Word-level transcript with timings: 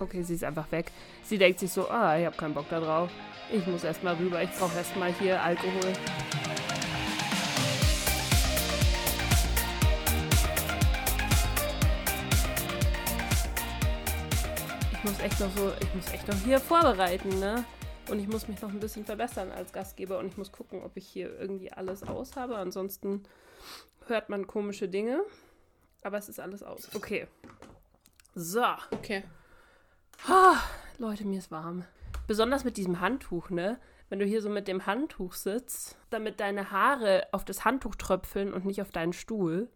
Okay, 0.00 0.22
sie 0.22 0.34
ist 0.34 0.44
einfach 0.44 0.72
weg. 0.72 0.90
Sie 1.22 1.36
denkt 1.36 1.60
sich 1.60 1.70
so, 1.70 1.86
ah, 1.90 2.16
ich 2.16 2.24
habe 2.24 2.34
keinen 2.34 2.54
Bock 2.54 2.64
da 2.70 2.80
drauf. 2.80 3.10
Ich 3.52 3.66
muss 3.66 3.84
erstmal 3.84 4.14
rüber, 4.14 4.42
ich 4.42 4.50
brauche 4.50 4.74
erstmal 4.74 5.12
hier 5.12 5.42
Alkohol. 5.42 5.92
Ich 14.92 15.04
muss 15.04 15.20
echt 15.20 15.38
noch 15.38 15.54
so, 15.54 15.70
ich 15.80 15.94
muss 15.94 16.12
echt 16.14 16.26
noch 16.28 16.36
hier 16.44 16.60
vorbereiten, 16.60 17.38
ne? 17.38 17.66
Und 18.08 18.20
ich 18.20 18.26
muss 18.26 18.48
mich 18.48 18.60
noch 18.62 18.70
ein 18.70 18.80
bisschen 18.80 19.04
verbessern 19.04 19.52
als 19.52 19.70
Gastgeber 19.70 20.18
und 20.18 20.28
ich 20.28 20.38
muss 20.38 20.50
gucken, 20.50 20.82
ob 20.82 20.96
ich 20.96 21.06
hier 21.06 21.38
irgendwie 21.38 21.70
alles 21.70 22.02
aus 22.04 22.36
habe. 22.36 22.56
Ansonsten 22.56 23.24
hört 24.06 24.30
man 24.30 24.46
komische 24.46 24.88
Dinge. 24.88 25.20
Aber 26.02 26.16
es 26.16 26.30
ist 26.30 26.40
alles 26.40 26.62
aus. 26.62 26.88
Okay. 26.94 27.26
So. 28.34 28.64
Okay. 28.92 29.24
Ah, 30.26 30.56
Leute, 30.98 31.24
mir 31.24 31.38
ist 31.38 31.50
warm. 31.50 31.84
Besonders 32.26 32.64
mit 32.64 32.76
diesem 32.76 33.00
Handtuch, 33.00 33.50
ne? 33.50 33.78
Wenn 34.08 34.18
du 34.18 34.24
hier 34.24 34.42
so 34.42 34.48
mit 34.48 34.68
dem 34.68 34.86
Handtuch 34.86 35.34
sitzt, 35.34 35.96
damit 36.10 36.40
deine 36.40 36.70
Haare 36.70 37.28
auf 37.32 37.44
das 37.44 37.64
Handtuch 37.64 37.94
tröpfeln 37.94 38.52
und 38.52 38.64
nicht 38.64 38.82
auf 38.82 38.90
deinen 38.90 39.12
Stuhl. 39.12 39.68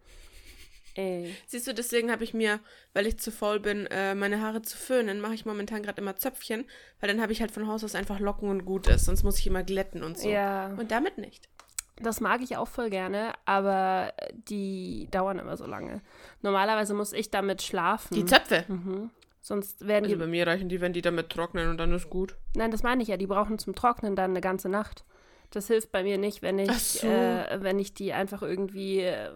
Ey. 0.96 1.34
Siehst 1.46 1.66
du, 1.66 1.74
deswegen 1.74 2.10
habe 2.12 2.24
ich 2.24 2.34
mir, 2.34 2.60
weil 2.92 3.06
ich 3.06 3.18
zu 3.18 3.32
faul 3.32 3.58
bin, 3.58 3.86
äh, 3.86 4.14
meine 4.14 4.40
Haare 4.40 4.62
zu 4.62 4.76
föhnen, 4.76 5.20
mache 5.20 5.34
ich 5.34 5.44
momentan 5.44 5.82
gerade 5.82 6.00
immer 6.00 6.16
Zöpfchen, 6.16 6.64
weil 7.00 7.08
dann 7.08 7.20
habe 7.20 7.32
ich 7.32 7.40
halt 7.40 7.50
von 7.50 7.66
Haus 7.66 7.82
aus 7.82 7.94
einfach 7.94 8.20
Locken 8.20 8.48
und 8.48 8.64
gut 8.64 8.86
ist, 8.86 9.06
sonst 9.06 9.24
muss 9.24 9.38
ich 9.38 9.46
immer 9.46 9.64
glätten 9.64 10.04
und 10.04 10.18
so. 10.18 10.28
Ja. 10.28 10.68
Und 10.76 10.90
damit 10.90 11.18
nicht. 11.18 11.48
Das 11.96 12.20
mag 12.20 12.42
ich 12.42 12.56
auch 12.56 12.68
voll 12.68 12.90
gerne, 12.90 13.32
aber 13.44 14.12
die 14.48 15.08
dauern 15.10 15.38
immer 15.38 15.56
so 15.56 15.66
lange. 15.66 16.00
Normalerweise 16.42 16.94
muss 16.94 17.12
ich 17.12 17.30
damit 17.30 17.62
schlafen. 17.62 18.14
Die 18.14 18.24
Zöpfe. 18.24 18.64
Mhm. 18.68 19.10
Sonst 19.46 19.86
werden 19.86 20.04
Also 20.04 20.16
die. 20.16 20.20
bei 20.20 20.26
mir 20.26 20.46
reichen 20.46 20.70
die, 20.70 20.80
wenn 20.80 20.94
die 20.94 21.02
damit 21.02 21.28
trocknen 21.28 21.68
und 21.68 21.76
dann 21.76 21.92
ist 21.92 22.08
gut. 22.08 22.34
Nein, 22.56 22.70
das 22.70 22.82
meine 22.82 23.02
ich 23.02 23.08
ja. 23.08 23.18
Die 23.18 23.26
brauchen 23.26 23.58
zum 23.58 23.74
Trocknen 23.74 24.16
dann 24.16 24.30
eine 24.30 24.40
ganze 24.40 24.70
Nacht. 24.70 25.04
Das 25.50 25.66
hilft 25.66 25.92
bei 25.92 26.02
mir 26.02 26.16
nicht, 26.16 26.40
wenn 26.40 26.58
ich, 26.58 26.72
so. 26.72 27.06
äh, 27.06 27.58
wenn 27.62 27.78
ich 27.78 27.92
die 27.92 28.14
einfach 28.14 28.40
irgendwie 28.40 29.00
äh, 29.00 29.28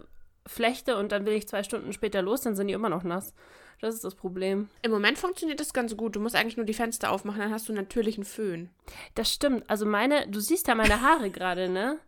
flechte 0.47 0.97
und 0.97 1.13
dann 1.13 1.27
will 1.27 1.35
ich 1.35 1.47
zwei 1.47 1.63
Stunden 1.63 1.93
später 1.93 2.23
los, 2.23 2.41
dann 2.41 2.57
sind 2.57 2.69
die 2.69 2.73
immer 2.73 2.89
noch 2.89 3.03
nass. 3.05 3.35
Das 3.83 3.95
ist 3.95 4.03
das 4.03 4.15
Problem. 4.15 4.71
Im 4.81 4.91
Moment 4.93 5.19
funktioniert 5.19 5.61
das 5.61 5.75
ganz 5.75 5.95
gut. 5.95 6.17
Du 6.17 6.21
musst 6.21 6.35
eigentlich 6.35 6.57
nur 6.57 6.65
die 6.67 6.73
Fenster 6.75 7.13
aufmachen, 7.13 7.41
dann 7.41 7.53
hast 7.53 7.69
du 7.69 7.75
natürlichen 7.75 8.25
Föhn. 8.25 8.71
Das 9.15 9.31
stimmt. 9.31 9.69
Also 9.69 9.85
meine, 9.85 10.27
du 10.27 10.41
siehst 10.41 10.69
ja 10.69 10.75
meine 10.75 11.03
Haare 11.03 11.29
gerade, 11.31 11.69
ne? 11.69 11.99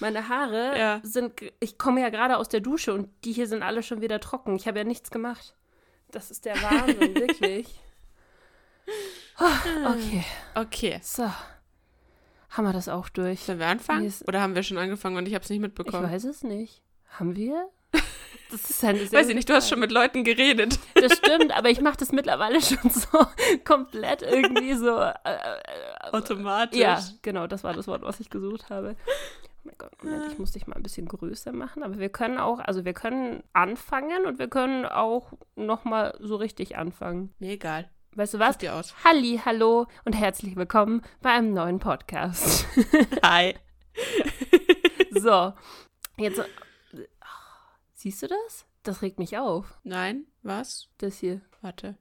Meine 0.00 0.30
Haare 0.30 0.78
Ja. 0.78 1.00
sind, 1.02 1.34
ich 1.60 1.76
komme 1.76 2.00
ja 2.00 2.08
gerade 2.08 2.38
aus 2.38 2.48
der 2.48 2.60
Dusche 2.60 2.94
und 2.94 3.10
die 3.24 3.32
hier 3.32 3.46
sind 3.46 3.62
alle 3.62 3.82
schon 3.82 4.00
wieder 4.00 4.18
trocken. 4.18 4.56
Ich 4.56 4.66
habe 4.66 4.78
ja 4.78 4.84
nichts 4.84 5.10
gemacht. 5.10 5.54
Das 6.12 6.30
ist 6.30 6.44
der 6.44 6.54
Wahnsinn, 6.62 7.14
wirklich. 7.14 7.66
Ah, 9.36 9.92
Okay, 9.94 10.24
Okay. 10.54 11.00
so. 11.02 11.22
Haben 12.50 12.64
wir 12.66 12.72
das 12.72 12.88
auch 12.88 13.08
durch? 13.08 13.40
Sollen 13.44 13.58
wir 13.60 13.68
anfangen? 13.68 14.04
Ist- 14.04 14.26
Oder 14.28 14.40
haben 14.42 14.54
wir 14.54 14.62
schon 14.64 14.76
angefangen 14.78 15.16
und 15.16 15.26
ich 15.28 15.34
habe 15.34 15.44
es 15.44 15.48
nicht 15.50 15.58
Ich 15.58 15.62
mitbekommen? 15.62 16.10
weiß 16.10 16.24
es 16.24 16.42
nicht. 16.42 16.82
Haben 17.18 17.36
wir? 17.36 17.68
Das 18.50 18.68
ist 18.68 18.80
sehr 18.80 18.94
Weiß 19.12 19.28
ich 19.28 19.36
nicht, 19.36 19.48
du 19.48 19.54
hast 19.54 19.68
schon 19.68 19.78
mit 19.78 19.92
Leuten 19.92 20.24
geredet. 20.24 20.76
Das 20.96 21.16
stimmt, 21.18 21.52
aber 21.56 21.70
ich 21.70 21.80
mache 21.80 21.98
das 21.98 22.10
mittlerweile 22.10 22.60
schon 22.60 22.90
so 22.90 23.06
komplett 23.64 24.22
irgendwie 24.22 24.74
so. 24.74 24.98
Äh, 24.98 25.12
äh, 25.22 26.10
Automatisch. 26.10 26.76
ja, 26.80 27.00
genau, 27.22 27.46
das 27.46 27.62
war 27.62 27.74
das 27.74 27.86
Wort, 27.86 28.02
was 28.02 28.18
ich 28.18 28.28
gesucht 28.28 28.68
habe. 28.68 28.96
Oh 29.60 29.68
mein 29.68 29.74
Gott, 29.76 29.92
Moment, 30.02 30.32
ich 30.32 30.38
muss 30.38 30.52
dich 30.52 30.66
mal 30.66 30.76
ein 30.76 30.82
bisschen 30.82 31.06
größer 31.06 31.52
machen, 31.52 31.82
aber 31.82 31.98
wir 31.98 32.08
können 32.08 32.38
auch, 32.38 32.60
also 32.60 32.86
wir 32.86 32.94
können 32.94 33.42
anfangen 33.52 34.24
und 34.24 34.38
wir 34.38 34.48
können 34.48 34.86
auch 34.86 35.34
noch 35.54 35.84
mal 35.84 36.16
so 36.18 36.36
richtig 36.36 36.78
anfangen. 36.78 37.34
Mir 37.38 37.52
egal. 37.52 37.90
Weißt 38.14 38.32
du 38.32 38.38
was? 38.38 38.56
Dir 38.56 38.74
aus. 38.74 38.94
Halli, 39.04 39.38
hallo 39.44 39.86
und 40.06 40.14
herzlich 40.14 40.56
willkommen 40.56 41.02
bei 41.20 41.30
einem 41.32 41.52
neuen 41.52 41.78
Podcast. 41.78 42.66
Hi. 43.22 43.54
so, 45.10 45.52
jetzt. 46.16 46.42
Siehst 47.92 48.22
du 48.22 48.28
das? 48.28 48.66
Das 48.82 49.02
regt 49.02 49.18
mich 49.18 49.36
auf. 49.36 49.78
Nein, 49.82 50.24
was? 50.42 50.88
Das 50.96 51.18
hier. 51.18 51.42
Warte. 51.60 51.98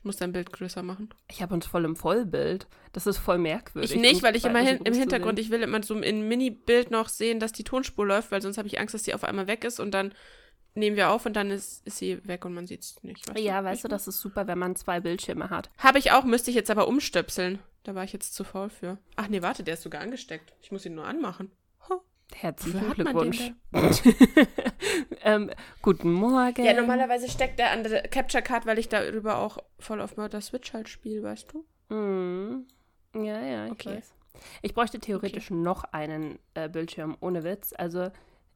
Ich 0.00 0.04
muss 0.04 0.16
dein 0.16 0.32
Bild 0.32 0.50
größer 0.50 0.82
machen. 0.82 1.10
Ich 1.28 1.42
habe 1.42 1.52
uns 1.52 1.66
voll 1.66 1.84
im 1.84 1.94
Vollbild. 1.94 2.66
Das 2.92 3.06
ist 3.06 3.18
voll 3.18 3.36
merkwürdig. 3.36 3.94
Ich 3.94 4.00
nicht, 4.00 4.22
weil 4.22 4.34
ich 4.34 4.46
immer 4.46 4.62
so 4.62 4.66
hin, 4.66 4.80
im 4.82 4.94
Hintergrund, 4.94 5.38
ich 5.38 5.50
will 5.50 5.62
immer 5.62 5.82
so 5.82 5.94
im 5.94 6.26
Mini-Bild 6.26 6.90
noch 6.90 7.10
sehen, 7.10 7.38
dass 7.38 7.52
die 7.52 7.64
Tonspur 7.64 8.06
läuft, 8.06 8.30
weil 8.30 8.40
sonst 8.40 8.56
habe 8.56 8.66
ich 8.66 8.80
Angst, 8.80 8.94
dass 8.94 9.02
die 9.02 9.12
auf 9.12 9.24
einmal 9.24 9.46
weg 9.46 9.62
ist 9.62 9.78
und 9.78 9.92
dann 9.92 10.14
nehmen 10.74 10.96
wir 10.96 11.10
auf 11.10 11.26
und 11.26 11.34
dann 11.34 11.50
ist, 11.50 11.86
ist 11.86 11.98
sie 11.98 12.26
weg 12.26 12.46
und 12.46 12.54
man 12.54 12.66
sieht 12.66 12.80
es 12.80 13.02
nicht. 13.02 13.38
Ja, 13.38 13.62
weißt 13.62 13.84
du, 13.84 13.88
das 13.88 14.08
ist 14.08 14.22
super, 14.22 14.46
wenn 14.46 14.58
man 14.58 14.74
zwei 14.74 15.00
Bildschirme 15.00 15.50
hat. 15.50 15.68
Habe 15.76 15.98
ich 15.98 16.12
auch, 16.12 16.24
müsste 16.24 16.48
ich 16.48 16.56
jetzt 16.56 16.70
aber 16.70 16.88
umstöpseln. 16.88 17.58
Da 17.82 17.94
war 17.94 18.04
ich 18.04 18.14
jetzt 18.14 18.34
zu 18.34 18.42
faul 18.42 18.70
für. 18.70 18.96
Ach 19.16 19.28
nee, 19.28 19.42
warte, 19.42 19.64
der 19.64 19.74
ist 19.74 19.82
sogar 19.82 20.00
angesteckt. 20.00 20.54
Ich 20.62 20.72
muss 20.72 20.86
ihn 20.86 20.94
nur 20.94 21.04
anmachen. 21.04 21.50
Herzlichen 22.34 22.90
Glückwunsch. 22.92 23.52
ähm, 25.22 25.50
guten 25.82 26.12
Morgen. 26.12 26.64
Ja, 26.64 26.72
normalerweise 26.72 27.28
steckt 27.28 27.58
der 27.58 27.70
an 27.72 27.82
der 27.84 28.02
Capture 28.08 28.42
Card, 28.42 28.66
weil 28.66 28.78
ich 28.78 28.88
darüber 28.88 29.38
auch 29.38 29.58
voll 29.78 30.00
auf 30.00 30.16
Murder 30.16 30.40
Switch 30.40 30.72
halt 30.72 30.88
spiele, 30.88 31.22
weißt 31.22 31.52
du? 31.52 31.94
Mhm. 31.94 32.66
Ja, 33.14 33.40
ja, 33.42 33.66
ich 33.66 33.72
Okay. 33.72 33.96
weiß. 33.96 34.14
Ich 34.62 34.74
bräuchte 34.74 35.00
theoretisch 35.00 35.50
noch 35.50 35.84
einen 35.84 36.38
äh, 36.54 36.68
Bildschirm, 36.68 37.16
ohne 37.20 37.44
Witz. 37.44 37.74
Also 37.76 38.10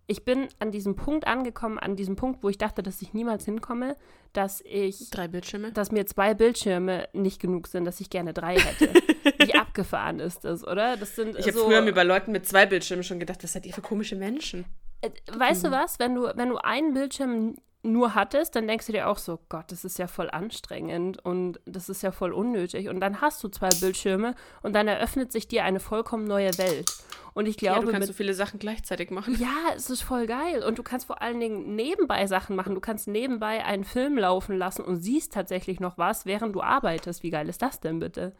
ich 0.06 0.24
bin 0.24 0.48
an 0.58 0.70
diesem 0.70 0.96
Punkt 0.96 1.26
angekommen, 1.26 1.78
an 1.78 1.96
diesem 1.96 2.16
Punkt, 2.16 2.42
wo 2.42 2.48
ich 2.48 2.58
dachte, 2.58 2.82
dass 2.82 3.00
ich 3.02 3.14
niemals 3.14 3.44
hinkomme, 3.44 3.96
dass 4.32 4.60
ich, 4.66 5.10
Drei 5.10 5.28
Bildschirme. 5.28 5.72
dass 5.72 5.92
mir 5.92 6.06
zwei 6.06 6.34
Bildschirme 6.34 7.08
nicht 7.12 7.40
genug 7.40 7.66
sind, 7.68 7.84
dass 7.84 8.00
ich 8.00 8.10
gerne 8.10 8.32
drei 8.34 8.58
hätte. 8.58 8.92
Wie 9.46 9.54
abgefahren 9.54 10.20
ist 10.20 10.44
das, 10.44 10.66
oder? 10.66 10.96
Das 10.96 11.16
sind 11.16 11.38
Ich 11.38 11.46
habe 11.46 11.56
so, 11.58 11.64
früher 11.64 11.80
mir 11.82 11.92
bei 11.94 12.02
Leuten 12.04 12.32
mit 12.32 12.46
zwei 12.46 12.66
Bildschirmen 12.66 13.04
schon 13.04 13.18
gedacht, 13.20 13.42
was 13.42 13.52
seid 13.52 13.64
ihr 13.66 13.72
für 13.72 13.82
komische 13.82 14.16
Menschen? 14.16 14.64
Äh, 15.00 15.10
Weißt 15.32 15.64
du 15.64 15.70
was, 15.70 15.98
wenn 15.98 16.14
du, 16.14 16.30
wenn 16.34 16.48
du 16.50 16.56
einen 16.58 16.92
Bildschirm 16.94 17.56
nur 17.84 18.14
hattest, 18.14 18.56
dann 18.56 18.66
denkst 18.66 18.86
du 18.86 18.92
dir 18.92 19.08
auch 19.08 19.18
so, 19.18 19.38
Gott, 19.48 19.70
das 19.70 19.84
ist 19.84 19.98
ja 19.98 20.06
voll 20.06 20.30
anstrengend 20.30 21.24
und 21.24 21.60
das 21.66 21.88
ist 21.88 22.02
ja 22.02 22.10
voll 22.12 22.32
unnötig. 22.32 22.88
Und 22.88 23.00
dann 23.00 23.20
hast 23.20 23.42
du 23.44 23.48
zwei 23.48 23.68
Bildschirme 23.68 24.34
und 24.62 24.72
dann 24.74 24.88
eröffnet 24.88 25.30
sich 25.32 25.46
dir 25.48 25.64
eine 25.64 25.80
vollkommen 25.80 26.24
neue 26.24 26.56
Welt. 26.58 26.90
Und 27.34 27.46
ich 27.46 27.60
Ja, 27.60 27.72
glaube, 27.72 27.86
du 27.86 27.92
kannst 27.92 28.08
mit, 28.08 28.16
so 28.16 28.16
viele 28.16 28.32
Sachen 28.34 28.58
gleichzeitig 28.58 29.10
machen. 29.10 29.36
ja, 29.40 29.74
es 29.76 29.90
ist 29.90 30.02
voll 30.02 30.26
geil. 30.26 30.62
Und 30.64 30.78
du 30.78 30.82
kannst 30.82 31.06
vor 31.06 31.20
allen 31.20 31.40
Dingen 31.40 31.74
nebenbei 31.74 32.26
Sachen 32.26 32.56
machen. 32.56 32.74
Du 32.74 32.80
kannst 32.80 33.08
nebenbei 33.08 33.64
einen 33.64 33.84
Film 33.84 34.16
laufen 34.16 34.56
lassen 34.56 34.82
und 34.82 34.96
siehst 34.96 35.32
tatsächlich 35.32 35.80
noch 35.80 35.98
was, 35.98 36.26
während 36.26 36.54
du 36.54 36.62
arbeitest. 36.62 37.22
Wie 37.22 37.30
geil 37.30 37.48
ist 37.48 37.60
das 37.60 37.80
denn 37.80 37.98
bitte? 37.98 38.34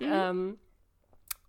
Ähm, 0.00 0.58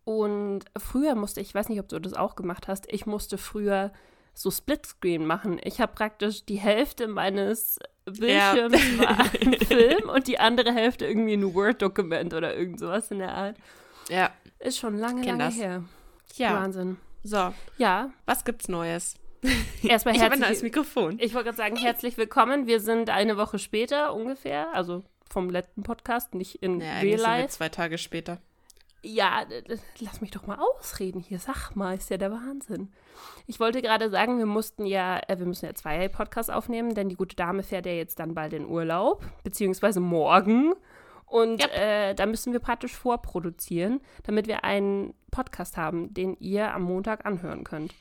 und 0.03 0.61
früher 0.77 1.13
musste 1.13 1.39
ich, 1.41 1.49
ich 1.49 1.55
weiß 1.55 1.69
nicht, 1.69 1.79
ob 1.79 1.87
du 1.87 1.99
das 1.99 2.13
auch 2.15 2.35
gemacht 2.35 2.67
hast, 2.67 2.91
ich 2.91 3.05
musste 3.05 3.37
früher 3.37 3.91
so 4.39 4.51
Splitscreen 4.51 5.25
machen. 5.25 5.59
Ich 5.63 5.81
habe 5.81 5.91
praktisch 5.93 6.45
die 6.45 6.55
Hälfte 6.55 7.07
meines 7.07 7.77
Bildschirms 8.05 8.97
war 8.97 9.19
ein 9.41 9.53
Film 9.67 10.07
und 10.09 10.27
die 10.27 10.39
andere 10.39 10.73
Hälfte 10.73 11.05
irgendwie 11.05 11.33
ein 11.33 11.53
Word-Dokument 11.53 12.33
oder 12.33 12.55
irgend 12.55 12.79
sowas 12.79 13.11
in 13.11 13.19
der 13.19 13.33
Art. 13.35 13.57
Ja. 14.07 14.31
Ist 14.59 14.77
schon 14.79 14.97
lange, 14.97 15.23
lange 15.25 15.39
das. 15.39 15.55
her. 15.57 15.83
Ja. 16.35 16.53
Wahnsinn. 16.53 16.97
So, 17.21 17.53
Ja, 17.77 18.11
was 18.25 18.45
gibt's 18.45 18.69
Neues? 18.69 19.15
erstmal 19.83 20.15
Ich 20.15 20.21
habe 20.21 20.33
ein 20.35 20.39
herzlich 20.39 20.39
neues 20.41 20.63
Mikrofon. 20.63 21.17
Ich 21.19 21.33
wollte 21.33 21.45
gerade 21.47 21.57
sagen, 21.57 21.75
herzlich 21.75 22.15
willkommen. 22.17 22.65
Wir 22.65 22.79
sind 22.79 23.09
eine 23.09 23.35
Woche 23.35 23.59
später 23.59 24.13
ungefähr, 24.13 24.73
also 24.73 25.03
vom 25.29 25.49
letzten 25.49 25.83
Podcast, 25.83 26.33
nicht 26.33 26.55
in 26.63 26.77
Naja, 26.77 27.01
Real 27.01 27.19
Life. 27.19 27.49
zwei 27.49 27.67
Tage 27.67 27.97
später. 27.97 28.39
Ja, 29.01 29.45
lass 29.99 30.19
mich 30.21 30.31
doch 30.31 30.45
mal 30.45 30.57
ausreden 30.59 31.21
hier. 31.21 31.39
Sag 31.39 31.75
mal, 31.75 31.95
ist 31.95 32.09
ja 32.09 32.17
der 32.17 32.31
Wahnsinn. 32.31 32.91
Ich 33.47 33.59
wollte 33.59 33.81
gerade 33.81 34.09
sagen, 34.09 34.37
wir 34.37 34.45
mussten 34.45 34.85
ja, 34.85 35.19
äh, 35.27 35.39
wir 35.39 35.45
müssen 35.45 35.65
ja 35.65 35.73
zwei 35.73 36.07
Podcasts 36.09 36.49
aufnehmen, 36.49 36.93
denn 36.95 37.09
die 37.09 37.15
gute 37.15 37.35
Dame 37.35 37.63
fährt 37.63 37.85
ja 37.85 37.93
jetzt 37.93 38.19
dann 38.19 38.33
bald 38.33 38.53
in 38.53 38.67
Urlaub, 38.67 39.23
beziehungsweise 39.43 39.99
morgen. 39.99 40.73
Und 41.25 41.61
Yep. 41.61 41.77
äh, 41.77 42.13
da 42.15 42.25
müssen 42.25 42.53
wir 42.53 42.59
praktisch 42.59 42.93
vorproduzieren, 42.95 44.01
damit 44.23 44.47
wir 44.47 44.63
einen 44.63 45.13
Podcast 45.31 45.77
haben, 45.77 46.13
den 46.13 46.35
ihr 46.39 46.73
am 46.73 46.81
Montag 46.81 47.25
anhören 47.25 47.63
könnt. 47.63 47.93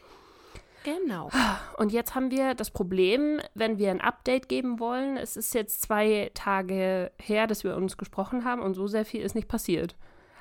Genau. 0.85 1.31
Und 1.77 1.93
jetzt 1.93 2.15
haben 2.15 2.31
wir 2.31 2.55
das 2.55 2.71
Problem, 2.71 3.41
wenn 3.55 3.79
wir 3.79 3.91
ein 3.91 4.01
Update 4.01 4.49
geben 4.49 4.79
wollen, 4.81 5.17
es 5.17 5.37
ist 5.37 5.53
jetzt 5.55 5.83
zwei 5.83 6.31
Tage 6.35 7.13
her, 7.21 7.47
dass 7.47 7.65
wir 7.65 7.77
uns 7.77 7.99
gesprochen 7.99 8.45
haben 8.45 8.63
und 8.63 8.75
so 8.75 8.87
sehr 8.87 9.05
viel 9.05 9.23
ist 9.23 9.35
nicht 9.35 9.49
passiert. 9.49 9.97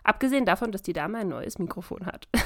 Abgesehen 0.07 0.45
davon, 0.45 0.71
dass 0.71 0.81
die 0.81 0.93
Dame 0.93 1.17
ein 1.17 1.27
neues 1.27 1.59
Mikrofon 1.59 2.05
hat. 2.05 2.27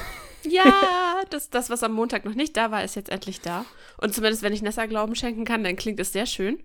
Ja, 0.43 1.21
das, 1.29 1.51
das, 1.51 1.69
was 1.69 1.83
am 1.83 1.93
Montag 1.93 2.25
noch 2.25 2.33
nicht 2.33 2.57
da 2.57 2.71
war, 2.71 2.83
ist 2.83 2.95
jetzt 2.95 3.11
endlich 3.11 3.41
da. 3.41 3.63
Und 3.97 4.15
zumindest, 4.15 4.41
wenn 4.41 4.53
ich 4.53 4.63
Nessa 4.63 4.87
Glauben 4.87 5.13
schenken 5.13 5.45
kann, 5.45 5.63
dann 5.63 5.75
klingt 5.75 5.99
es 5.99 6.11
sehr 6.13 6.25
schön. 6.25 6.63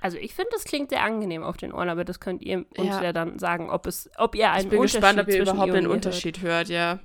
Also 0.00 0.18
ich 0.18 0.36
finde, 0.36 0.50
das 0.52 0.62
klingt 0.62 0.90
sehr 0.90 1.02
angenehm 1.02 1.42
auf 1.42 1.56
den 1.56 1.72
Ohren, 1.72 1.88
aber 1.88 2.04
das 2.04 2.20
könnt 2.20 2.42
ihr 2.42 2.58
uns 2.76 2.88
ja, 2.90 3.02
Ja. 3.02 3.12
dann 3.12 3.40
sagen, 3.40 3.70
ob 3.70 3.88
es, 3.88 4.08
ob 4.18 4.36
ihr 4.36 4.52
einen 4.52 4.66
Ich 4.66 4.70
bin 4.70 4.78
Unterschied 4.78 5.00
gespannt, 5.00 5.18
ob 5.18 5.28
ihr 5.34 5.42
überhaupt 5.42 5.72
einen 5.72 5.88
Unterschied 5.88 6.42
hört, 6.42 6.68
ja. 6.68 7.00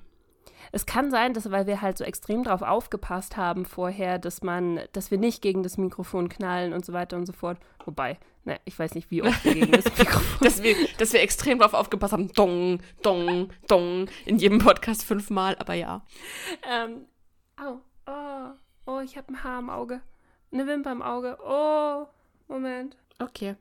Es 0.71 0.85
kann 0.85 1.11
sein, 1.11 1.33
dass, 1.33 1.49
weil 1.51 1.67
wir 1.67 1.81
halt 1.81 1.97
so 1.97 2.03
extrem 2.03 2.43
drauf 2.43 2.61
aufgepasst 2.61 3.37
haben 3.37 3.65
vorher, 3.65 4.19
dass 4.19 4.41
man, 4.41 4.79
dass 4.93 5.11
wir 5.11 5.17
nicht 5.17 5.41
gegen 5.41 5.63
das 5.63 5.77
Mikrofon 5.77 6.29
knallen 6.29 6.73
und 6.73 6.85
so 6.85 6.93
weiter 6.93 7.17
und 7.17 7.25
so 7.25 7.33
fort. 7.33 7.57
Wobei, 7.85 8.17
ne, 8.45 8.59
ich 8.65 8.77
weiß 8.77 8.95
nicht, 8.95 9.09
wie 9.11 9.23
oft 9.23 9.43
wir 9.45 9.53
gegen 9.53 9.71
das 9.71 9.85
Mikrofon. 9.97 10.45
dass, 10.45 10.63
wir, 10.63 10.75
dass 10.97 11.13
wir 11.13 11.21
extrem 11.21 11.59
drauf 11.59 11.73
aufgepasst 11.73 12.13
haben. 12.13 12.31
Dong, 12.33 12.81
dong, 13.01 13.51
dong. 13.67 14.09
In 14.25 14.37
jedem 14.37 14.59
Podcast 14.59 15.03
fünfmal, 15.03 15.55
aber 15.59 15.73
ja. 15.73 16.01
ähm, 16.69 17.05
au, 17.57 17.79
oh, 18.05 18.49
oh, 18.85 18.99
ich 18.99 19.17
habe 19.17 19.29
ein 19.33 19.43
Haar 19.43 19.59
im 19.59 19.69
Auge. 19.69 20.01
Eine 20.51 20.67
Wimper 20.67 20.91
im 20.91 21.01
Auge. 21.01 21.37
Oh, 21.45 22.07
Moment. 22.47 22.97
Okay. 23.19 23.55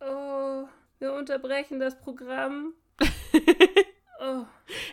Oh, 0.00 0.64
wir 0.98 1.12
unterbrechen 1.12 1.80
das 1.80 1.98
Programm. 2.00 2.74
oh, 4.20 4.44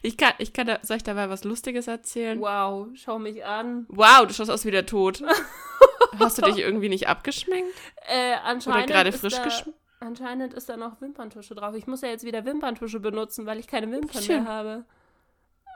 Ich 0.02 0.18
kann, 0.18 0.34
ich 0.38 0.54
kann 0.54 0.68
da, 0.68 0.80
soll 0.82 0.98
ich 0.98 1.04
dabei 1.04 1.30
was 1.30 1.44
Lustiges 1.44 1.88
erzählen? 1.88 2.40
wow, 2.40 2.88
schau 2.96 3.20
mich 3.20 3.44
an. 3.46 3.86
Wow, 3.90 4.28
du 4.28 4.34
schaust 4.34 4.52
aus 4.52 4.66
wie 4.66 4.72
der 4.72 4.86
Tod. 4.86 5.22
Hast 6.20 6.38
du 6.38 6.42
dich 6.44 6.58
irgendwie 6.58 6.90
nicht 6.90 7.08
abgeschminkt? 7.08 7.74
Äh, 8.08 8.34
anscheinend 8.44 8.84
Oder 8.84 8.94
gerade 8.94 9.12
frisch 9.12 9.42
geschminkt? 9.42 9.80
Anscheinend 10.00 10.54
ist 10.54 10.68
da 10.68 10.78
noch 10.78 11.00
Wimperntusche 11.00 11.54
drauf. 11.54 11.76
Ich 11.76 11.86
muss 11.86 12.02
ja 12.02 12.10
jetzt 12.10 12.26
wieder 12.26 12.44
Wimperntusche 12.44 13.00
benutzen, 13.00 13.46
weil 13.46 13.60
ich 13.60 13.68
keine 13.68 13.92
Wimpern 13.92 14.18
Bisschen. 14.18 14.44
mehr 14.44 14.52
habe. 14.52 14.86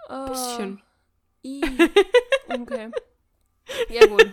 Oh, 0.09 0.29
Bisschen. 0.29 0.81
i. 1.43 1.61
Okay. 2.49 2.91
Ja, 3.89 4.05
gut. 4.05 4.27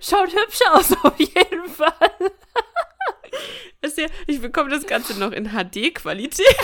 Schaut 0.00 0.32
hübsch 0.32 0.60
aus, 0.72 0.92
auf 1.02 1.18
jeden 1.18 1.66
Fall. 1.66 2.32
Ist 3.80 3.98
ja, 3.98 4.06
ich 4.26 4.40
bekomme 4.40 4.70
das 4.70 4.86
Ganze 4.86 5.18
noch 5.18 5.32
in 5.32 5.50
HD-Qualität. 5.50 6.56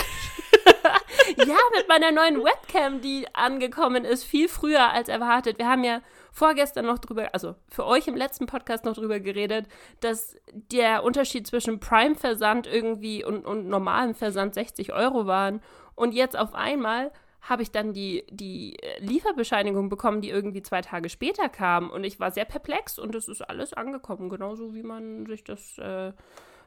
Ja, 1.37 1.57
mit 1.75 1.87
meiner 1.87 2.11
neuen 2.11 2.43
Webcam, 2.43 3.01
die 3.01 3.27
angekommen 3.33 4.05
ist, 4.05 4.23
viel 4.23 4.47
früher 4.47 4.91
als 4.91 5.09
erwartet. 5.09 5.57
Wir 5.57 5.67
haben 5.67 5.83
ja 5.83 6.01
vorgestern 6.31 6.85
noch 6.85 6.99
drüber, 6.99 7.29
also 7.33 7.55
für 7.69 7.85
euch 7.85 8.07
im 8.07 8.15
letzten 8.15 8.45
Podcast 8.45 8.85
noch 8.85 8.95
drüber 8.95 9.19
geredet, 9.19 9.67
dass 9.99 10.35
der 10.51 11.03
Unterschied 11.03 11.47
zwischen 11.47 11.79
Prime-Versand 11.79 12.67
irgendwie 12.67 13.23
und, 13.23 13.45
und 13.45 13.67
normalem 13.67 14.15
Versand 14.15 14.53
60 14.53 14.93
Euro 14.93 15.27
waren. 15.27 15.61
Und 15.95 16.13
jetzt 16.13 16.37
auf 16.37 16.55
einmal 16.55 17.11
habe 17.41 17.61
ich 17.61 17.71
dann 17.71 17.93
die, 17.93 18.23
die 18.29 18.77
Lieferbescheinigung 18.99 19.89
bekommen, 19.89 20.21
die 20.21 20.29
irgendwie 20.29 20.63
zwei 20.63 20.81
Tage 20.81 21.09
später 21.09 21.49
kam. 21.49 21.89
Und 21.89 22.03
ich 22.05 22.19
war 22.19 22.31
sehr 22.31 22.45
perplex 22.45 22.97
und 22.97 23.13
es 23.15 23.27
ist 23.27 23.41
alles 23.41 23.73
angekommen, 23.73 24.29
genauso 24.29 24.73
wie 24.73 24.83
man 24.83 25.25
sich 25.25 25.43
das 25.43 25.77
äh, 25.77 26.13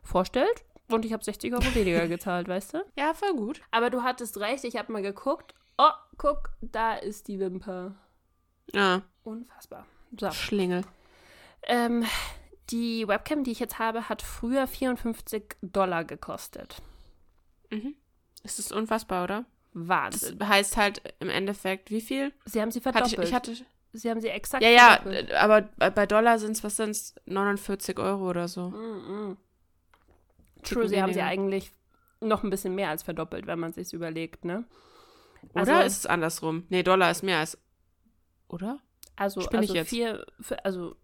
vorstellt. 0.02 0.64
Und 0.88 1.04
ich 1.04 1.12
habe 1.12 1.24
60 1.24 1.52
Euro 1.52 1.74
weniger 1.74 2.06
gezahlt, 2.08 2.48
weißt 2.48 2.74
du? 2.74 2.84
Ja, 2.96 3.12
voll 3.14 3.34
gut. 3.34 3.60
Aber 3.70 3.90
du 3.90 4.02
hattest 4.02 4.38
recht, 4.38 4.64
ich 4.64 4.76
habe 4.76 4.92
mal 4.92 5.02
geguckt. 5.02 5.54
Oh, 5.78 5.90
guck, 6.16 6.50
da 6.60 6.94
ist 6.94 7.28
die 7.28 7.38
Wimper. 7.40 7.94
Ja, 8.72 9.02
Unfassbar. 9.24 9.86
So. 10.18 10.30
Schlingel. 10.30 10.82
Ähm, 11.64 12.04
die 12.70 13.06
Webcam, 13.08 13.42
die 13.44 13.50
ich 13.50 13.58
jetzt 13.58 13.78
habe, 13.78 14.08
hat 14.08 14.22
früher 14.22 14.66
54 14.66 15.56
Dollar 15.62 16.04
gekostet. 16.04 16.76
Mhm. 17.70 17.96
Es 18.44 18.58
ist 18.60 18.72
unfassbar, 18.72 19.24
oder? 19.24 19.44
Das 19.74 19.88
Wahnsinn. 19.88 20.48
heißt 20.48 20.76
halt 20.76 21.02
im 21.18 21.28
Endeffekt, 21.28 21.90
wie 21.90 22.00
viel? 22.00 22.32
Sie 22.44 22.60
haben 22.62 22.70
sie 22.70 22.78
Hatte 22.78 22.92
verdoppelt. 22.92 23.18
ich, 23.24 23.28
ich 23.28 23.34
hatte, 23.34 23.56
sie 23.92 24.10
haben 24.10 24.20
sie 24.20 24.28
exakt 24.28 24.62
ja, 24.62 24.70
ja, 24.70 25.00
verdoppelt. 25.02 25.32
aber 25.32 25.62
bei 25.90 26.06
Dollar 26.06 26.38
sind 26.38 26.52
es, 26.52 26.64
was 26.64 26.76
sind 26.76 26.90
es? 26.90 27.14
49 27.26 27.98
Euro 27.98 28.30
oder 28.30 28.46
so. 28.48 28.70
Mm, 28.70 29.30
mm. 29.30 29.36
True, 30.62 30.88
sie 30.88 31.00
haben 31.02 31.12
sie 31.12 31.22
eigentlich 31.22 31.72
noch 32.20 32.42
ein 32.42 32.50
bisschen 32.50 32.74
mehr 32.74 32.88
als 32.90 33.02
verdoppelt, 33.02 33.46
wenn 33.46 33.58
man 33.58 33.72
sich 33.72 33.92
überlegt, 33.92 34.44
ne? 34.44 34.64
Oder 35.54 35.60
Also- 35.76 35.86
ist 35.86 35.98
es 35.98 36.06
andersrum? 36.06 36.64
Nee, 36.70 36.82
Dollar 36.82 37.10
ist 37.10 37.22
mehr 37.22 37.38
als. 37.38 37.58
Oder? 38.48 38.78
Also, 39.16 39.40
Spinne 39.40 39.64
ich 39.64 39.70
also? 39.70 39.84
Vier, 39.84 40.26
also 40.64 40.96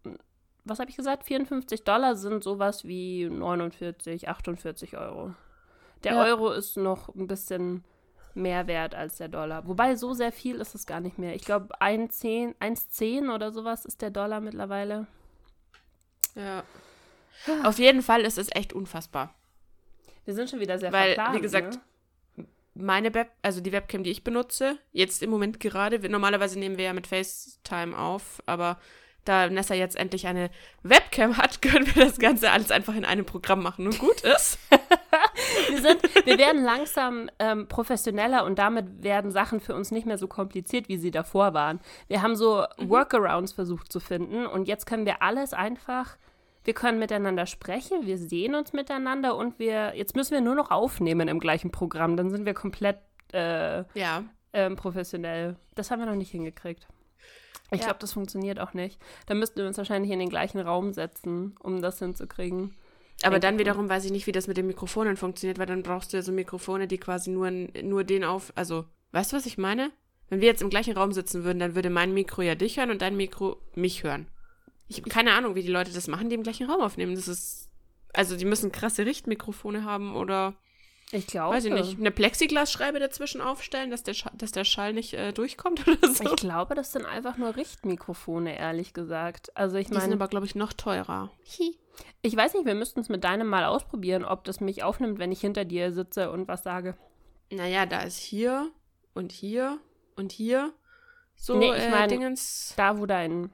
was 0.64 0.78
habe 0.78 0.90
ich 0.90 0.96
gesagt? 0.96 1.25
54 1.25 1.84
Dollar 1.84 2.14
sind 2.16 2.44
sowas 2.44 2.84
wie 2.84 3.28
49, 3.28 4.28
48 4.28 4.96
Euro. 4.96 5.34
Der 6.05 6.14
Ja. 6.14 6.25
Euro 6.25 6.50
ist 6.50 6.76
noch 6.76 7.14
ein 7.14 7.26
bisschen 7.26 7.84
mehr 8.34 8.66
wert 8.66 8.94
als 8.94 9.16
der 9.16 9.28
Dollar. 9.28 9.66
Wobei 9.66 9.94
so 9.96 10.14
sehr 10.14 10.32
viel 10.32 10.56
ist 10.56 10.75
es 10.75 10.87
gar 10.87 11.00
nicht 11.00 11.19
mehr. 11.19 11.34
Ich 11.34 11.44
glaube, 11.44 11.81
1,10 11.81 12.55
1,10 12.60 13.28
oder 13.34 13.52
sowas 13.52 13.84
ist 13.84 14.02
der 14.02 14.10
Dollar 14.10 14.40
mittlerweile. 14.40 15.06
Ja. 16.34 16.62
Auf 17.64 17.78
jeden 17.78 18.02
Fall 18.02 18.22
ist 18.22 18.38
es 18.38 18.48
echt 18.55 18.72
unfassbar. 18.72 19.34
Wir 20.24 20.34
sind 20.34 20.50
schon 20.50 20.60
wieder 20.60 20.78
sehr 20.78 20.92
Weil, 20.92 21.12
wie 21.12 21.14
verplant, 21.14 21.42
gesagt, 21.42 21.74
ne? 21.74 22.46
Meine 22.74 23.12
Web, 23.12 23.30
also 23.42 23.60
die 23.60 23.72
Webcam, 23.72 24.02
die 24.02 24.10
ich 24.10 24.24
benutze, 24.24 24.78
jetzt 24.92 25.22
im 25.22 25.28
Moment 25.28 25.60
gerade, 25.60 25.98
normalerweise 26.08 26.58
nehmen 26.58 26.78
wir 26.78 26.86
ja 26.86 26.92
mit 26.94 27.06
FaceTime 27.06 27.96
auf, 27.96 28.42
aber 28.46 28.78
da 29.24 29.48
Nessa 29.48 29.74
jetzt 29.74 29.96
endlich 29.96 30.26
eine 30.26 30.50
Webcam 30.82 31.36
hat, 31.36 31.62
können 31.62 31.86
wir 31.94 32.04
das 32.04 32.19
Ganze 32.19 32.50
alles 32.50 32.70
einfach 32.70 32.94
in 32.94 33.04
einem 33.04 33.24
Programm 33.24 33.62
machen 33.62 33.86
und 33.86 33.98
gut 33.98 34.22
ist. 34.22 34.58
wir, 35.69 35.80
sind, 35.80 36.02
wir 36.26 36.38
werden 36.38 36.64
langsam 36.64 37.30
ähm, 37.38 37.69
professioneller 37.69 38.44
und 38.44 38.58
damit 38.58 39.02
werden 39.02 39.30
Sachen 39.30 39.60
für 39.60 39.74
uns 39.74 39.90
nicht 39.90 40.06
mehr 40.06 40.19
so 40.19 40.26
kompliziert, 40.26 40.88
wie 40.88 40.96
sie 40.96 41.10
davor 41.10 41.54
waren. 41.54 41.80
Wir 42.08 42.22
haben 42.22 42.36
so 42.36 42.64
Workarounds 42.78 43.52
versucht 43.52 43.92
zu 43.92 44.00
finden 44.00 44.46
und 44.46 44.66
jetzt 44.66 44.86
können 44.86 45.06
wir 45.06 45.22
alles 45.22 45.52
einfach, 45.52 46.16
wir 46.64 46.75
können 46.75 46.99
miteinander 46.99 47.47
sprechen, 47.47 48.06
wir 48.06 48.19
sehen 48.19 48.55
uns 48.55 48.73
miteinander 48.73 49.37
und 49.37 49.59
wir, 49.59 49.94
jetzt 49.97 50.14
müssen 50.17 50.32
wir 50.32 50.41
nur 50.41 50.55
noch 50.55 50.70
aufnehmen 50.70 51.29
im 51.29 51.41
gleichen 51.41 51.70
Programm, 51.70 52.17
dann 52.17 52.31
sind 52.31 52.47
wir 52.47 52.55
komplett 52.55 52.99
äh, 53.32 53.85
Ja. 53.99 54.25
ähm, 54.53 54.76
professionell. 54.76 55.56
Das 55.75 55.91
haben 55.91 56.00
wir 56.00 56.06
noch 56.06 56.14
nicht 56.14 56.31
hingekriegt. 56.31 56.87
Ich 57.70 57.81
Ja. 57.81 57.87
glaube, 57.87 58.00
das 58.00 58.12
funktioniert 58.12 58.61
auch 58.61 58.75
nicht. 58.75 59.00
Da 59.26 59.35
müssten 59.35 59.56
wir 59.61 59.67
uns 59.67 59.79
wahrscheinlich 59.79 60.11
in 60.12 60.19
den 60.19 60.29
gleichen 60.29 60.61
Raum 60.61 60.93
setzen, 60.93 61.56
um 61.61 61.81
das 61.81 61.99
hinzukriegen. 61.99 62.75
Aber 63.25 63.38
dann 63.38 63.58
wiederum 63.58 63.88
weiß 63.88 64.05
ich 64.05 64.11
nicht, 64.12 64.26
wie 64.26 64.32
das 64.32 64.49
mit 64.49 64.56
den 64.56 64.67
Mikrofonen 64.67 65.17
funktioniert, 65.17 65.58
weil 65.58 65.67
dann 65.67 65.82
brauchst 65.82 66.12
du 66.12 66.17
ja 66.19 66.23
so 66.23 66.32
Mikrofone, 66.32 66.87
die 66.88 66.99
quasi 66.99 67.31
nur, 67.31 67.50
nur 67.50 68.05
den 68.05 68.25
auf. 68.25 68.53
Also, 68.56 68.85
weißt 69.12 69.32
du, 69.32 69.37
was 69.37 69.47
ich 69.47 69.58
meine? 69.58 69.91
Wenn 70.29 70.41
wir 70.41 70.49
jetzt 70.49 70.61
im 70.62 70.70
gleichen 70.70 70.97
Raum 70.97 71.12
sitzen 71.12 71.44
würden, 71.44 71.58
dann 71.61 71.75
würde 71.75 71.88
mein 71.91 72.12
Mikro 72.15 72.43
ja 72.43 72.55
dich 72.55 72.79
hören 72.79 72.91
und 72.91 73.00
dein 73.00 73.17
Mikro 73.17 73.58
mich 73.75 74.03
hören. 74.03 74.26
Ich 74.93 74.99
habe 75.03 75.11
keine 75.11 75.33
Ahnung, 75.35 75.55
wie 75.55 75.62
die 75.62 75.69
Leute 75.69 75.93
das 75.93 76.06
machen, 76.09 76.29
die 76.29 76.35
im 76.35 76.43
gleichen 76.43 76.69
Raum 76.71 76.81
aufnehmen. 76.81 77.15
Das 77.15 77.29
ist. 77.29 77.69
Also, 78.12 78.37
die 78.37 78.44
müssen 78.44 78.73
krasse 78.73 79.06
Richtmikrofone 79.06 79.85
haben 79.85 80.15
oder, 80.17 80.55
Ich 81.12 81.27
glaube. 81.27 81.56
weiß 81.56 81.65
ich 81.65 81.73
nicht, 81.73 81.99
eine 81.99 82.11
Plexiglasscheibe 82.11 82.99
dazwischen 83.00 83.41
aufstellen, 83.41 83.91
dass 83.91 84.03
der, 84.03 84.12
Scha 84.12 84.31
dass 84.35 84.53
der 84.53 84.65
Schall 84.65 84.93
nicht 84.93 85.15
äh, 85.15 85.33
durchkommt 85.33 85.87
oder 85.89 86.12
so. 86.12 86.25
Ich 86.25 86.37
glaube, 86.37 86.75
das 86.75 86.93
sind 86.93 87.06
einfach 87.06 87.39
nur 87.39 87.56
Richtmikrofone, 87.56 88.56
ehrlich 88.59 88.93
gesagt. 88.93 89.56
Also 89.56 89.77
ich 89.79 89.87
die 89.87 89.94
sind 89.94 90.03
meine, 90.03 90.15
aber, 90.17 90.29
glaube 90.29 90.44
ich, 90.44 90.55
noch 90.55 90.75
teurer. 90.75 91.31
ich 92.21 92.37
weiß 92.37 92.53
nicht, 92.55 92.67
wir 92.67 92.75
müssten 92.75 93.00
es 93.00 93.09
mit 93.09 93.25
deinem 93.25 93.49
mal 93.49 93.65
ausprobieren, 93.65 94.25
ob 94.27 94.44
das 94.44 94.61
mich 94.61 94.83
aufnimmt, 94.83 95.19
wenn 95.19 95.33
ich 95.33 95.41
hinter 95.41 95.65
dir 95.65 95.91
sitze 95.93 96.31
und 96.31 96.49
was 96.49 96.62
sage. 96.65 96.97
Naja, 97.50 97.87
da 97.87 98.01
ist 98.03 98.19
hier 98.19 98.70
und 99.15 99.32
hier 99.32 99.79
und 100.17 100.32
hier 100.32 100.72
so 101.34 101.56
Nee, 101.56 101.70
ich 101.75 101.82
äh, 101.84 101.91
mein- 101.91 102.08
Dingens. 102.11 102.75
Da, 102.77 102.99
wo 102.99 103.06
dein, 103.06 103.53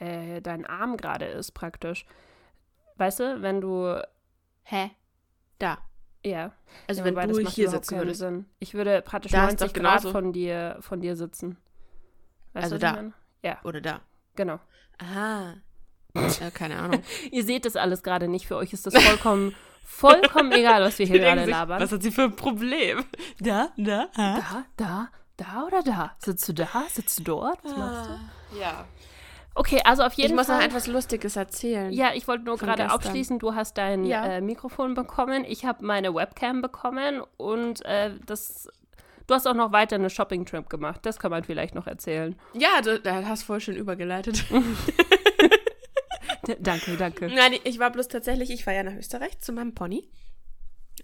äh, 0.00 0.40
dein 0.40 0.66
Arm 0.66 0.96
gerade 0.96 1.26
ist, 1.26 1.52
praktisch. 1.52 2.04
Weißt 2.96 3.20
du, 3.20 3.42
wenn 3.42 3.60
du, 3.60 4.02
Hä? 4.64 4.90
Da. 5.58 5.78
ja. 6.24 6.52
Also 6.86 7.04
ja, 7.04 7.14
wenn 7.14 7.28
du 7.28 7.38
hier 7.48 7.70
sitzen 7.70 7.98
würdest. 7.98 8.20
Sinn. 8.20 8.46
Ich 8.58 8.74
würde 8.74 9.02
praktisch 9.02 9.32
Da 9.32 9.46
ist 9.48 9.60
90 9.60 9.72
doch 9.72 9.82
Grad 9.82 10.02
von 10.02 10.32
dir, 10.32 10.76
von 10.80 11.00
dir 11.00 11.16
sitzen. 11.16 11.56
Weißt 12.52 12.64
Also 12.64 12.78
da. 12.78 13.12
Ja, 13.42 13.58
Oder 13.64 13.80
da. 13.80 14.00
genau. 14.36 14.58
Aha. 14.98 15.54
Ja, 16.14 16.50
keine 16.52 16.78
Ahnung. 16.78 17.02
Ihr 17.30 17.44
seht 17.44 17.64
das 17.64 17.76
alles 17.76 18.02
gerade 18.02 18.28
nicht. 18.28 18.46
Für 18.46 18.56
euch 18.56 18.72
ist 18.72 18.86
das 18.86 18.94
vollkommen, 19.02 19.54
vollkommen 19.84 20.52
egal, 20.58 20.82
was 20.82 20.98
wir 20.98 21.06
hier 21.06 21.20
gerade 21.20 21.44
labern. 21.44 21.80
Was 21.80 21.92
hat 21.92 22.02
sie 22.02 22.10
für 22.10 22.24
ein 22.24 22.36
Problem? 22.36 23.04
Da, 23.38 23.68
da, 23.76 24.08
Da, 24.16 24.64
da, 24.76 25.08
da 25.36 25.64
oder 25.66 25.82
da? 25.82 26.16
Sitzt 26.18 26.48
du 26.48 26.52
da? 26.52 26.68
Sitzt 26.88 27.18
du 27.20 27.22
dort? 27.24 27.64
Was 27.64 27.76
machst 27.76 28.10
du? 28.10 28.58
Ja. 28.58 28.86
Okay, 29.60 29.80
also 29.84 30.02
auf 30.04 30.14
jeden 30.14 30.30
Ich 30.30 30.34
muss 30.34 30.48
noch 30.48 30.56
Fall. 30.56 30.64
etwas 30.66 30.86
Lustiges 30.86 31.36
erzählen. 31.36 31.92
ja, 31.92 32.12
ich 32.14 32.26
wollte 32.26 32.44
nur 32.44 32.56
gerade 32.56 32.88
abschließen, 32.90 33.38
du 33.38 33.54
hast 33.54 33.76
dein 33.76 34.04
Ja. 34.04 34.24
äh, 34.24 34.40
Mikrofon 34.40 34.94
bekommen, 34.94 35.44
ich 35.46 35.66
habe 35.66 35.84
meine 35.84 36.14
Webcam 36.14 36.62
bekommen 36.62 37.22
und 37.36 37.84
äh, 37.84 38.12
das. 38.24 38.68
Du 39.26 39.34
hast 39.34 39.46
auch 39.46 39.54
noch 39.54 39.70
weiter 39.70 39.96
eine 39.96 40.08
Shopping-Trip 40.10 40.68
gemacht. 40.70 41.00
Das 41.04 41.18
kann 41.18 41.30
man 41.30 41.44
vielleicht 41.44 41.74
noch 41.74 41.86
erzählen. 41.86 42.34
Ja, 42.54 42.80
du, 42.82 42.98
da 42.98 43.22
hast 43.26 43.42
voll 43.44 43.60
schön 43.60 43.76
übergeleitet. 43.76 44.44
Danke, 46.58 46.96
danke. 46.96 47.28
Nein, 47.28 47.52
ich 47.64 47.78
war 47.78 47.90
bloß 47.90 48.08
tatsächlich, 48.08 48.50
ich 48.50 48.66
war 48.66 48.72
ja 48.74 48.82
nach 48.82 48.94
Österreich 48.96 49.38
zu 49.40 49.52
meinem 49.52 49.74
Pony. 49.74 50.08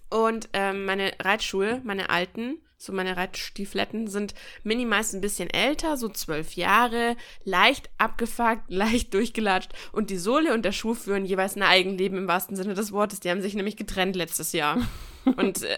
Und 0.09 0.49
ähm, 0.53 0.83
meine 0.85 1.11
Reitschuhe, 1.21 1.79
meine 1.85 2.09
alten, 2.09 2.57
so 2.77 2.93
meine 2.93 3.17
Reitstiefletten, 3.17 4.07
sind 4.07 4.35
mini 4.63 4.85
meist 4.85 5.13
ein 5.13 5.21
bisschen 5.21 5.49
älter, 5.49 5.97
so 5.97 6.09
zwölf 6.09 6.55
Jahre, 6.55 7.15
leicht 7.43 7.89
abgefuckt, 7.97 8.63
leicht 8.67 9.13
durchgelatscht. 9.13 9.71
Und 9.91 10.09
die 10.09 10.17
Sohle 10.17 10.53
und 10.53 10.63
der 10.63 10.71
Schuh 10.71 10.93
führen 10.93 11.25
jeweils 11.25 11.55
ein 11.55 11.63
Eigenleben 11.63 12.17
im 12.17 12.27
wahrsten 12.27 12.55
Sinne 12.55 12.75
des 12.75 12.91
Wortes. 12.91 13.19
Die 13.19 13.29
haben 13.29 13.41
sich 13.41 13.55
nämlich 13.55 13.77
getrennt 13.77 14.15
letztes 14.15 14.53
Jahr. 14.53 14.77
und 15.25 15.63
äh, 15.63 15.77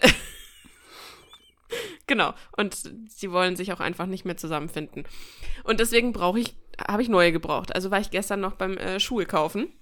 Genau. 2.06 2.34
Und 2.56 2.76
sie 3.08 3.30
wollen 3.30 3.56
sich 3.56 3.72
auch 3.72 3.80
einfach 3.80 4.06
nicht 4.06 4.24
mehr 4.24 4.36
zusammenfinden. 4.36 5.04
Und 5.64 5.80
deswegen 5.80 6.12
brauche 6.12 6.40
ich, 6.40 6.56
habe 6.86 7.02
ich 7.02 7.08
neue 7.08 7.32
gebraucht. 7.32 7.74
Also 7.74 7.90
war 7.90 8.00
ich 8.00 8.10
gestern 8.10 8.40
noch 8.40 8.54
beim 8.54 8.76
äh, 8.76 9.00
Schuhe 9.00 9.26
kaufen. 9.26 9.72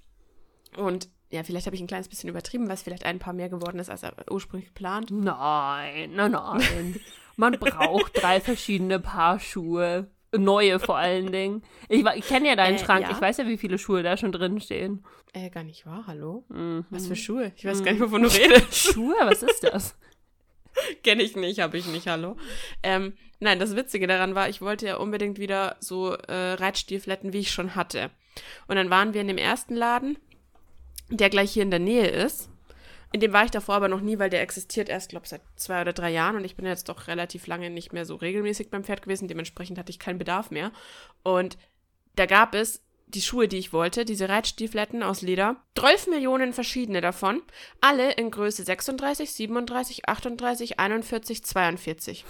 Und 0.77 1.09
ja, 1.30 1.42
vielleicht 1.42 1.66
habe 1.66 1.76
ich 1.76 1.82
ein 1.82 1.87
kleines 1.88 2.08
bisschen 2.08 2.28
übertrieben, 2.30 2.66
weil 2.66 2.75
es 2.75 2.82
vielleicht 2.82 3.04
ein 3.04 3.18
paar 3.18 3.32
mehr 3.35 3.49
geworden 3.49 3.78
ist, 3.78 3.90
als 3.90 4.02
ursprünglich 4.30 4.68
geplant. 4.68 5.11
Nein, 5.11 6.12
nein, 6.14 6.32
nein. 6.32 7.00
Man 7.37 7.52
braucht 7.58 8.20
drei 8.23 8.40
verschiedene 8.40 8.99
Paar 8.99 9.38
Schuhe. 9.40 10.11
Neue 10.37 10.78
vor 10.78 10.99
allen 10.99 11.32
Dingen. 11.32 11.62
Ich, 11.88 12.04
ich 12.04 12.26
kenne 12.28 12.49
ja 12.49 12.56
deinen 12.56 12.75
Äh, 12.76 12.78
Schrank. 12.85 13.02
ja. 13.06 13.12
Ich 13.12 13.20
weiß 13.20 13.38
ja, 13.38 13.47
wie 13.47 13.56
viele 13.56 13.78
Schuhe 13.78 14.02
da 14.02 14.18
schon 14.18 14.30
drin 14.30 14.61
stehen. 14.61 15.02
Äh, 15.32 15.49
gar 15.49 15.62
nicht 15.64 15.87
wahr, 15.87 16.04
hallo? 16.06 16.44
Mhm. 16.50 16.85
Was 16.90 17.06
für 17.06 17.16
Schuhe? 17.16 17.52
Ich 17.56 17.64
weiß 17.64 17.82
gar 17.82 17.92
nicht, 17.92 18.00
wovon 18.02 18.23
du 18.25 18.28
redest. 18.35 18.75
Schuhe? 18.92 19.14
Was 19.23 19.42
ist 19.42 19.64
das? 19.64 19.97
Kenne 21.02 21.23
ich 21.23 21.35
nicht, 21.35 21.61
habe 21.61 21.78
ich 21.78 21.87
nicht, 21.87 22.06
hallo. 22.08 22.37
Ähm, 22.82 23.14
nein, 23.40 23.58
das 23.58 23.75
Witzige 23.75 24.06
daran 24.06 24.35
war, 24.35 24.50
ich 24.50 24.61
wollte 24.61 24.87
ja 24.87 24.97
unbedingt 24.99 25.38
wieder 25.38 25.76
so 25.80 26.12
äh, 26.12 26.52
Reitstiefeletten, 26.52 27.32
wie 27.32 27.38
ich 27.38 27.50
schon 27.50 27.75
hatte. 27.75 28.11
Und 28.66 28.76
dann 28.76 28.90
waren 28.90 29.14
wir 29.14 29.23
in 29.23 29.28
dem 29.28 29.38
ersten 29.38 29.75
Laden, 29.75 30.18
der 31.11 31.31
gleich 31.31 31.53
hier 31.53 31.62
in 31.62 31.71
der 31.71 31.81
Nähe 31.81 32.09
ist. 32.09 32.49
In 33.12 33.21
dem 33.21 33.33
war 33.33 33.45
ich 33.45 33.50
davor 33.50 33.77
aber 33.77 33.88
noch 33.88 34.03
nie, 34.03 34.19
weil 34.19 34.29
der 34.29 34.43
existiert 34.43 34.91
erst, 34.91 35.09
glaube 35.11 35.25
ich, 35.25 35.31
seit 35.31 35.41
zwei 35.57 35.81
oder 35.81 35.95
drei 35.95 36.11
Jahren 36.11 36.37
und 36.37 36.45
ich 36.45 36.57
bin 36.57 36.67
jetzt 36.67 36.91
doch 36.91 37.07
relativ 37.07 37.47
lange 37.47 37.71
nicht 37.71 37.93
mehr 37.93 38.05
so 38.05 38.17
regelmäßig 38.17 38.71
beim 38.71 38.85
Pferd 38.85 39.03
gewesen. 39.03 39.29
Dementsprechend 39.29 39.79
hatte 39.79 39.91
ich 39.91 39.99
keinen 39.99 40.19
Bedarf 40.19 40.50
mehr. 40.50 40.73
Und 41.23 41.57
da 42.17 42.27
gab 42.27 42.55
es 42.55 42.83
die 43.07 43.23
Schuhe, 43.23 43.49
die 43.49 43.57
ich 43.57 43.73
wollte, 43.73 44.05
diese 44.05 44.29
Reitstiefeletten 44.29 45.03
aus 45.03 45.23
Leder. 45.23 45.57
12 45.79 46.09
Millionen 46.09 46.53
verschiedene 46.53 47.00
davon. 47.00 47.43
Alle 47.81 48.12
in 48.12 48.31
Größe 48.31 48.62
36, 48.62 49.33
37, 49.33 50.09
38, 50.09 50.79
41, 50.79 51.45
42. 51.45 52.25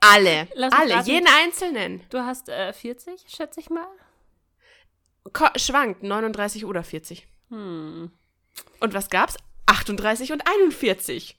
alle. 0.00 0.48
Alle. 0.72 1.02
Jeden 1.04 1.28
einzelnen. 1.28 2.02
Du 2.10 2.18
hast 2.18 2.48
äh, 2.48 2.72
40, 2.72 3.26
schätze 3.28 3.60
ich 3.60 3.70
mal. 3.70 3.86
Schwankt 5.56 6.02
39 6.02 6.64
oder 6.64 6.82
40. 6.82 7.26
Hm. 7.50 8.10
Und 8.80 8.94
was 8.94 9.10
gab's? 9.10 9.36
38 9.66 10.32
und 10.32 10.42
41. 10.46 11.38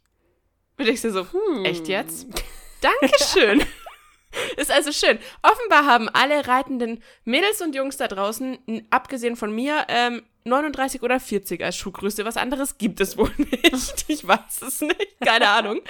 Und 0.77 0.87
ich 0.87 1.01
so, 1.01 1.27
Hm. 1.31 1.65
echt 1.65 1.87
jetzt? 1.87 2.27
Dankeschön. 2.81 3.63
Ist 4.57 4.71
also 4.71 4.91
schön. 4.93 5.19
Offenbar 5.43 5.85
haben 5.85 6.07
alle 6.09 6.47
reitenden 6.47 7.03
Mädels 7.25 7.61
und 7.61 7.75
Jungs 7.75 7.97
da 7.97 8.07
draußen, 8.07 8.85
abgesehen 8.89 9.35
von 9.35 9.53
mir, 9.53 9.85
ähm, 9.89 10.23
39 10.45 11.03
oder 11.03 11.19
40 11.19 11.61
als 11.63 11.75
Schuhgröße. 11.75 12.23
Was 12.25 12.37
anderes 12.37 12.77
gibt 12.77 13.01
es 13.01 13.17
wohl 13.17 13.31
nicht. 13.37 14.05
Ich 14.07 14.25
weiß 14.25 14.61
es 14.61 14.81
nicht. 14.81 15.19
Keine 15.23 15.49
Ahnung. 15.49 15.81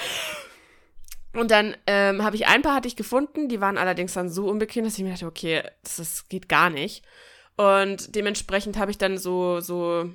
Und 1.33 1.51
dann 1.51 1.77
ähm, 1.87 2.23
habe 2.23 2.35
ich 2.35 2.47
ein 2.47 2.61
paar 2.61 2.75
hatte 2.75 2.87
ich 2.87 2.95
gefunden, 2.97 3.47
die 3.47 3.61
waren 3.61 3.77
allerdings 3.77 4.13
dann 4.13 4.29
so 4.29 4.49
unbequem, 4.49 4.83
dass 4.83 4.97
ich 4.97 5.03
mir 5.03 5.11
dachte, 5.11 5.27
okay, 5.27 5.63
das, 5.83 5.97
das 5.97 6.27
geht 6.27 6.49
gar 6.49 6.69
nicht. 6.69 7.05
Und 7.57 8.15
dementsprechend 8.15 8.77
habe 8.77 8.91
ich 8.91 8.97
dann 8.97 9.17
so, 9.17 9.59
so, 9.59 10.09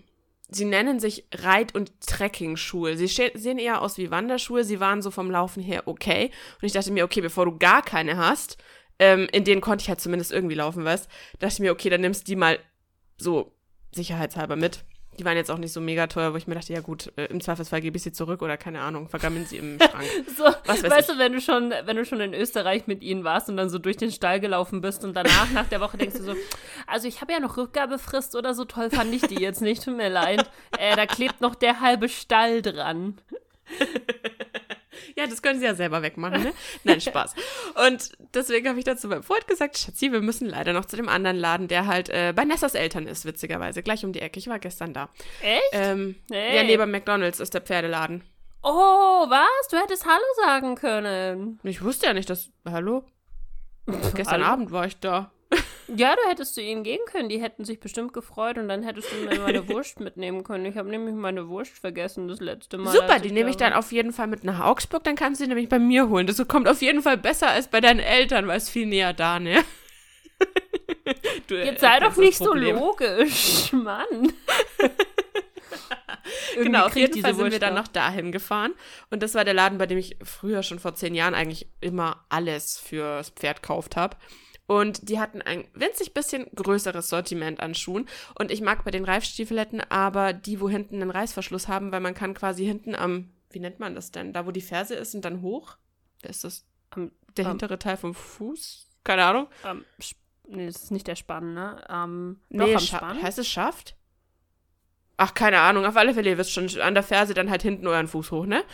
sie 0.48 0.64
nennen 0.64 1.00
sich 1.00 1.26
Reit- 1.32 1.74
und 1.74 1.92
Trekking-Schuhe. 2.00 2.96
Sie 2.96 3.06
sehen 3.06 3.58
eher 3.58 3.82
aus 3.82 3.98
wie 3.98 4.10
Wanderschuhe, 4.10 4.64
sie 4.64 4.80
waren 4.80 5.02
so 5.02 5.10
vom 5.10 5.30
Laufen 5.30 5.62
her 5.62 5.82
okay. 5.86 6.30
Und 6.60 6.66
ich 6.66 6.72
dachte 6.72 6.92
mir, 6.92 7.04
okay, 7.04 7.20
bevor 7.20 7.44
du 7.44 7.58
gar 7.58 7.82
keine 7.82 8.16
hast, 8.16 8.58
ähm, 8.98 9.28
in 9.32 9.44
denen 9.44 9.60
konnte 9.60 9.82
ich 9.82 9.88
halt 9.88 10.00
zumindest 10.00 10.32
irgendwie 10.32 10.54
laufen, 10.54 10.84
weißt, 10.84 11.08
dachte 11.38 11.54
ich 11.54 11.60
mir, 11.60 11.72
okay, 11.72 11.90
dann 11.90 12.00
nimmst 12.00 12.28
die 12.28 12.36
mal 12.36 12.58
so 13.18 13.52
sicherheitshalber 13.92 14.56
mit. 14.56 14.84
Die 15.18 15.24
waren 15.24 15.36
jetzt 15.36 15.50
auch 15.50 15.58
nicht 15.58 15.72
so 15.72 15.80
mega 15.80 16.06
teuer, 16.06 16.32
wo 16.32 16.36
ich 16.36 16.46
mir 16.46 16.54
dachte, 16.54 16.72
ja 16.72 16.80
gut, 16.80 17.12
äh, 17.16 17.26
im 17.26 17.40
Zweifelsfall 17.40 17.80
gebe 17.80 17.96
ich 17.96 18.02
sie 18.02 18.12
zurück 18.12 18.42
oder 18.42 18.56
keine 18.56 18.80
Ahnung, 18.80 19.08
vergammeln 19.08 19.46
sie 19.46 19.56
im 19.58 19.78
Schrank. 19.80 20.06
So, 20.36 20.44
Was 20.66 20.82
weiß 20.82 20.90
weißt 20.90 21.08
du, 21.10 21.18
wenn 21.18 21.32
du 21.32 21.40
schon, 21.40 21.72
wenn 21.84 21.96
du 21.96 22.04
schon 22.04 22.20
in 22.20 22.34
Österreich 22.34 22.86
mit 22.86 23.02
ihnen 23.02 23.24
warst 23.24 23.48
und 23.48 23.56
dann 23.56 23.70
so 23.70 23.78
durch 23.78 23.96
den 23.96 24.10
Stall 24.12 24.40
gelaufen 24.40 24.80
bist 24.80 25.04
und 25.04 25.14
danach 25.14 25.50
nach 25.52 25.66
der 25.66 25.80
Woche 25.80 25.96
denkst 25.96 26.16
du 26.16 26.22
so, 26.22 26.34
also 26.86 27.08
ich 27.08 27.20
habe 27.20 27.32
ja 27.32 27.40
noch 27.40 27.56
Rückgabefrist 27.56 28.36
oder 28.36 28.54
so 28.54 28.64
toll 28.64 28.90
fand 28.90 29.14
ich 29.14 29.22
die 29.22 29.40
jetzt 29.40 29.62
nicht, 29.62 29.84
tut 29.84 29.96
mir 29.96 30.08
leid. 30.08 30.50
Äh, 30.78 30.96
da 30.96 31.06
klebt 31.06 31.40
noch 31.40 31.54
der 31.54 31.80
halbe 31.80 32.08
Stall 32.08 32.62
dran. 32.62 33.18
Ja, 35.16 35.26
das 35.26 35.42
können 35.42 35.58
sie 35.58 35.66
ja 35.66 35.74
selber 35.74 36.02
wegmachen, 36.02 36.42
ne? 36.42 36.52
Nein, 36.84 37.00
Spaß. 37.00 37.34
Und 37.86 38.12
deswegen 38.34 38.68
habe 38.68 38.78
ich 38.78 38.84
dazu 38.84 39.08
meinem 39.08 39.22
Freund 39.22 39.46
gesagt, 39.46 39.78
Schatzi, 39.78 40.12
wir 40.12 40.20
müssen 40.20 40.48
leider 40.48 40.72
noch 40.72 40.84
zu 40.84 40.96
dem 40.96 41.08
anderen 41.08 41.36
Laden, 41.36 41.68
der 41.68 41.86
halt 41.86 42.08
äh, 42.08 42.32
bei 42.34 42.44
Nessas 42.44 42.74
Eltern 42.74 43.06
ist, 43.06 43.24
witzigerweise. 43.24 43.82
Gleich 43.82 44.04
um 44.04 44.12
die 44.12 44.20
Ecke. 44.20 44.38
Ich 44.38 44.48
war 44.48 44.58
gestern 44.58 44.92
da. 44.92 45.08
Echt? 45.42 45.62
Ähm, 45.72 46.16
Hey. 46.30 46.56
Ja, 46.56 46.62
neben 46.64 46.90
McDonalds 46.90 47.40
ist 47.40 47.54
der 47.54 47.60
Pferdeladen. 47.60 48.22
Oh, 48.62 49.26
was? 49.28 49.68
Du 49.70 49.76
hättest 49.76 50.06
Hallo 50.06 50.24
sagen 50.44 50.74
können. 50.74 51.60
Ich 51.62 51.82
wusste 51.82 52.06
ja 52.06 52.14
nicht, 52.14 52.28
dass. 52.28 52.50
Hallo? 52.68 53.04
Gestern 54.14 54.42
Hallo? 54.42 54.44
Abend 54.44 54.72
war 54.72 54.86
ich 54.86 54.98
da. 54.98 55.30
Ja, 55.94 56.16
du 56.16 56.28
hättest 56.28 56.54
zu 56.54 56.60
ihnen 56.60 56.82
gehen 56.82 57.00
können. 57.06 57.28
Die 57.28 57.40
hätten 57.40 57.64
sich 57.64 57.78
bestimmt 57.78 58.12
gefreut 58.12 58.58
und 58.58 58.68
dann 58.68 58.82
hättest 58.82 59.08
du 59.12 59.16
mir 59.16 59.38
meine 59.40 59.68
Wurst 59.68 60.00
mitnehmen 60.00 60.42
können. 60.42 60.64
Ich 60.66 60.76
habe 60.76 60.88
nämlich 60.88 61.14
meine 61.14 61.48
Wurst 61.48 61.78
vergessen 61.78 62.28
das 62.28 62.40
letzte 62.40 62.78
Mal. 62.78 62.92
Super, 62.92 63.18
die 63.20 63.30
nehme 63.32 63.50
ich 63.50 63.56
dann 63.56 63.72
auf 63.72 63.92
jeden 63.92 64.12
Fall 64.12 64.26
mit 64.26 64.44
nach 64.44 64.60
Augsburg, 64.60 65.04
dann 65.04 65.14
kannst 65.14 65.40
du 65.40 65.44
sie 65.44 65.48
nämlich 65.48 65.68
bei 65.68 65.78
mir 65.78 66.08
holen. 66.08 66.26
Das 66.26 66.42
kommt 66.48 66.68
auf 66.68 66.82
jeden 66.82 67.02
Fall 67.02 67.16
besser 67.16 67.48
als 67.50 67.68
bei 67.68 67.80
deinen 67.80 68.00
Eltern, 68.00 68.46
weil 68.48 68.56
es 68.56 68.68
viel 68.68 68.86
näher 68.86 69.12
da, 69.12 69.38
ne? 69.38 69.62
Du 71.46 71.54
Jetzt 71.54 71.80
sei 71.80 72.00
doch 72.00 72.16
nicht 72.16 72.36
so 72.36 72.52
logisch, 72.52 73.72
Mann. 73.72 74.32
Genau, 76.56 76.86
auf 76.86 76.96
jeden 76.96 77.12
diese 77.12 77.22
Fall 77.26 77.34
sind 77.34 77.44
wir 77.44 77.50
Wurst 77.52 77.62
dann 77.62 77.74
noch. 77.74 77.82
noch 77.82 77.88
dahin 77.88 78.32
gefahren. 78.32 78.74
Und 79.10 79.22
das 79.22 79.34
war 79.34 79.44
der 79.44 79.54
Laden, 79.54 79.78
bei 79.78 79.86
dem 79.86 79.98
ich 79.98 80.16
früher 80.22 80.62
schon 80.62 80.80
vor 80.80 80.94
zehn 80.94 81.14
Jahren 81.14 81.34
eigentlich 81.34 81.68
immer 81.80 82.24
alles 82.28 82.78
fürs 82.78 83.30
Pferd 83.30 83.62
gekauft 83.62 83.94
habe. 83.96 84.16
Und 84.66 85.08
die 85.08 85.20
hatten 85.20 85.42
ein 85.42 85.64
winzig 85.74 86.12
bisschen 86.12 86.46
größeres 86.54 87.08
Sortiment 87.08 87.60
an 87.60 87.74
Schuhen. 87.74 88.08
Und 88.38 88.50
ich 88.50 88.60
mag 88.62 88.84
bei 88.84 88.90
den 88.90 89.04
Reifstiefeletten 89.04 89.80
aber 89.90 90.32
die, 90.32 90.60
wo 90.60 90.68
hinten 90.68 90.96
einen 91.02 91.10
Reißverschluss 91.10 91.68
haben, 91.68 91.92
weil 91.92 92.00
man 92.00 92.14
kann 92.14 92.34
quasi 92.34 92.64
hinten 92.64 92.94
am, 92.96 93.30
wie 93.50 93.60
nennt 93.60 93.78
man 93.78 93.94
das 93.94 94.10
denn? 94.10 94.32
Da, 94.32 94.44
wo 94.46 94.50
die 94.50 94.60
Ferse 94.60 94.94
ist 94.94 95.14
und 95.14 95.24
dann 95.24 95.40
hoch. 95.42 95.76
Wer 96.22 96.30
ist 96.30 96.42
das? 96.44 96.64
Am- 96.90 97.12
Der 97.36 97.44
am- 97.46 97.52
hintere 97.52 97.78
Teil 97.78 97.96
vom 97.96 98.14
Fuß? 98.14 98.88
Keine 99.04 99.24
Ahnung. 99.24 99.46
Sp- 100.02 100.18
nee, 100.48 100.66
das 100.66 100.82
ist 100.82 100.90
nicht 100.90 101.06
der 101.06 101.14
Spann, 101.16 101.54
ne? 101.54 101.84
Ähm, 101.88 102.40
Nee, 102.48 102.74
am 102.74 102.80
Spann. 102.80 103.22
heißt 103.22 103.38
es 103.38 103.46
Schaft? 103.48 103.94
Ach, 105.18 105.32
keine 105.32 105.60
Ahnung. 105.60 105.86
Auf 105.86 105.96
alle 105.96 106.12
Fälle, 106.12 106.30
ihr 106.30 106.38
wisst 106.38 106.52
schon, 106.52 106.68
an 106.80 106.94
der 106.94 107.02
Ferse 107.02 107.32
dann 107.32 107.50
halt 107.50 107.62
hinten 107.62 107.86
euren 107.86 108.06
Fuß 108.06 108.30
hoch, 108.32 108.46
ne? 108.46 108.64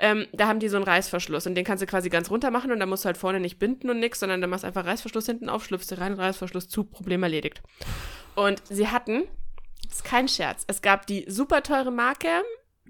Ähm, 0.00 0.26
da 0.32 0.48
haben 0.48 0.58
die 0.58 0.68
so 0.68 0.76
einen 0.76 0.84
Reißverschluss 0.84 1.46
und 1.46 1.54
den 1.54 1.64
kannst 1.64 1.82
du 1.82 1.86
quasi 1.86 2.08
ganz 2.08 2.28
runter 2.28 2.50
machen 2.50 2.72
und 2.72 2.80
dann 2.80 2.88
musst 2.88 3.04
du 3.04 3.06
halt 3.06 3.16
vorne 3.16 3.38
nicht 3.38 3.60
binden 3.60 3.88
und 3.88 4.00
nix, 4.00 4.18
sondern 4.18 4.40
dann 4.40 4.50
machst 4.50 4.64
du 4.64 4.66
einfach 4.66 4.84
Reißverschluss 4.84 5.26
hinten 5.26 5.48
auf, 5.48 5.64
schlüpfst 5.64 5.86
du 5.90 6.00
rein, 6.00 6.14
Reißverschluss 6.14 6.68
zu, 6.68 6.82
Problem 6.82 7.22
erledigt. 7.22 7.62
Und 8.34 8.62
sie 8.66 8.88
hatten, 8.88 9.24
das 9.84 9.98
ist 9.98 10.04
kein 10.04 10.26
Scherz, 10.26 10.64
es 10.66 10.82
gab 10.82 11.06
die 11.06 11.24
super 11.28 11.62
teure 11.62 11.92
Marke, 11.92 12.42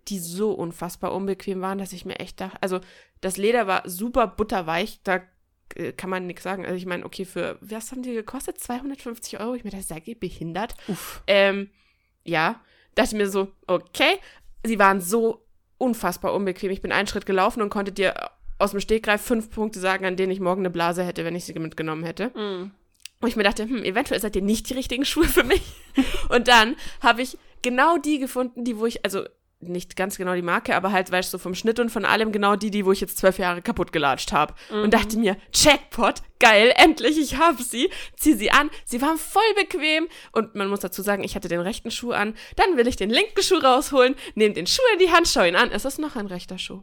die 0.08 0.18
so 0.18 0.52
unfassbar 0.52 1.12
unbequem 1.12 1.60
waren, 1.60 1.76
dass 1.76 1.92
ich 1.92 2.06
mir 2.06 2.18
echt 2.18 2.40
dachte, 2.40 2.56
also 2.62 2.80
das 3.20 3.36
Leder 3.36 3.66
war 3.66 3.82
super 3.88 4.26
butterweich, 4.26 5.00
da 5.04 5.20
äh, 5.74 5.92
kann 5.92 6.10
man 6.10 6.26
nichts 6.26 6.42
sagen. 6.42 6.64
Also 6.64 6.76
ich 6.76 6.86
meine, 6.86 7.04
okay, 7.04 7.24
für, 7.24 7.58
was 7.60 7.92
haben 7.92 8.02
die 8.02 8.14
gekostet? 8.14 8.58
250 8.58 9.40
Euro? 9.40 9.54
Ich 9.54 9.64
mir 9.64 9.70
dachte, 9.70 9.84
seid 9.84 10.08
ihr 10.08 10.18
behindert? 10.18 10.74
Uff. 10.88 11.22
Ähm, 11.26 11.70
ja, 12.24 12.60
dachte 12.94 13.16
mir 13.16 13.28
so, 13.28 13.48
okay. 13.66 14.18
Sie 14.64 14.78
waren 14.78 15.00
so 15.00 15.44
unfassbar 15.78 16.34
unbequem. 16.34 16.70
Ich 16.70 16.82
bin 16.82 16.92
einen 16.92 17.08
Schritt 17.08 17.26
gelaufen 17.26 17.62
und 17.62 17.70
konnte 17.70 17.92
dir 17.92 18.14
aus 18.58 18.70
dem 18.70 18.80
Stegreif 18.80 19.20
fünf 19.20 19.50
Punkte 19.50 19.80
sagen, 19.80 20.04
an 20.04 20.16
denen 20.16 20.30
ich 20.30 20.40
morgen 20.40 20.62
eine 20.62 20.70
Blase 20.70 21.04
hätte, 21.04 21.24
wenn 21.24 21.34
ich 21.34 21.44
sie 21.44 21.58
mitgenommen 21.58 22.04
hätte. 22.04 22.28
Mm. 22.28 22.70
Und 23.20 23.28
ich 23.28 23.36
mir 23.36 23.42
dachte, 23.42 23.64
hm, 23.64 23.84
eventuell 23.84 24.20
seid 24.20 24.36
ihr 24.36 24.42
nicht 24.42 24.68
die 24.68 24.74
richtigen 24.74 25.04
Schuhe 25.04 25.24
für 25.24 25.44
mich. 25.44 25.62
und 26.28 26.48
dann 26.48 26.76
habe 27.00 27.22
ich 27.22 27.38
genau 27.62 27.98
die 27.98 28.18
gefunden, 28.18 28.64
die, 28.64 28.78
wo 28.78 28.86
ich, 28.86 29.04
also 29.04 29.24
nicht 29.62 29.96
ganz 29.96 30.16
genau 30.16 30.34
die 30.34 30.42
Marke, 30.42 30.74
aber 30.74 30.92
halt, 30.92 31.10
weißt 31.10 31.32
du, 31.32 31.38
so 31.38 31.42
vom 31.42 31.54
Schnitt 31.54 31.78
und 31.78 31.90
von 31.90 32.04
allem 32.04 32.32
genau 32.32 32.56
die, 32.56 32.70
die, 32.70 32.84
wo 32.84 32.92
ich 32.92 33.00
jetzt 33.00 33.18
zwölf 33.18 33.38
Jahre 33.38 33.62
kaputt 33.62 33.92
gelatscht 33.92 34.32
habe. 34.32 34.54
Und 34.70 34.92
dachte 34.94 35.18
mir, 35.18 35.36
Jackpot, 35.52 36.22
geil, 36.38 36.72
endlich, 36.76 37.18
ich 37.18 37.36
habe 37.36 37.62
sie, 37.62 37.90
zieh 38.16 38.34
sie 38.34 38.50
an. 38.50 38.70
Sie 38.84 39.00
waren 39.00 39.18
voll 39.18 39.42
bequem 39.56 40.08
und 40.32 40.54
man 40.54 40.68
muss 40.68 40.80
dazu 40.80 41.02
sagen, 41.02 41.24
ich 41.24 41.34
hatte 41.36 41.48
den 41.48 41.60
rechten 41.60 41.90
Schuh 41.90 42.12
an. 42.12 42.34
Dann 42.56 42.76
will 42.76 42.86
ich 42.86 42.96
den 42.96 43.10
linken 43.10 43.42
Schuh 43.42 43.58
rausholen, 43.58 44.16
nehme 44.34 44.54
den 44.54 44.66
Schuh 44.66 44.82
in 44.94 44.98
die 44.98 45.12
Hand, 45.12 45.28
schau 45.28 45.44
ihn 45.44 45.56
an. 45.56 45.70
Es 45.70 45.84
ist 45.84 45.98
noch 45.98 46.16
ein 46.16 46.26
rechter 46.26 46.58
Schuh. 46.58 46.82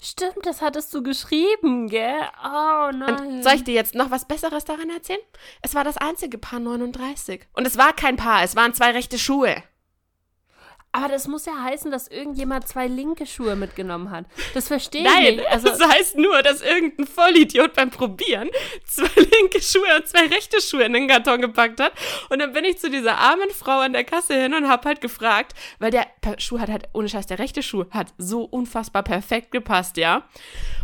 Stimmt, 0.00 0.44
das 0.46 0.62
hattest 0.62 0.94
du 0.94 1.02
geschrieben, 1.02 1.88
gell? 1.88 2.20
Oh 2.44 2.90
nein. 2.94 3.16
Und 3.16 3.42
soll 3.42 3.54
ich 3.54 3.64
dir 3.64 3.74
jetzt 3.74 3.96
noch 3.96 4.12
was 4.12 4.28
Besseres 4.28 4.64
daran 4.64 4.90
erzählen? 4.90 5.18
Es 5.60 5.74
war 5.74 5.82
das 5.82 5.96
einzige 5.96 6.38
Paar 6.38 6.60
39. 6.60 7.48
Und 7.52 7.66
es 7.66 7.76
war 7.76 7.92
kein 7.92 8.16
Paar, 8.16 8.44
es 8.44 8.54
waren 8.54 8.74
zwei 8.74 8.92
rechte 8.92 9.18
Schuhe. 9.18 9.60
Aber 10.90 11.08
das 11.08 11.28
muss 11.28 11.44
ja 11.44 11.52
heißen, 11.62 11.90
dass 11.90 12.08
irgendjemand 12.08 12.66
zwei 12.66 12.86
linke 12.86 13.26
Schuhe 13.26 13.56
mitgenommen 13.56 14.10
hat. 14.10 14.24
Das 14.54 14.68
verstehe 14.68 15.04
Nein, 15.04 15.24
ich 15.24 15.36
nicht. 15.36 15.48
Also, 15.48 15.68
das 15.68 15.80
heißt 15.86 16.16
nur, 16.16 16.42
dass 16.42 16.62
irgendein 16.62 17.06
Vollidiot 17.06 17.74
beim 17.74 17.90
Probieren 17.90 18.48
zwei 18.86 19.10
linke 19.20 19.60
Schuhe 19.60 19.96
und 19.96 20.08
zwei 20.08 20.26
rechte 20.26 20.62
Schuhe 20.62 20.84
in 20.84 20.94
den 20.94 21.06
Karton 21.06 21.42
gepackt 21.42 21.80
hat. 21.80 21.92
Und 22.30 22.38
dann 22.38 22.52
bin 22.52 22.64
ich 22.64 22.78
zu 22.78 22.90
dieser 22.90 23.18
armen 23.18 23.50
Frau 23.50 23.80
an 23.80 23.92
der 23.92 24.04
Kasse 24.04 24.34
hin 24.40 24.54
und 24.54 24.68
hab 24.68 24.86
halt 24.86 25.02
gefragt, 25.02 25.52
weil 25.78 25.90
der 25.90 26.06
Schuh 26.38 26.58
hat 26.58 26.70
halt, 26.70 26.88
ohne 26.94 27.08
Scheiß, 27.08 27.26
der 27.26 27.38
rechte 27.38 27.62
Schuh 27.62 27.84
hat 27.90 28.14
so 28.16 28.44
unfassbar 28.44 29.02
perfekt 29.02 29.50
gepasst, 29.50 29.98
ja. 29.98 30.26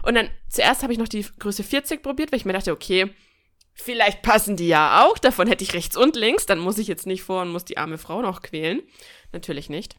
Und 0.03 0.17
dann, 0.17 0.29
zuerst 0.49 0.83
habe 0.83 0.93
ich 0.93 0.99
noch 0.99 1.09
die 1.09 1.27
Größe 1.39 1.63
40 1.63 2.03
probiert, 2.03 2.31
weil 2.31 2.39
ich 2.39 2.45
mir 2.45 2.53
dachte, 2.53 2.73
okay, 2.73 3.11
vielleicht 3.75 4.23
passen 4.23 4.57
die 4.57 4.69
ja 4.69 5.05
auch, 5.05 5.19
davon 5.19 5.49
hätte 5.49 5.65
ich 5.65 5.75
rechts 5.75 5.97
und 5.97 6.17
links, 6.17 6.47
dann 6.47 6.59
muss 6.59 6.79
ich 6.79 6.87
jetzt 6.87 7.07
nicht 7.07 7.23
vor 7.23 7.43
und 7.43 7.51
muss 7.51 7.65
die 7.65 7.79
arme 7.79 7.99
Frau 7.99 8.23
noch 8.23 8.43
quälen. 8.43 8.83
Natürlich 9.35 9.69
nicht. 9.69 9.97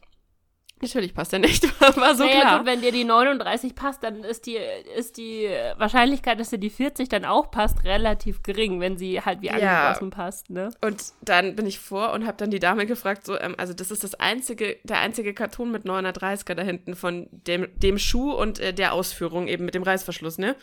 Natürlich 0.82 1.14
passt 1.14 1.32
er 1.32 1.38
nicht, 1.38 1.62
war 1.96 2.14
so 2.14 2.24
naja, 2.24 2.40
klar. 2.42 2.58
gut, 2.58 2.66
wenn 2.66 2.82
dir 2.82 2.92
die 2.92 3.04
39 3.04 3.74
passt, 3.74 4.02
dann 4.02 4.24
ist 4.24 4.44
die, 4.44 4.58
ist 4.94 5.16
die 5.16 5.48
Wahrscheinlichkeit, 5.78 6.38
dass 6.38 6.50
dir 6.50 6.58
die 6.58 6.68
40 6.68 7.08
dann 7.08 7.24
auch 7.24 7.50
passt, 7.50 7.82
relativ 7.84 8.42
gering, 8.42 8.78
wenn 8.78 8.98
sie 8.98 9.22
halt 9.22 9.40
wie 9.40 9.46
Ja. 9.46 9.52
angegossen 9.54 10.10
passt, 10.10 10.50
ne? 10.50 10.68
Und 10.82 11.02
dann 11.22 11.56
bin 11.56 11.64
ich 11.64 11.78
vor 11.78 12.12
und 12.12 12.26
habe 12.26 12.36
dann 12.36 12.50
die 12.50 12.58
Dame 12.58 12.84
gefragt, 12.84 13.24
so, 13.24 13.38
ähm, 13.40 13.54
also 13.56 13.72
das 13.72 13.90
ist 13.90 14.04
das 14.04 14.16
einzige, 14.16 14.76
der 14.84 14.98
einzige 15.00 15.32
Karton 15.32 15.70
mit 15.72 15.84
930er 15.86 16.52
da 16.54 16.62
hinten 16.62 16.94
von 16.94 17.28
dem, 17.30 17.68
dem 17.78 17.96
Schuh 17.96 18.32
und 18.32 18.58
äh, 18.58 18.74
der 18.74 18.92
Ausführung 18.92 19.48
eben 19.48 19.64
mit 19.64 19.74
dem 19.74 19.82
Reißverschluss, 19.82 20.36
ne? 20.36 20.56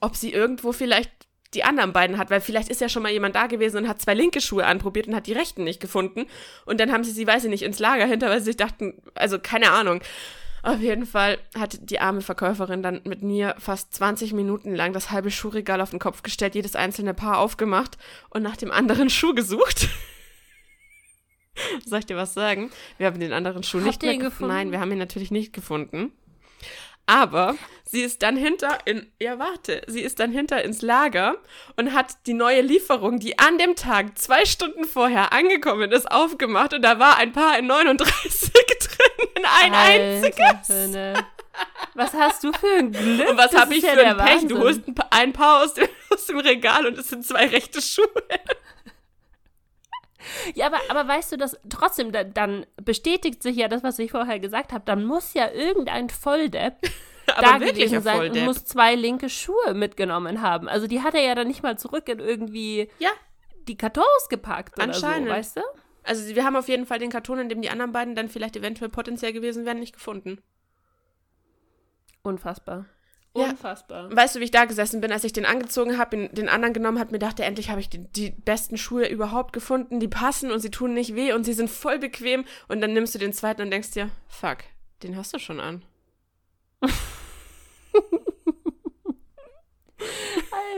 Ob 0.00 0.16
sie 0.16 0.32
irgendwo 0.32 0.72
vielleicht 0.72 1.12
die 1.54 1.64
anderen 1.64 1.92
beiden 1.92 2.18
hat, 2.18 2.30
weil 2.30 2.40
vielleicht 2.40 2.68
ist 2.68 2.80
ja 2.80 2.88
schon 2.88 3.02
mal 3.02 3.12
jemand 3.12 3.34
da 3.34 3.46
gewesen 3.46 3.78
und 3.78 3.88
hat 3.88 4.00
zwei 4.00 4.14
linke 4.14 4.40
Schuhe 4.40 4.66
anprobiert 4.66 5.06
und 5.06 5.14
hat 5.14 5.26
die 5.26 5.32
rechten 5.32 5.64
nicht 5.64 5.80
gefunden. 5.80 6.26
Und 6.64 6.80
dann 6.80 6.92
haben 6.92 7.04
sie 7.04 7.10
sie, 7.10 7.26
weiß 7.26 7.44
ich 7.44 7.50
nicht, 7.50 7.62
ins 7.62 7.78
Lager 7.78 8.06
hinter, 8.06 8.28
weil 8.28 8.40
sie 8.40 8.46
sich 8.46 8.56
dachten, 8.56 9.02
also 9.14 9.38
keine 9.38 9.70
Ahnung. 9.70 10.00
Auf 10.62 10.78
jeden 10.78 11.06
Fall 11.06 11.38
hat 11.58 11.90
die 11.90 11.98
arme 11.98 12.20
Verkäuferin 12.20 12.82
dann 12.82 13.00
mit 13.04 13.22
mir 13.22 13.56
fast 13.58 13.94
20 13.94 14.32
Minuten 14.32 14.74
lang 14.74 14.92
das 14.92 15.10
halbe 15.10 15.32
Schuhregal 15.32 15.80
auf 15.80 15.90
den 15.90 15.98
Kopf 15.98 16.22
gestellt, 16.22 16.54
jedes 16.54 16.76
einzelne 16.76 17.14
Paar 17.14 17.38
aufgemacht 17.38 17.98
und 18.30 18.42
nach 18.42 18.56
dem 18.56 18.70
anderen 18.70 19.10
Schuh 19.10 19.34
gesucht. 19.34 19.88
Soll 21.84 21.98
ich 21.98 22.06
dir 22.06 22.16
was 22.16 22.32
sagen? 22.32 22.70
Wir 22.96 23.08
haben 23.08 23.18
den 23.18 23.32
anderen 23.32 23.64
Schuh 23.64 23.78
Habt 23.78 23.86
nicht 23.86 24.02
mehr 24.02 24.16
gefunden? 24.18 24.54
Nein, 24.54 24.70
wir 24.70 24.80
haben 24.80 24.92
ihn 24.92 24.98
natürlich 24.98 25.32
nicht 25.32 25.52
gefunden. 25.52 26.12
Aber 27.12 27.56
sie 27.84 28.00
ist 28.02 28.22
dann 28.22 28.36
hinter 28.36 28.78
in, 28.86 29.06
ja 29.20 29.38
warte, 29.38 29.82
sie 29.86 30.00
ist 30.00 30.18
dann 30.18 30.32
hinter 30.32 30.62
ins 30.64 30.80
Lager 30.80 31.36
und 31.76 31.92
hat 31.92 32.14
die 32.26 32.32
neue 32.32 32.62
Lieferung, 32.62 33.18
die 33.20 33.38
an 33.38 33.58
dem 33.58 33.76
Tag 33.76 34.16
zwei 34.18 34.44
Stunden 34.46 34.84
vorher 34.84 35.32
angekommen 35.32 35.92
ist, 35.92 36.10
aufgemacht 36.10 36.72
und 36.72 36.82
da 36.82 36.98
war 36.98 37.18
ein 37.18 37.32
Paar 37.32 37.58
in 37.58 37.66
39 37.66 38.52
drin, 38.52 39.28
in 39.36 39.44
ein 39.44 39.74
Alter 39.74 40.38
einziges. 40.64 41.24
Was 41.94 42.14
hast 42.14 42.42
du 42.44 42.52
für 42.54 42.78
ein 42.78 42.92
Glück? 42.92 43.28
Und 43.28 43.36
was 43.36 43.54
habe 43.54 43.74
ich 43.74 43.82
ja 43.82 43.92
für 43.92 44.06
ein 44.06 44.16
Pech? 44.16 44.40
Du 44.48 44.54
Wahnsinn. 44.54 44.58
holst 44.60 44.88
ein, 44.88 44.94
Pa- 44.94 45.08
ein 45.10 45.32
Paar 45.34 45.62
aus 45.62 45.74
dem, 45.74 45.86
aus 46.10 46.24
dem 46.26 46.38
Regal 46.38 46.86
und 46.86 46.96
es 46.96 47.08
sind 47.10 47.26
zwei 47.26 47.46
rechte 47.46 47.82
Schuhe. 47.82 48.06
Ja, 50.54 50.66
aber, 50.66 50.78
aber 50.88 51.08
weißt 51.08 51.32
du, 51.32 51.36
das 51.36 51.56
trotzdem, 51.68 52.12
da, 52.12 52.24
dann 52.24 52.66
bestätigt 52.82 53.42
sich 53.42 53.56
ja 53.56 53.68
das, 53.68 53.82
was 53.82 53.98
ich 53.98 54.10
vorher 54.10 54.38
gesagt 54.38 54.72
habe. 54.72 54.84
Dann 54.84 55.04
muss 55.04 55.34
ja 55.34 55.50
irgendein 55.50 56.10
Volldepp 56.10 56.76
da 57.26 57.58
gewesen 57.58 57.96
ein 57.96 58.02
sein 58.02 58.14
und 58.16 58.26
Volldepp. 58.26 58.44
muss 58.44 58.64
zwei 58.64 58.94
linke 58.94 59.28
Schuhe 59.28 59.74
mitgenommen 59.74 60.42
haben. 60.42 60.68
Also 60.68 60.86
die 60.86 61.02
hat 61.02 61.14
er 61.14 61.22
ja 61.22 61.34
dann 61.34 61.48
nicht 61.48 61.62
mal 61.62 61.78
zurück 61.78 62.08
in 62.08 62.18
irgendwie 62.18 62.88
Ja, 62.98 63.10
die 63.68 63.76
Kartons 63.76 64.28
gepackt 64.28 64.76
oder 64.76 64.84
Anscheinend. 64.84 65.28
so, 65.28 65.34
weißt 65.34 65.56
du? 65.58 65.60
Also 66.04 66.34
wir 66.34 66.44
haben 66.44 66.56
auf 66.56 66.68
jeden 66.68 66.84
Fall 66.86 66.98
den 66.98 67.10
Karton, 67.10 67.38
in 67.38 67.48
dem 67.48 67.62
die 67.62 67.70
anderen 67.70 67.92
beiden 67.92 68.14
dann 68.16 68.28
vielleicht 68.28 68.56
eventuell 68.56 68.90
potenziell 68.90 69.32
gewesen 69.32 69.64
wären, 69.64 69.78
nicht 69.78 69.94
gefunden. 69.94 70.42
Unfassbar. 72.22 72.86
Ja. 73.34 73.44
Unfassbar. 73.44 74.14
Weißt 74.14 74.34
du, 74.34 74.40
wie 74.40 74.44
ich 74.44 74.50
da 74.50 74.66
gesessen 74.66 75.00
bin, 75.00 75.10
als 75.10 75.24
ich 75.24 75.32
den 75.32 75.46
angezogen 75.46 75.96
habe, 75.96 76.28
den 76.28 76.48
anderen 76.50 76.74
genommen 76.74 76.98
habe, 76.98 77.12
mir 77.12 77.18
dachte, 77.18 77.44
endlich 77.44 77.70
habe 77.70 77.80
ich 77.80 77.88
die, 77.88 78.06
die 78.12 78.30
besten 78.30 78.76
Schuhe 78.76 79.08
überhaupt 79.08 79.54
gefunden, 79.54 80.00
die 80.00 80.08
passen 80.08 80.50
und 80.50 80.60
sie 80.60 80.70
tun 80.70 80.92
nicht 80.92 81.14
weh 81.14 81.32
und 81.32 81.44
sie 81.44 81.54
sind 81.54 81.70
voll 81.70 81.98
bequem 81.98 82.44
und 82.68 82.82
dann 82.82 82.92
nimmst 82.92 83.14
du 83.14 83.18
den 83.18 83.32
zweiten 83.32 83.62
und 83.62 83.70
denkst 83.70 83.92
dir, 83.92 84.10
fuck, 84.28 84.58
den 85.02 85.16
hast 85.16 85.32
du 85.32 85.38
schon 85.38 85.60
an. 85.60 85.82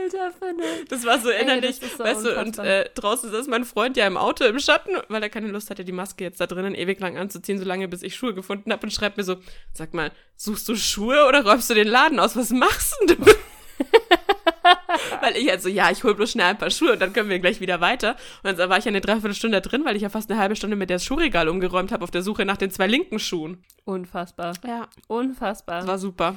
Alter, 0.01 0.31
Finne. 0.31 0.63
Das 0.89 1.05
war 1.05 1.19
so 1.19 1.29
Ey, 1.29 1.41
innerlich, 1.41 1.79
das 1.79 1.89
ist 1.89 1.97
so 1.97 2.03
weißt 2.03 2.25
du, 2.25 2.39
und 2.39 2.57
äh, 2.59 2.89
draußen 2.95 3.31
saß 3.31 3.47
mein 3.47 3.65
Freund 3.65 3.97
ja 3.97 4.07
im 4.07 4.17
Auto 4.17 4.43
im 4.45 4.59
Schatten, 4.59 4.91
weil 5.09 5.23
er 5.23 5.29
keine 5.29 5.47
Lust 5.47 5.69
hatte, 5.69 5.83
die 5.85 5.91
Maske 5.91 6.23
jetzt 6.23 6.39
da 6.39 6.47
drinnen 6.47 6.75
ewig 6.75 6.99
lang 6.99 7.17
anzuziehen, 7.17 7.59
solange 7.59 7.87
bis 7.87 8.03
ich 8.03 8.15
Schuhe 8.15 8.33
gefunden 8.33 8.71
habe 8.71 8.83
und 8.83 8.91
schreibt 8.91 9.17
mir 9.17 9.23
so, 9.23 9.37
sag 9.73 9.93
mal, 9.93 10.11
suchst 10.35 10.67
du 10.69 10.75
Schuhe 10.75 11.25
oder 11.27 11.43
räumst 11.45 11.69
du 11.69 11.73
den 11.73 11.87
Laden 11.87 12.19
aus? 12.19 12.35
Was 12.35 12.49
machst 12.51 12.95
denn 13.01 13.17
du? 13.17 13.25
weil 15.21 15.37
ich 15.37 15.49
halt 15.49 15.61
so, 15.61 15.69
ja, 15.69 15.91
ich 15.91 16.03
hol 16.03 16.15
bloß 16.15 16.31
schnell 16.31 16.47
ein 16.47 16.57
paar 16.57 16.69
Schuhe 16.69 16.93
und 16.93 17.01
dann 17.01 17.13
können 17.13 17.29
wir 17.29 17.39
gleich 17.39 17.59
wieder 17.59 17.81
weiter. 17.81 18.15
Und 18.43 18.57
dann 18.57 18.69
war 18.69 18.77
ich 18.77 18.85
ja 18.85 18.89
eine 18.89 19.01
Dreiviertelstunde 19.01 19.61
da 19.61 19.67
drin, 19.67 19.85
weil 19.85 19.95
ich 19.95 20.01
ja 20.01 20.09
fast 20.09 20.29
eine 20.29 20.39
halbe 20.39 20.55
Stunde 20.55 20.75
mit 20.75 20.89
der 20.89 20.99
Schuhregal 20.99 21.49
umgeräumt 21.49 21.91
habe 21.91 22.03
auf 22.03 22.11
der 22.11 22.21
Suche 22.21 22.45
nach 22.45 22.57
den 22.57 22.71
zwei 22.71 22.87
linken 22.87 23.19
Schuhen. 23.19 23.63
Unfassbar. 23.85 24.53
Ja, 24.65 24.87
Unfassbar. 25.07 25.85
war 25.87 25.97
super. 25.97 26.35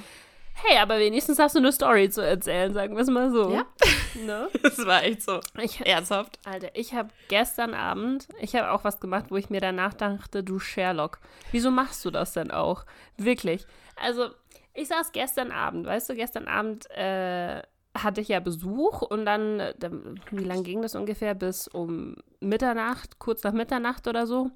Hey, 0.64 0.78
aber 0.78 0.98
wenigstens 0.98 1.38
hast 1.38 1.54
du 1.54 1.60
eine 1.60 1.72
Story 1.72 2.10
zu 2.10 2.20
erzählen, 2.20 2.74
sagen 2.74 2.94
wir 2.94 3.02
es 3.02 3.08
mal 3.08 3.30
so. 3.30 3.50
Ja. 3.52 3.64
Ne? 4.26 4.48
Das 4.62 4.84
war 4.84 5.04
echt 5.04 5.22
so 5.22 5.38
Ich, 5.60 5.86
ernsthaft. 5.86 6.38
Alter, 6.44 6.70
ich 6.74 6.94
habe 6.94 7.10
gestern 7.28 7.74
Abend, 7.74 8.26
ich 8.40 8.56
habe 8.56 8.72
auch 8.72 8.82
was 8.82 8.98
gemacht, 9.00 9.26
wo 9.28 9.36
ich 9.36 9.48
mir 9.50 9.60
danach 9.60 9.94
dachte, 9.94 10.42
du 10.42 10.58
Sherlock, 10.58 11.20
wieso 11.52 11.70
machst 11.70 12.04
du 12.04 12.10
das 12.10 12.32
denn 12.32 12.50
auch? 12.50 12.84
Wirklich. 13.16 13.66
Also, 13.96 14.30
ich 14.74 14.88
saß 14.88 15.12
gestern 15.12 15.52
Abend, 15.52 15.86
weißt 15.86 16.08
du, 16.08 16.14
gestern 16.16 16.48
Abend 16.48 16.90
äh, 16.90 17.62
hatte 17.96 18.20
ich 18.20 18.28
ja 18.28 18.40
Besuch 18.40 19.02
und 19.02 19.24
dann, 19.24 19.60
äh, 19.60 19.74
dann, 19.78 20.20
wie 20.30 20.44
lange 20.44 20.62
ging 20.62 20.82
das 20.82 20.94
ungefähr? 20.96 21.34
Bis 21.34 21.68
um 21.68 22.16
Mitternacht, 22.40 23.18
kurz 23.18 23.44
nach 23.44 23.52
Mitternacht 23.52 24.08
oder 24.08 24.26
so. 24.26 24.50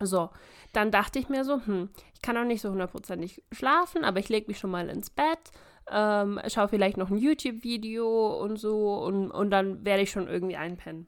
So, 0.00 0.30
dann 0.72 0.90
dachte 0.90 1.18
ich 1.20 1.28
mir 1.28 1.44
so, 1.44 1.60
hm, 1.64 1.90
kann 2.22 2.36
auch 2.36 2.44
nicht 2.44 2.62
so 2.62 2.70
hundertprozentig 2.70 3.42
schlafen, 3.52 4.04
aber 4.04 4.20
ich 4.20 4.28
lege 4.28 4.46
mich 4.46 4.58
schon 4.58 4.70
mal 4.70 4.88
ins 4.88 5.10
Bett, 5.10 5.50
ähm, 5.90 6.40
schaue 6.48 6.68
vielleicht 6.68 6.96
noch 6.96 7.10
ein 7.10 7.18
YouTube-Video 7.18 8.40
und 8.40 8.56
so 8.56 9.02
und, 9.04 9.30
und 9.30 9.50
dann 9.50 9.84
werde 9.84 10.02
ich 10.02 10.10
schon 10.10 10.28
irgendwie 10.28 10.56
einpennen. 10.56 11.06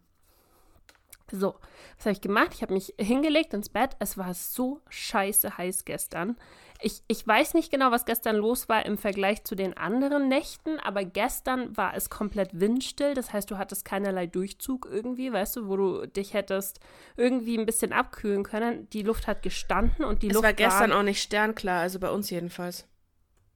So, 1.30 1.54
was 1.96 2.06
habe 2.06 2.12
ich 2.12 2.20
gemacht? 2.20 2.50
Ich 2.52 2.62
habe 2.62 2.74
mich 2.74 2.94
hingelegt 2.98 3.54
ins 3.54 3.68
Bett. 3.68 3.96
Es 3.98 4.18
war 4.18 4.34
so 4.34 4.80
scheiße 4.90 5.56
heiß 5.56 5.84
gestern. 5.84 6.36
Ich, 6.86 7.02
ich 7.08 7.26
weiß 7.26 7.54
nicht 7.54 7.70
genau, 7.70 7.90
was 7.90 8.04
gestern 8.04 8.36
los 8.36 8.68
war 8.68 8.84
im 8.84 8.98
Vergleich 8.98 9.42
zu 9.44 9.54
den 9.54 9.74
anderen 9.76 10.28
Nächten, 10.28 10.78
aber 10.80 11.02
gestern 11.04 11.74
war 11.74 11.94
es 11.96 12.10
komplett 12.10 12.60
windstill. 12.60 13.14
Das 13.14 13.32
heißt, 13.32 13.50
du 13.50 13.56
hattest 13.56 13.86
keinerlei 13.86 14.26
Durchzug 14.26 14.86
irgendwie, 14.90 15.32
weißt 15.32 15.56
du, 15.56 15.68
wo 15.68 15.76
du 15.78 16.06
dich 16.06 16.34
hättest 16.34 16.80
irgendwie 17.16 17.56
ein 17.56 17.64
bisschen 17.64 17.94
abkühlen 17.94 18.42
können. 18.42 18.88
Die 18.90 19.02
Luft 19.02 19.26
hat 19.26 19.42
gestanden 19.42 20.04
und 20.04 20.22
die 20.22 20.28
Es 20.28 20.34
Luft 20.34 20.44
war 20.44 20.52
gestern 20.52 20.90
war, 20.90 20.98
auch 20.98 21.02
nicht 21.02 21.22
sternklar, 21.22 21.80
also 21.80 21.98
bei 21.98 22.10
uns 22.10 22.28
jedenfalls. 22.28 22.86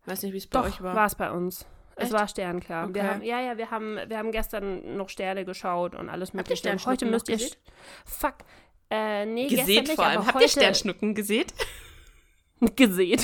Weiß 0.07 0.23
nicht, 0.23 0.33
wie 0.33 0.39
es 0.39 0.47
bei 0.47 0.63
euch 0.65 0.83
war. 0.83 0.95
war 0.97 1.05
es 1.07 1.15
bei 1.15 1.31
uns. 1.31 1.67
Es 1.97 2.05
Echt? 2.05 2.13
war 2.15 2.29
sternklar. 2.29 2.89
Wir 2.95 3.03
Okay. 3.03 3.11
haben, 3.11 3.23
ja, 3.23 3.41
ja, 3.43 3.59
wir 3.59 3.71
haben, 3.71 3.99
wir 4.07 4.17
haben 4.17 4.33
gestern 4.33 4.97
noch 4.97 5.11
Sterne 5.11 5.45
geschaut 5.45 5.95
und 5.95 6.09
alles 6.09 6.31
ihr 6.31 6.37
mögliche. 6.37 6.53
Und 6.55 6.81
Sternschnuppen 6.81 6.93
Heute 6.93 7.05
noch 7.05 7.11
müsst 7.13 7.29
ihr. 7.29 7.37
gesehen? 7.37 7.57
Fuck. 8.07 8.37
Äh, 8.91 9.27
nee, 9.27 9.49
gestern 9.49 9.67
Gesät 9.67 9.89
vor 9.91 10.07
allem. 10.07 10.25
Habt 10.25 10.35
heute, 10.37 10.45
ihr 10.45 10.49
Sternschnucken 10.49 11.15
gesät? 11.15 11.53
gesehen. 12.77 13.21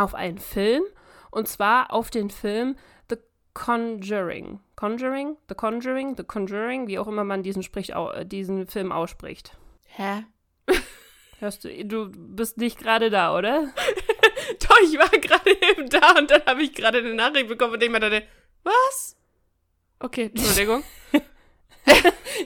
auf 0.00 0.14
einen 0.14 0.38
Film 0.38 0.84
und 1.30 1.48
zwar 1.48 1.92
auf 1.92 2.08
den 2.10 2.30
Film 2.30 2.76
The 3.10 3.16
Conjuring. 3.54 4.60
Conjuring? 4.76 5.36
The 5.48 5.54
Conjuring? 5.54 6.16
The 6.16 6.24
Conjuring? 6.24 6.86
Wie 6.86 6.98
auch 6.98 7.08
immer 7.08 7.24
man 7.24 7.42
diesen, 7.42 7.62
Sprich, 7.62 7.92
diesen 8.24 8.66
Film 8.66 8.92
ausspricht. 8.92 9.56
Hä? 9.86 10.24
Hörst 11.38 11.64
du, 11.64 11.84
du 11.84 12.10
bist 12.10 12.58
nicht 12.58 12.78
gerade 12.78 13.10
da, 13.10 13.36
oder? 13.36 13.72
Doch, 14.60 14.78
ich 14.82 14.98
war 14.98 15.08
gerade 15.08 15.50
eben 15.50 15.88
da 15.88 16.18
und 16.18 16.30
dann 16.30 16.44
habe 16.46 16.62
ich 16.62 16.72
gerade 16.72 16.98
eine 16.98 17.14
Nachricht 17.14 17.48
bekommen, 17.48 17.72
von 17.72 17.80
dem 17.80 17.94
ich 17.94 18.00
mir 18.00 18.10
dachte, 18.10 18.26
was? 18.62 19.16
Okay, 20.02 20.32
Entschuldigung. 20.34 20.82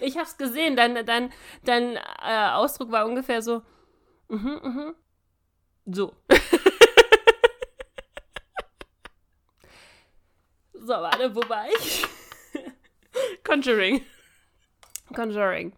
ich 0.02 0.18
hab's 0.18 0.36
gesehen, 0.36 0.76
dein, 0.76 1.06
dein, 1.06 1.32
dein 1.64 1.96
äh, 1.96 2.50
Ausdruck 2.50 2.92
war 2.92 3.06
ungefähr 3.06 3.40
so. 3.40 3.62
Mhm, 4.28 4.60
mhm. 4.62 4.94
So. 5.86 6.12
so, 10.74 10.88
warte, 10.88 11.34
wo 11.34 11.40
war 11.48 11.66
ich? 11.70 12.04
Conjuring. 13.42 14.04
Conjuring. 15.14 15.72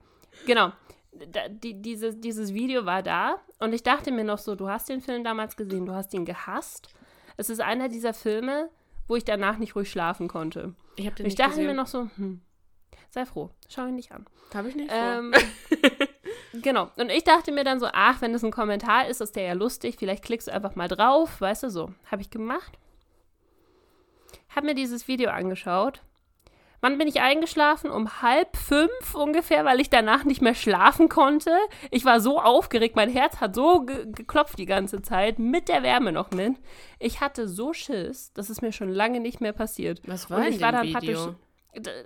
Genau. 0.46 0.72
Da, 1.12 1.48
die, 1.48 1.80
dieses, 1.80 2.18
dieses 2.20 2.52
Video 2.54 2.86
war 2.86 3.04
da 3.04 3.40
und 3.60 3.72
ich 3.72 3.84
dachte 3.84 4.10
mir 4.10 4.24
noch 4.24 4.38
so, 4.38 4.56
du 4.56 4.68
hast 4.68 4.88
den 4.88 5.00
Film 5.00 5.22
damals 5.22 5.56
gesehen, 5.56 5.86
du 5.86 5.94
hast 5.94 6.12
ihn 6.12 6.24
gehasst. 6.24 6.88
Es 7.36 7.50
ist 7.50 7.60
einer 7.60 7.88
dieser 7.88 8.14
Filme, 8.14 8.68
wo 9.08 9.16
ich 9.16 9.24
danach 9.24 9.58
nicht 9.58 9.74
ruhig 9.74 9.90
schlafen 9.90 10.28
konnte. 10.28 10.74
Ich, 10.96 11.06
hab 11.06 11.16
den 11.16 11.26
ich 11.26 11.32
nicht 11.32 11.40
dachte 11.40 11.50
gesehen. 11.50 11.66
mir 11.66 11.74
noch 11.74 11.86
so, 11.86 12.08
hm, 12.16 12.40
sei 13.10 13.26
froh, 13.26 13.50
schau 13.68 13.86
ihn 13.86 13.96
nicht 13.96 14.12
an. 14.12 14.26
Habe 14.54 14.68
ich 14.68 14.76
nicht 14.76 14.90
Ähm, 14.92 15.34
genau. 16.62 16.90
Und 16.96 17.10
ich 17.10 17.24
dachte 17.24 17.52
mir 17.52 17.64
dann 17.64 17.80
so, 17.80 17.88
ach, 17.92 18.20
wenn 18.20 18.32
das 18.32 18.44
ein 18.44 18.50
Kommentar 18.52 19.08
ist, 19.08 19.20
ist 19.20 19.34
der 19.34 19.44
ja 19.44 19.52
lustig, 19.54 19.96
vielleicht 19.98 20.24
klickst 20.24 20.48
du 20.48 20.52
einfach 20.52 20.76
mal 20.76 20.88
drauf, 20.88 21.40
weißt 21.40 21.64
du 21.64 21.70
so. 21.70 21.92
Habe 22.10 22.22
ich 22.22 22.30
gemacht. 22.30 22.78
Habe 24.54 24.66
mir 24.66 24.74
dieses 24.74 25.08
Video 25.08 25.30
angeschaut 25.30 26.02
Wann 26.80 26.98
bin 26.98 27.08
ich 27.08 27.20
eingeschlafen? 27.20 27.90
Um 27.90 28.22
halb 28.22 28.56
fünf 28.56 29.14
ungefähr, 29.14 29.64
weil 29.64 29.80
ich 29.80 29.90
danach 29.90 30.24
nicht 30.24 30.42
mehr 30.42 30.54
schlafen 30.54 31.08
konnte. 31.08 31.56
Ich 31.90 32.04
war 32.04 32.20
so 32.20 32.40
aufgeregt, 32.40 32.94
mein 32.94 33.10
Herz 33.10 33.40
hat 33.40 33.54
so 33.54 33.80
ge 33.80 34.06
geklopft 34.12 34.58
die 34.58 34.66
ganze 34.66 35.02
Zeit, 35.02 35.38
mit 35.38 35.68
der 35.68 35.82
Wärme 35.82 36.12
noch 36.12 36.30
mit. 36.30 36.54
Ich 36.98 37.20
hatte 37.20 37.48
so 37.48 37.72
Schiss, 37.72 38.32
das 38.32 38.50
ist 38.50 38.62
mir 38.62 38.72
schon 38.72 38.90
lange 38.90 39.20
nicht 39.20 39.40
mehr 39.40 39.52
passiert. 39.52 40.00
Was 40.06 40.30
war 40.30 40.38
Und 40.38 40.46
ich 40.46 40.60
war 40.60 40.72
dann 40.72 40.86
Video? 40.86 41.34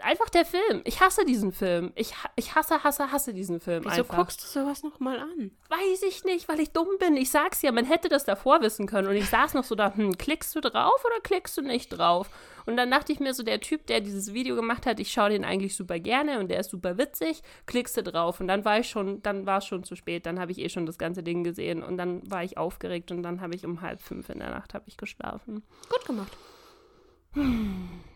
Einfach 0.03 0.29
der 0.29 0.45
Film. 0.45 0.83
Ich 0.85 1.01
hasse 1.01 1.25
diesen 1.25 1.53
Film. 1.53 1.93
Ich, 1.95 2.13
ich 2.37 2.55
hasse, 2.55 2.83
hasse, 2.83 3.13
hasse 3.13 3.33
diesen 3.33 3.61
Film. 3.61 3.85
Wieso 3.85 4.03
einfach. 4.03 4.17
guckst 4.17 4.43
du 4.43 4.47
sowas 4.47 4.83
nochmal 4.83 5.19
an? 5.19 5.51
Weiß 5.69 6.03
ich 6.03 6.25
nicht, 6.25 6.49
weil 6.49 6.61
ich 6.61 6.73
dumm 6.73 6.89
bin. 6.99 7.17
Ich 7.17 7.31
sag's 7.31 7.63
ja, 7.63 7.73
man 7.73 7.85
hätte 7.85 8.09
das 8.09 8.25
davor 8.25 8.61
wissen 8.61 8.87
können. 8.87 9.09
Und 9.09 9.15
ich 9.15 9.29
saß 9.31 9.55
noch 9.55 9.65
so 9.65 9.75
da, 9.75 9.95
hm, 9.95 10.19
klickst 10.19 10.55
du 10.57 10.61
drauf 10.61 11.03
oder 11.05 11.21
klickst 11.23 11.57
du 11.57 11.63
nicht 11.63 11.89
drauf? 11.89 12.29
Und 12.67 12.77
dann 12.77 12.91
dachte 12.91 13.13
ich 13.13 13.21
mir 13.21 13.35
so, 13.35 13.43
der 13.43 13.61
Typ, 13.61 13.87
der 13.87 14.01
dieses 14.01 14.33
Video 14.33 14.57
gemacht 14.57 14.87
hat, 14.87 15.01
ich 15.01 15.13
schaue 15.13 15.31
den 15.31 15.45
eigentlich 15.45 15.77
super 15.77 15.99
gerne 15.99 16.39
und 16.39 16.49
der 16.49 16.61
ist 16.61 16.71
super 16.71 16.99
witzig, 16.99 17.43
klickst 17.67 17.97
du 17.97 18.03
drauf. 18.03 18.41
Und 18.41 18.49
dann 18.49 18.65
war 18.65 18.79
ich 18.79 18.89
schon, 18.89 19.23
dann 19.23 19.47
war 19.47 19.59
es 19.59 19.67
schon 19.67 19.85
zu 19.85 19.97
spät. 19.97 20.27
Dann 20.27 20.39
habe 20.39 20.53
ich 20.53 20.59
eh 20.59 20.69
schon 20.69 20.87
das 20.87 20.99
ganze 20.99 21.23
Ding 21.23 21.45
gesehen. 21.45 21.83
Und 21.83 21.97
dann 21.97 22.29
war 22.31 22.45
ich 22.45 22.59
aufgeregt 22.59 23.11
und 23.11 23.23
dann 23.23 23.41
habe 23.41 23.55
ich 23.55 23.65
um 23.65 23.81
halb 23.81 24.01
fünf 24.01 24.29
in 24.29 24.39
der 24.39 24.51
Nacht 24.51 24.75
habe 24.75 24.85
ich 24.87 24.97
geschlafen. 24.97 25.63
Gut 25.89 26.05
gemacht. 26.05 26.33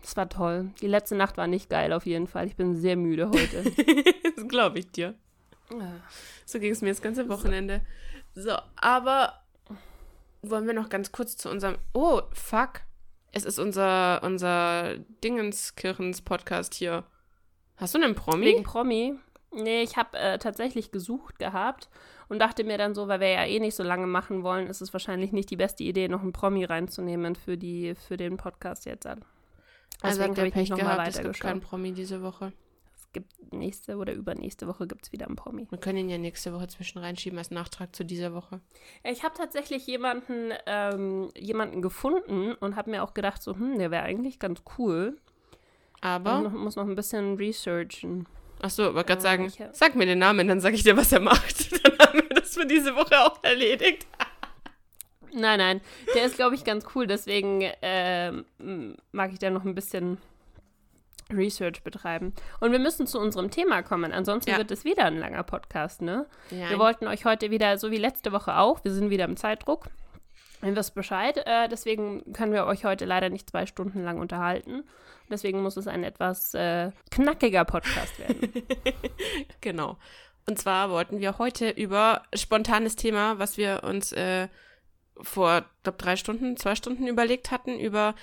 Das 0.03 0.17
war 0.17 0.29
toll. 0.29 0.71
Die 0.81 0.87
letzte 0.87 1.17
Nacht 1.17 1.37
war 1.37 1.47
nicht 1.47 1.71
geil 1.71 1.93
auf 1.93 2.07
jeden 2.07 2.27
Fall. 2.27 2.47
Ich 2.47 2.57
bin 2.57 2.77
sehr 2.77 2.97
müde 2.97 3.29
heute. 3.31 3.65
das 4.37 4.47
glaube 4.49 4.79
ich 4.79 4.91
dir. 4.91 5.15
So 6.45 6.61
ging 6.61 6.73
es 6.73 6.83
mir 6.83 6.91
das 6.91 7.03
ganze 7.03 7.29
Wochenende. 7.29 7.81
So, 8.35 8.53
aber 8.77 9.41
wollen 10.43 10.67
wir 10.67 10.75
noch 10.75 10.89
ganz 10.89 11.13
kurz 11.13 11.37
zu 11.37 11.51
unserem. 11.51 11.79
Oh, 11.95 12.23
fuck. 12.33 12.83
Es 13.37 13.45
ist 13.45 13.59
unser, 13.59 14.23
unser 14.23 14.97
Dingenskirchens-Podcast 15.23 16.73
hier. 16.73 17.05
Hast 17.77 17.95
du 17.95 18.03
einen 18.03 18.15
Promi? 18.15 18.47
Wegen 18.47 18.63
Promi? 18.63 19.13
Nee, 19.53 19.83
ich 19.83 19.99
habe 19.99 20.17
äh, 20.17 20.39
tatsächlich 20.39 20.91
gesucht 20.91 21.39
gehabt 21.39 21.91
und 22.31 22.39
dachte 22.39 22.65
mir 22.65 22.79
dann 22.79 22.95
so, 22.95 23.09
weil 23.09 23.21
wir 23.21 23.29
ja 23.29 23.45
eh 23.45 23.61
nicht 23.61 23.75
so 23.75 23.83
lange 23.83 24.07
machen 24.07 24.43
wollen, 24.43 24.69
ist 24.69 24.81
es 24.81 24.95
wahrscheinlich 24.95 25.33
nicht 25.33 25.51
die 25.51 25.57
beste 25.57 25.85
Idee, 25.85 26.09
noch 26.09 26.23
einen 26.23 26.33
Promi 26.33 26.65
reinzunehmen 26.65 27.35
für, 27.35 27.59
die, 27.59 27.95
für 27.95 28.17
den 28.17 28.39
Podcast 28.39 28.87
jetzt 28.87 29.07
an. 29.07 29.23
also 30.01 30.23
habt 30.23 30.39
ihr 30.39 30.39
habe 30.39 30.49
ich 30.49 30.55
nicht 30.55 30.71
nochmal 30.71 30.97
gehabt, 30.97 31.09
es 31.09 31.15
gibt 31.17 31.25
weitergeschaut. 31.27 31.47
keinen 31.47 31.61
Promi 31.61 31.93
diese 31.93 32.23
Woche. 32.23 32.55
Gibt 33.17 33.53
nächste 33.53 33.97
oder 33.97 34.13
übernächste 34.13 34.67
Woche 34.67 34.87
gibt 34.87 35.07
es 35.07 35.13
wieder 35.13 35.27
einen 35.27 35.37
Promi. 35.37 35.67
Wir 35.71 35.79
können 35.79 35.97
ihn 35.97 36.11
ja 36.11 36.19
nächste 36.19 36.53
Woche 36.53 36.67
zwischen 36.69 36.99
reinschieben 36.99 37.39
als 37.39 37.51
Nachtrag 37.51 37.97
zu 37.97 38.05
dieser 38.05 38.35
Woche. 38.35 38.61
Ich 39.05 39.25
habe 39.25 39.35
tatsächlich 39.35 39.87
jemanden, 39.87 40.53
ähm, 40.67 41.31
jemanden 41.35 41.81
gefunden 41.81 42.53
und 42.61 42.77
habe 42.77 42.91
mir 42.91 43.03
auch 43.03 43.15
gedacht, 43.15 43.43
so, 43.43 43.55
hm, 43.55 43.79
der 43.79 43.91
wäre 43.91 44.03
eigentlich 44.03 44.39
ganz 44.39 44.63
cool. 44.77 45.17
Aber, 46.03 46.43
Ich 46.45 46.53
muss 46.53 46.77
noch 46.77 46.87
ein 46.87 46.95
bisschen 46.95 47.37
researchen. 47.37 48.27
achso, 48.61 48.95
wollte 48.95 49.07
gerade 49.07 49.21
Äh, 49.21 49.23
sagen, 49.23 49.53
hab- 49.61 49.75
sag 49.75 49.95
mir 49.97 50.05
den 50.05 50.19
Namen, 50.19 50.47
dann 50.47 50.61
sage 50.61 50.75
ich 50.77 50.83
dir, 50.83 50.97
was 50.99 51.11
er 51.13 51.21
macht. 51.21 51.73
Dann 51.83 51.99
haben 52.09 52.19
wir 52.29 52.37
das 52.41 52.53
für 52.55 52.67
diese 52.67 52.95
Woche 52.95 53.19
auch 53.25 53.43
erledigt. 53.43 54.07
Nein, 55.33 55.59
nein, 55.59 55.81
der 56.15 56.25
ist, 56.27 56.37
glaube 56.37 56.55
ich, 56.55 56.65
ganz 56.65 56.85
cool. 56.95 57.07
Deswegen 57.07 57.63
ähm, 57.83 58.45
mag 59.13 59.33
ich 59.33 59.39
da 59.39 59.49
noch 59.51 59.65
ein 59.65 59.75
bisschen 59.75 60.19
Research 61.33 61.83
betreiben. 61.83 62.35
Und 62.61 62.73
wir 62.73 62.79
müssen 62.79 63.07
zu 63.07 63.19
unserem 63.19 63.51
Thema 63.51 63.83
kommen. 63.83 64.13
Ansonsten 64.13 64.51
Ja. 64.51 64.59
wird 64.59 64.71
es 64.71 64.85
wieder 64.85 65.05
ein 65.07 65.19
langer 65.19 65.43
Podcast, 65.43 66.03
ne? 66.03 66.27
Ja, 66.51 66.71
Wir 66.71 66.79
wollten 66.79 67.07
euch 67.07 67.25
heute 67.25 67.51
wieder, 67.51 67.79
so 67.79 67.91
wie 67.91 67.97
letzte 67.99 68.33
Woche 68.33 68.57
auch, 68.59 68.85
wir 68.85 68.93
sind 68.93 69.11
wieder 69.11 69.25
im 69.25 69.37
Zeitdruck. 69.37 69.87
Ihr 70.63 70.75
wisst 70.75 70.95
Bescheid. 70.95 71.37
Äh, 71.47 71.69
deswegen 71.69 72.33
können 72.33 72.53
wir 72.53 72.67
euch 72.67 72.85
heute 72.85 73.05
leider 73.05 73.29
nicht 73.29 73.51
zwei 73.51 73.67
Stunden 73.67 74.03
lang 74.05 74.19
unterhalten. 74.19 74.85
Deswegen 75.29 75.63
muss 75.63 75.77
es 75.77 75.87
ein 75.89 76.05
etwas 76.05 76.55
äh, 76.55 76.93
knackiger 77.11 77.65
Podcast 77.65 78.19
werden. 78.19 78.53
Genau. 79.61 79.99
Und 80.49 80.59
zwar 80.61 80.91
wollten 80.91 81.19
wir 81.19 81.39
heute 81.39 81.71
über 81.71 82.23
spontanes 82.33 82.95
Thema, 82.95 83.39
was 83.41 83.57
wir 83.57 83.83
uns 83.83 84.13
äh, 84.13 84.47
vor, 85.21 85.65
glaube 85.83 85.99
drei 85.99 86.15
Stunden, 86.17 86.57
zwei 86.57 86.77
Stunden 86.77 87.07
überlegt 87.09 87.51
hatten, 87.51 87.79
über 87.81 88.15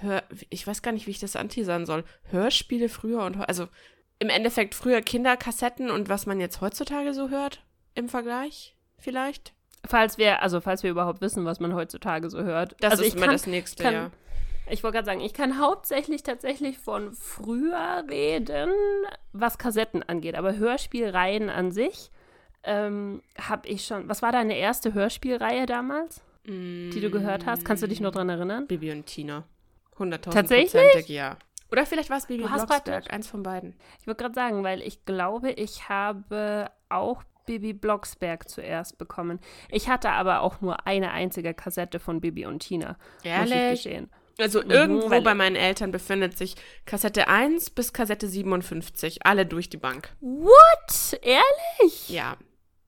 Hör, 0.00 0.22
ich 0.50 0.66
weiß 0.66 0.82
gar 0.82 0.92
nicht, 0.92 1.06
wie 1.06 1.10
ich 1.12 1.20
das 1.20 1.36
anteasern 1.36 1.86
soll. 1.86 2.04
Hörspiele 2.30 2.88
früher 2.88 3.24
und 3.24 3.36
also 3.36 3.68
im 4.18 4.28
Endeffekt 4.30 4.74
früher 4.74 5.02
Kinderkassetten 5.02 5.90
und 5.90 6.08
was 6.08 6.26
man 6.26 6.40
jetzt 6.40 6.60
heutzutage 6.60 7.12
so 7.12 7.28
hört 7.28 7.62
im 7.94 8.08
Vergleich 8.08 8.76
vielleicht. 8.98 9.52
falls 9.84 10.16
wir, 10.16 10.42
also 10.42 10.60
falls 10.60 10.82
wir 10.82 10.90
überhaupt 10.90 11.20
wissen, 11.20 11.44
was 11.44 11.58
man 11.60 11.74
heutzutage 11.74 12.30
so 12.30 12.42
hört. 12.42 12.76
Das 12.80 12.92
also 12.92 13.02
ist 13.02 13.08
ich 13.08 13.14
immer 13.16 13.26
kann, 13.26 13.34
das 13.34 13.46
nächste, 13.46 13.82
kann- 13.82 13.94
ja. 13.94 14.10
Ich 14.70 14.84
wollte 14.84 14.94
gerade 14.94 15.06
sagen, 15.06 15.20
ich 15.20 15.34
kann 15.34 15.58
hauptsächlich 15.58 16.22
tatsächlich 16.22 16.78
von 16.78 17.12
früher 17.12 18.04
reden, 18.08 18.70
was 19.32 19.58
Kassetten 19.58 20.04
angeht, 20.04 20.36
aber 20.36 20.56
Hörspielreihen 20.56 21.50
an 21.50 21.72
sich 21.72 22.12
ähm, 22.62 23.22
habe 23.36 23.68
ich 23.68 23.84
schon. 23.84 24.08
Was 24.08 24.22
war 24.22 24.30
deine 24.30 24.56
erste 24.56 24.94
Hörspielreihe 24.94 25.66
damals, 25.66 26.22
die 26.46 27.00
du 27.00 27.10
gehört 27.10 27.44
hast? 27.44 27.64
Kannst 27.64 27.82
du 27.82 27.88
dich 27.88 28.00
noch 28.00 28.12
dran 28.12 28.28
erinnern? 28.28 28.68
Bibi 28.68 28.92
und 28.92 29.04
Tina. 29.06 29.44
100.000 29.98 30.30
Tatsächlich? 30.30 30.72
Prozentig, 30.72 31.08
ja. 31.08 31.36
Oder 31.70 31.86
vielleicht 31.86 32.10
war 32.10 32.18
es 32.18 32.26
Bibi 32.26 32.42
Du 32.42 32.50
hast 32.50 32.66
Blocksberg, 32.66 33.12
eins 33.12 33.26
von 33.28 33.42
beiden. 33.42 33.74
Ich 34.00 34.06
wollte 34.06 34.22
gerade 34.22 34.34
sagen, 34.34 34.62
weil 34.62 34.82
ich 34.82 35.04
glaube, 35.06 35.50
ich 35.52 35.88
habe 35.88 36.70
auch 36.90 37.22
Bibi 37.46 37.72
Blocksberg 37.72 38.48
zuerst 38.48 38.98
bekommen. 38.98 39.40
Ich 39.70 39.88
hatte 39.88 40.10
aber 40.10 40.42
auch 40.42 40.60
nur 40.60 40.86
eine 40.86 41.12
einzige 41.12 41.54
Kassette 41.54 41.98
von 41.98 42.20
Bibi 42.20 42.46
und 42.46 42.60
Tina. 42.60 42.88
Muss 42.88 43.24
ich 43.24 43.30
Ehrlich? 43.30 43.70
gestehen. 43.84 44.10
Also 44.38 44.62
Mhm, 44.62 44.70
irgendwo 44.70 45.20
bei 45.20 45.34
meinen 45.34 45.56
Eltern 45.56 45.92
befindet 45.92 46.36
sich 46.38 46.56
Kassette 46.86 47.28
1 47.28 47.70
bis 47.70 47.92
Kassette 47.92 48.28
57. 48.28 49.24
Alle 49.26 49.44
durch 49.46 49.68
die 49.70 49.76
Bank. 49.76 50.14
What? 50.20 51.18
Ehrlich? 51.22 52.08
Ja. 52.08 52.36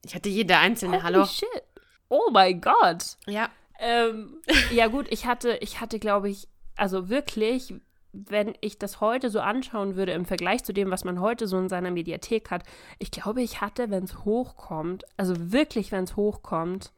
Ich 0.05 0.15
hatte 0.15 0.29
jede 0.29 0.57
einzelne, 0.57 0.97
Holy 0.97 1.03
hallo. 1.03 1.25
shit. 1.25 1.47
Oh 2.09 2.29
mein 2.31 2.61
Gott. 2.61 3.17
Ja. 3.25 3.49
Ähm, 3.79 4.41
ja 4.71 4.87
gut, 4.87 5.07
ich 5.09 5.25
hatte, 5.25 5.57
ich 5.61 5.81
hatte, 5.81 5.99
glaube 5.99 6.29
ich, 6.29 6.47
also 6.75 7.09
wirklich, 7.09 7.73
wenn 8.13 8.53
ich 8.61 8.79
das 8.79 9.01
heute 9.01 9.29
so 9.29 9.39
anschauen 9.41 9.95
würde 9.95 10.13
im 10.13 10.25
Vergleich 10.25 10.63
zu 10.63 10.73
dem, 10.73 10.89
was 10.91 11.03
man 11.03 11.19
heute 11.19 11.47
so 11.47 11.57
in 11.57 11.69
seiner 11.69 11.91
Mediathek 11.91 12.49
hat, 12.51 12.63
ich 12.99 13.11
glaube, 13.11 13.41
ich 13.41 13.61
hatte, 13.61 13.89
wenn 13.89 14.03
es 14.05 14.23
hochkommt, 14.25 15.03
also 15.17 15.51
wirklich, 15.51 15.91
wenn 15.91 16.05
es 16.05 16.15
hochkommt, 16.15 16.93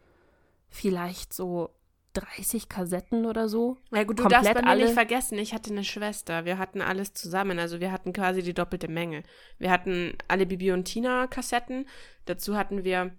vielleicht 0.69 1.33
so 1.33 1.71
30 2.13 2.67
Kassetten 2.69 3.25
oder 3.25 3.47
so. 3.47 3.77
Ja 3.91 4.03
gut, 4.03 4.17
du 4.19 4.23
Komplett 4.23 4.43
darfst 4.45 4.53
bei 4.55 4.61
mir 4.61 4.67
alle- 4.67 4.83
nicht 4.85 4.93
vergessen, 4.93 5.37
ich 5.37 5.53
hatte 5.53 5.71
eine 5.71 5.83
Schwester. 5.83 6.45
Wir 6.45 6.57
hatten 6.57 6.81
alles 6.81 7.13
zusammen. 7.13 7.59
Also 7.59 7.79
wir 7.79 7.91
hatten 7.91 8.11
quasi 8.11 8.41
die 8.41 8.53
doppelte 8.55 8.87
Menge. 8.87 9.23
Wir 9.59 9.69
hatten 9.71 10.17
alle 10.27 10.45
Bibi 10.47 10.71
und 10.71 10.85
Tina 10.85 11.27
Kassetten. 11.27 11.85
Dazu 12.25 12.55
hatten 12.57 12.83
wir, 12.83 13.11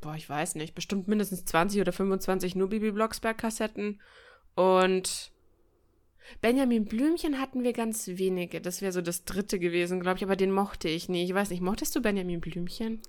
boah, 0.00 0.14
ich 0.14 0.28
weiß 0.28 0.54
nicht, 0.54 0.74
bestimmt 0.74 1.08
mindestens 1.08 1.44
20 1.44 1.80
oder 1.80 1.92
25 1.92 2.56
nur 2.56 2.70
Bibi 2.70 2.90
Blocksberg 2.92 3.36
Kassetten. 3.36 4.00
Und 4.54 5.30
Benjamin 6.40 6.84
Blümchen 6.84 7.40
hatten 7.40 7.62
wir 7.62 7.72
ganz 7.72 8.06
wenige. 8.08 8.60
Das 8.60 8.82
wäre 8.82 8.92
so 8.92 9.00
das 9.00 9.24
dritte 9.24 9.58
gewesen, 9.58 10.00
glaube 10.00 10.18
ich. 10.18 10.24
Aber 10.24 10.36
den 10.36 10.52
mochte 10.52 10.88
ich 10.88 11.08
nie. 11.08 11.24
Ich 11.24 11.34
weiß 11.34 11.50
nicht, 11.50 11.62
mochtest 11.62 11.94
du 11.96 12.02
Benjamin 12.02 12.40
Blümchen? 12.40 13.00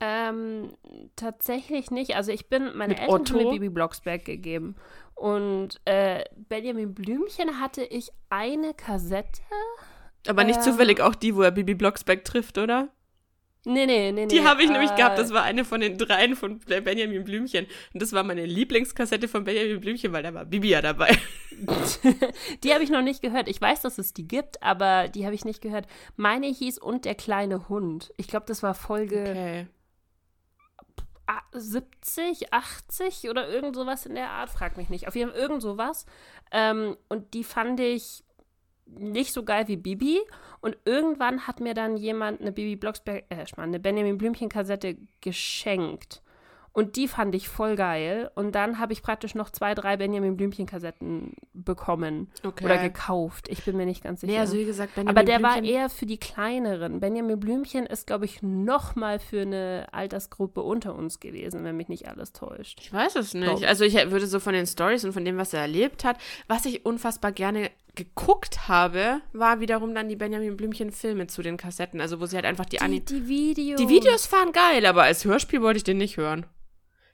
Ähm, 0.00 0.72
tatsächlich 1.14 1.90
nicht. 1.90 2.16
Also 2.16 2.32
ich 2.32 2.48
bin, 2.48 2.76
meine 2.76 2.94
Mit 2.94 3.00
Eltern 3.00 3.14
haben 3.14 3.32
mir 3.36 3.40
Otto? 3.40 3.50
Bibi 3.52 3.68
Blocksberg 3.68 4.24
gegeben. 4.24 4.74
Und 5.14 5.80
äh, 5.84 6.24
Benjamin 6.48 6.92
Blümchen 6.94 7.60
hatte 7.60 7.84
ich 7.84 8.10
eine 8.28 8.74
Kassette. 8.74 9.42
Aber 10.26 10.44
nicht 10.44 10.56
Ähm. 10.58 10.62
zufällig 10.62 11.00
auch 11.00 11.14
die, 11.14 11.36
wo 11.36 11.42
er 11.42 11.52
Bibi 11.52 11.74
Blocksberg 11.74 12.24
trifft, 12.24 12.58
oder? 12.58 12.88
Nee, 13.64 13.86
nee, 13.86 14.10
nee, 14.10 14.12
nee. 14.12 14.26
Die 14.26 14.42
habe 14.42 14.62
ich 14.62 14.70
nämlich 14.70 14.90
äh, 14.90 14.96
gehabt. 14.96 15.18
Das 15.18 15.32
war 15.32 15.44
eine 15.44 15.64
von 15.64 15.80
den 15.80 15.96
dreien 15.96 16.34
von 16.34 16.58
Benjamin 16.58 17.22
Blümchen. 17.22 17.66
Und 17.94 18.02
das 18.02 18.12
war 18.12 18.24
meine 18.24 18.44
Lieblingskassette 18.44 19.28
von 19.28 19.44
Benjamin 19.44 19.80
Blümchen, 19.80 20.12
weil 20.12 20.24
da 20.24 20.34
war 20.34 20.44
Bibi 20.44 20.70
ja 20.70 20.82
dabei. 20.82 21.16
die 22.64 22.74
habe 22.74 22.82
ich 22.82 22.90
noch 22.90 23.02
nicht 23.02 23.22
gehört. 23.22 23.48
Ich 23.48 23.60
weiß, 23.60 23.82
dass 23.82 23.98
es 23.98 24.12
die 24.12 24.26
gibt, 24.26 24.60
aber 24.64 25.08
die 25.08 25.24
habe 25.24 25.36
ich 25.36 25.44
nicht 25.44 25.60
gehört. 25.60 25.86
Meine 26.16 26.48
hieß 26.48 26.78
Und 26.78 27.04
der 27.04 27.14
kleine 27.14 27.68
Hund. 27.68 28.12
Ich 28.16 28.26
glaube, 28.26 28.46
das 28.46 28.64
war 28.64 28.74
Folge 28.74 29.20
Okay. 29.20 29.66
ah, 31.28 31.42
70, 31.52 32.52
80 32.52 33.30
oder 33.30 33.48
irgend 33.48 33.76
sowas 33.76 34.06
in 34.06 34.16
der 34.16 34.30
Art. 34.30 34.50
Frag 34.50 34.76
mich 34.76 34.88
nicht. 34.88 35.06
Auf 35.06 35.14
jeden 35.14 35.30
Fall 35.30 35.38
irgend 35.38 35.62
sowas. 35.62 36.04
Ähm, 36.50 36.96
und 37.08 37.32
die 37.32 37.44
fand 37.44 37.78
ich 37.78 38.24
nicht 38.98 39.32
so 39.32 39.44
geil 39.44 39.68
wie 39.68 39.76
Bibi. 39.76 40.20
Und 40.60 40.76
irgendwann 40.84 41.46
hat 41.46 41.60
mir 41.60 41.74
dann 41.74 41.96
jemand 41.96 42.40
eine 42.40 42.52
Bibi 42.52 42.76
Blocksberg, 42.76 43.24
äh, 43.30 43.44
eine 43.56 43.80
Benjamin 43.80 44.18
Blümchen-Kassette 44.18 44.96
geschenkt. 45.20 46.22
Und 46.74 46.96
die 46.96 47.06
fand 47.06 47.34
ich 47.34 47.48
voll 47.48 47.76
geil. 47.76 48.30
Und 48.34 48.54
dann 48.54 48.78
habe 48.78 48.94
ich 48.94 49.02
praktisch 49.02 49.34
noch 49.34 49.50
zwei, 49.50 49.74
drei 49.74 49.98
Benjamin 49.98 50.36
Blümchen-Kassetten 50.36 51.34
bekommen. 51.52 52.30
Okay. 52.42 52.64
Oder 52.64 52.78
gekauft. 52.78 53.48
Ich 53.48 53.64
bin 53.64 53.76
mir 53.76 53.84
nicht 53.84 54.02
ganz 54.02 54.22
sicher. 54.22 54.32
Nee, 54.32 54.38
also 54.38 54.56
wie 54.56 54.64
gesagt, 54.64 54.94
Benjamin 54.94 55.16
Aber 55.16 55.24
der 55.24 55.42
war 55.42 55.58
Blümchen, 55.58 55.74
eher 55.74 55.90
für 55.90 56.06
die 56.06 56.16
kleineren. 56.16 57.00
Benjamin 57.00 57.38
Blümchen 57.38 57.84
ist, 57.84 58.06
glaube 58.06 58.24
ich, 58.24 58.42
noch 58.42 58.96
mal 58.96 59.18
für 59.18 59.42
eine 59.42 59.86
Altersgruppe 59.92 60.62
unter 60.62 60.94
uns 60.94 61.20
gewesen, 61.20 61.62
wenn 61.62 61.76
mich 61.76 61.88
nicht 61.88 62.08
alles 62.08 62.32
täuscht. 62.32 62.80
Ich 62.80 62.92
weiß 62.92 63.16
es 63.16 63.34
nicht. 63.34 63.52
ich. 63.60 63.68
Also 63.68 63.84
ich 63.84 63.94
würde 64.10 64.26
so 64.26 64.40
von 64.40 64.54
den 64.54 64.66
Stories 64.66 65.04
und 65.04 65.12
von 65.12 65.26
dem, 65.26 65.36
was 65.36 65.52
er 65.52 65.60
erlebt 65.60 66.04
hat, 66.04 66.16
was 66.48 66.64
ich 66.64 66.86
unfassbar 66.86 67.32
gerne 67.32 67.70
geguckt 67.94 68.68
habe, 68.68 69.20
war 69.32 69.60
wiederum 69.60 69.94
dann 69.94 70.08
die 70.08 70.16
Benjamin 70.16 70.56
Blümchen 70.56 70.90
Filme 70.90 71.26
zu 71.26 71.42
den 71.42 71.56
Kassetten. 71.56 72.00
Also 72.00 72.20
wo 72.20 72.26
sie 72.26 72.36
halt 72.36 72.46
einfach 72.46 72.64
die, 72.64 72.76
Die, 72.76 72.82
Ani 72.82 73.00
die 73.00 73.28
Videos. 73.28 73.80
Die 73.80 73.88
Videos 73.88 74.32
waren 74.32 74.52
geil, 74.52 74.86
aber 74.86 75.02
als 75.02 75.24
Hörspiel 75.24 75.60
wollte 75.62 75.78
ich 75.78 75.84
den 75.84 75.98
nicht 75.98 76.16
hören. 76.16 76.46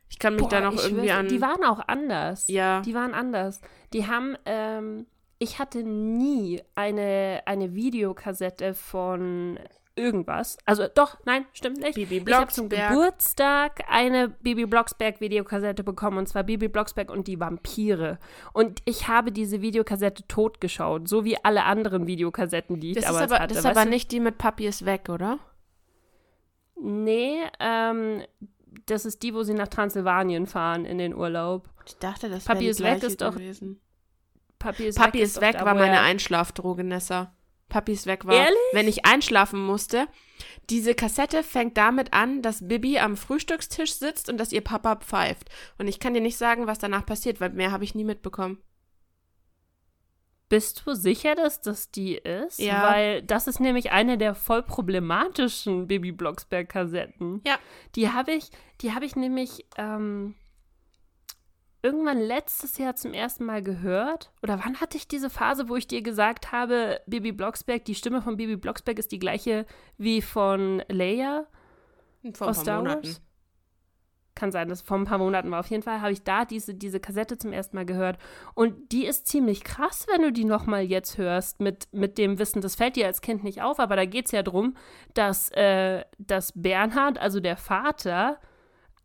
Ich 0.09 0.19
kann 0.19 0.35
mich 0.35 0.45
Boah, 0.45 0.51
da 0.51 0.61
noch 0.61 0.83
irgendwie 0.83 1.11
an. 1.11 1.29
Die 1.29 1.41
waren 1.41 1.65
auch 1.65 1.81
anders. 1.87 2.47
ja. 2.49 2.81
Die 2.81 2.95
waren 2.95 3.13
anders. 3.13 3.61
Die 3.93 4.07
haben, 4.07 4.37
ähm, 4.47 5.07
ich 5.39 5.59
hatte 5.59 5.83
nie 5.83 6.63
eine, 6.75 7.43
eine 7.45 7.75
Videokassette 7.75 8.75
von 8.75 9.59
irgendwas. 9.99 10.57
Also 10.65 10.87
doch, 10.95 11.19
nein, 11.27 11.45
stimmt 11.53 11.79
nicht. 11.81 11.95
Bibi 11.97 12.23
Ich 12.27 12.33
habe 12.35 12.51
zum 12.53 12.69
Blocksberg. 12.69 12.91
Geburtstag 12.95 13.81
eine 13.91 14.29
Bibi 14.29 14.65
Blocksberg 14.67 15.21
Videokassette 15.21 15.85
bekommen 15.85 16.19
und 16.19 16.29
zwar 16.29 16.45
Bibi 16.45 16.69
Blocksberg 16.69 17.11
und 17.11 17.27
die 17.27 17.39
Vampire. 17.41 18.19
Und 18.53 18.81
ich 18.85 19.09
habe 19.09 19.33
diese 19.33 19.61
Videokassette 19.61 20.27
totgeschaut, 20.29 21.09
so 21.09 21.25
wie 21.25 21.37
alle 21.45 21.65
anderen 21.65 22.07
Videokassetten, 22.07 22.81
die 22.81 22.91
ich 22.91 22.95
Das 22.97 23.05
ist 23.05 23.11
damals 23.11 23.33
aber, 23.33 23.43
hatte. 23.43 23.49
das 23.55 23.59
ist 23.59 23.65
weißt 23.65 23.77
aber 23.77 23.85
du? 23.85 23.91
nicht 23.91 24.13
die 24.13 24.21
mit 24.21 24.39
Papi 24.39 24.67
ist 24.67 24.85
weg, 24.87 25.09
oder? 25.09 25.39
Nee, 26.81 27.39
ähm, 27.59 28.23
das 28.87 29.05
ist 29.05 29.23
die, 29.23 29.35
wo 29.35 29.43
sie 29.43 29.55
nach 29.55 29.69
Transsilvanien 29.69 30.47
fahren 30.47 30.85
in 30.85 30.99
den 30.99 31.15
Urlaub. 31.15 31.69
Ich 31.87 31.97
dachte, 31.99 32.29
das 32.29 32.45
Papi 32.45 32.61
wäre 32.61 32.65
die 32.65 32.71
ist 32.71 32.83
weg 32.83 33.03
ist 33.03 33.21
doch- 33.21 33.35
gewesen. 33.35 33.81
Papi 34.59 34.87
ist 34.87 34.99
Papi 34.99 35.19
weg. 35.19 35.25
ist 35.25 35.37
doch 35.37 35.43
weg 35.43 35.57
da, 35.59 35.65
war 35.65 35.75
meine 35.75 36.01
Einschlafdroge, 36.01 36.83
Nessa. 36.85 37.33
Papi 37.69 37.93
ist 37.93 38.07
weg 38.07 38.25
war, 38.25 38.35
Ehrlich? 38.35 38.59
wenn 38.73 38.89
ich 38.89 39.05
einschlafen 39.05 39.61
musste. 39.61 40.07
Diese 40.71 40.95
Kassette 40.95 41.43
fängt 41.43 41.77
damit 41.77 42.13
an, 42.13 42.43
dass 42.43 42.67
Bibi 42.67 42.99
am 42.99 43.17
Frühstückstisch 43.17 43.95
sitzt 43.95 44.29
und 44.29 44.39
dass 44.39 44.53
ihr 44.53 44.61
Papa 44.61 44.97
pfeift. 44.97 45.49
Und 45.79 45.89
ich 45.89 46.01
kann 46.01 46.15
dir 46.15 46.21
nicht 46.21 46.37
sagen, 46.37 46.67
was 46.67 46.79
danach 46.79 47.05
passiert, 47.05 47.41
weil 47.41 47.51
mehr 47.51 47.73
habe 47.73 47.85
ich 47.85 47.95
nie 47.95 48.05
mitbekommen. 48.05 48.59
Bist 50.49 50.83
du 50.87 50.95
sicher, 50.95 51.35
dass 51.35 51.61
das 51.61 51.91
die 51.91 52.15
ist? 52.15 52.59
Ja. 52.59 52.91
Weil 52.91 53.23
das 53.23 53.47
ist 53.47 53.61
nämlich 53.61 53.91
eine 53.93 54.17
der 54.17 54.35
voll 54.35 54.63
problematischen 54.63 55.87
Baby 55.89 56.11
Blocksberg-Kassetten. 56.13 57.43
Ja. 57.47 57.59
Die 57.95 58.11
habe 58.11 58.33
ich, 58.33 58.51
die 58.81 58.95
habe 58.95 59.05
ich 59.05 59.15
nämlich 59.15 59.67
ähm, 59.77 60.37
irgendwann 61.83 62.19
letztes 62.19 62.79
Jahr 62.79 62.97
zum 62.97 63.13
ersten 63.13 63.45
Mal 63.45 63.63
gehört. 63.63 64.33
Oder 64.43 64.61
wann 64.65 64.81
hatte 64.81 64.97
ich 64.97 65.09
diese 65.09 65.31
Phase, 65.31 65.69
wo 65.69 65.77
ich 65.77 65.87
dir 65.87 66.03
gesagt 66.03 66.53
habe, 66.53 67.01
Bibi 67.07 67.33
Blocksberg, 67.33 67.85
die 67.85 67.95
Stimme 67.95 68.23
von 68.23 68.37
Bibi 68.37 68.57
Blocksberg 68.57 68.99
ist 68.99 69.13
die 69.13 69.19
gleiche 69.19 69.67
wie 69.97 70.23
von 70.23 70.83
Leia? 70.89 71.47
Vor 72.35 72.49
Aus 72.49 72.61
Star 72.61 72.79
Monaten. 72.79 73.07
Wars? 73.07 73.23
Kann 74.35 74.53
sein, 74.53 74.69
dass 74.69 74.83
vor 74.83 74.97
ein 74.97 75.05
paar 75.05 75.19
Monaten 75.19 75.51
war. 75.51 75.61
Auf 75.61 75.71
jeden 75.71 75.83
Fall 75.83 76.01
habe 76.01 76.13
ich 76.13 76.23
da 76.23 76.45
diese, 76.45 76.73
diese 76.73 77.01
Kassette 77.01 77.39
zum 77.39 77.53
ersten 77.53 77.77
Mal 77.77 77.87
gehört. 77.87 78.19
Und 78.55 78.93
die 78.93 79.05
ist 79.05 79.27
ziemlich 79.27 79.65
krass, 79.65 80.07
wenn 80.09 80.23
du 80.23 80.33
die 80.33 80.45
nochmal 80.45 80.83
jetzt 80.83 81.19
hörst, 81.19 81.61
mit, 81.61 81.89
mit 81.93 82.19
dem 82.19 82.39
Wissen. 82.39 82.61
Das 82.61 82.77
fällt 82.77 82.95
dir 82.95 83.07
als 83.07 83.21
Kind 83.21 83.43
nicht 83.43 83.63
auf, 83.63 83.81
aber 83.81 83.97
da 83.97 84.05
geht 84.05 84.27
es 84.27 84.33
ja 84.33 84.45
darum, 84.45 84.77
dass, 85.15 85.51
äh, 85.51 86.05
dass 86.19 86.53
Bernhard, 86.55 87.19
also 87.19 87.41
der 87.41 87.57
Vater, 87.57 88.39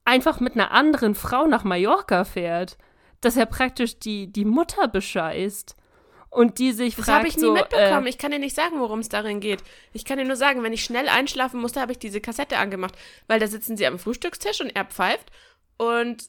einfach 0.05 0.39
mit 0.39 0.53
einer 0.53 0.71
anderen 0.71 1.15
Frau 1.15 1.47
nach 1.47 1.63
Mallorca 1.63 2.23
fährt. 2.23 2.77
Dass 3.21 3.37
er 3.37 3.45
praktisch 3.45 3.99
die, 3.99 4.31
die 4.31 4.45
Mutter 4.45 4.87
bescheißt. 4.87 5.75
Und 6.29 6.57
die 6.57 6.71
sich 6.71 6.95
Das 6.95 7.05
fragt 7.05 7.19
habe 7.19 7.27
ich 7.27 7.35
nie 7.35 7.41
so, 7.41 7.53
mitbekommen. 7.53 8.07
Äh, 8.07 8.09
ich 8.09 8.17
kann 8.17 8.31
dir 8.31 8.39
nicht 8.39 8.55
sagen, 8.55 8.79
worum 8.79 8.99
es 8.99 9.09
darin 9.09 9.39
geht. 9.39 9.63
Ich 9.93 10.03
kann 10.03 10.17
dir 10.17 10.25
nur 10.25 10.35
sagen, 10.35 10.63
wenn 10.63 10.73
ich 10.73 10.83
schnell 10.83 11.07
einschlafen 11.07 11.61
musste, 11.61 11.79
habe 11.79 11.91
ich 11.91 11.99
diese 11.99 12.21
Kassette 12.21 12.57
angemacht. 12.57 12.95
Weil 13.27 13.39
da 13.39 13.47
sitzen 13.47 13.77
sie 13.77 13.85
am 13.85 13.99
Frühstückstisch 13.99 14.59
und 14.59 14.75
er 14.75 14.85
pfeift. 14.85 15.31
Und 15.77 16.25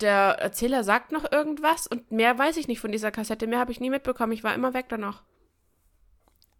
der 0.00 0.38
Erzähler 0.40 0.84
sagt 0.84 1.12
noch 1.12 1.30
irgendwas. 1.30 1.86
Und 1.86 2.10
mehr 2.10 2.38
weiß 2.38 2.56
ich 2.56 2.66
nicht 2.66 2.80
von 2.80 2.92
dieser 2.92 3.10
Kassette. 3.10 3.46
Mehr 3.46 3.58
habe 3.58 3.72
ich 3.72 3.80
nie 3.80 3.90
mitbekommen. 3.90 4.32
Ich 4.32 4.42
war 4.42 4.54
immer 4.54 4.72
weg 4.72 4.86
danach. 4.88 5.22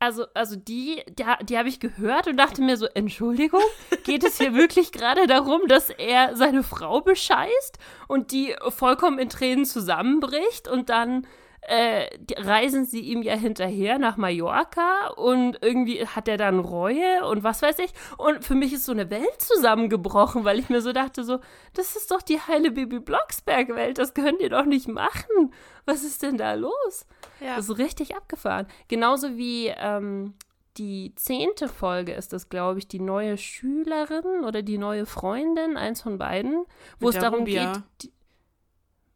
Also, 0.04 0.26
also 0.34 0.54
die, 0.54 1.02
die, 1.18 1.24
die 1.44 1.56
habe 1.56 1.70
ich 1.70 1.80
gehört 1.80 2.26
und 2.26 2.36
dachte 2.36 2.60
mir 2.60 2.76
so, 2.76 2.84
Entschuldigung, 2.92 3.62
geht 4.04 4.22
es 4.22 4.36
hier 4.36 4.52
wirklich 4.54 4.92
gerade 4.92 5.26
darum, 5.26 5.66
dass 5.66 5.88
er 5.88 6.36
seine 6.36 6.62
Frau 6.62 7.00
bescheißt 7.00 7.78
und 8.06 8.30
die 8.30 8.54
vollkommen 8.68 9.18
in 9.18 9.30
Tränen 9.30 9.64
zusammenbricht 9.64 10.68
und 10.68 10.90
dann 10.90 11.26
äh, 11.62 12.10
reisen 12.36 12.84
sie 12.84 13.00
ihm 13.00 13.22
ja 13.22 13.34
hinterher 13.34 13.98
nach 13.98 14.18
Mallorca 14.18 15.08
und 15.16 15.56
irgendwie 15.62 16.06
hat 16.06 16.28
er 16.28 16.36
dann 16.36 16.58
Reue 16.58 17.24
und 17.24 17.42
was 17.42 17.62
weiß 17.62 17.78
ich. 17.78 17.94
Und 18.18 18.44
für 18.44 18.54
mich 18.54 18.74
ist 18.74 18.84
so 18.84 18.92
eine 18.92 19.08
Welt 19.08 19.40
zusammengebrochen, 19.40 20.44
weil 20.44 20.58
ich 20.58 20.68
mir 20.68 20.82
so 20.82 20.92
dachte, 20.92 21.24
so, 21.24 21.38
das 21.72 21.96
ist 21.96 22.10
doch 22.10 22.20
die 22.20 22.40
heile 22.42 22.72
Bibi 22.72 22.98
Blocksberg-Welt, 22.98 23.96
das 23.96 24.12
könnt 24.12 24.42
ihr 24.42 24.50
doch 24.50 24.66
nicht 24.66 24.86
machen. 24.86 25.54
Was 25.86 26.04
ist 26.04 26.22
denn 26.22 26.36
da 26.36 26.52
los? 26.52 27.06
Ja. 27.40 27.56
Das 27.56 27.68
ist 27.68 27.78
richtig 27.78 28.16
abgefahren. 28.16 28.66
Genauso 28.88 29.36
wie 29.36 29.68
ähm, 29.68 30.34
die 30.76 31.14
zehnte 31.16 31.68
Folge 31.68 32.12
ist 32.12 32.32
das, 32.32 32.48
glaube 32.48 32.78
ich, 32.78 32.88
die 32.88 33.00
neue 33.00 33.38
Schülerin 33.38 34.44
oder 34.44 34.62
die 34.62 34.78
neue 34.78 35.06
Freundin, 35.06 35.76
eins 35.76 36.02
von 36.02 36.18
beiden, 36.18 36.64
wo 36.98 37.06
Mit 37.06 37.16
es 37.16 37.20
darum 37.20 37.40
Rubia. 37.40 37.72
geht, 37.72 37.82
die, 38.02 38.12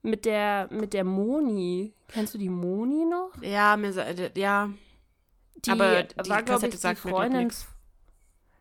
mit 0.02 0.24
der, 0.24 0.68
mit 0.70 0.92
der 0.94 1.04
Moni. 1.04 1.94
Kennst 2.08 2.34
du 2.34 2.38
die 2.38 2.48
Moni 2.48 3.04
noch? 3.04 3.30
Ja, 3.42 3.76
mir 3.76 3.92
ja. 4.36 4.70
Die 5.64 5.70
Aber 5.70 6.04
die 6.04 6.30
war, 6.30 6.42
glaube 6.42 6.68
ich, 6.68 6.78
die 6.78 6.94
Freundin. 6.94 7.50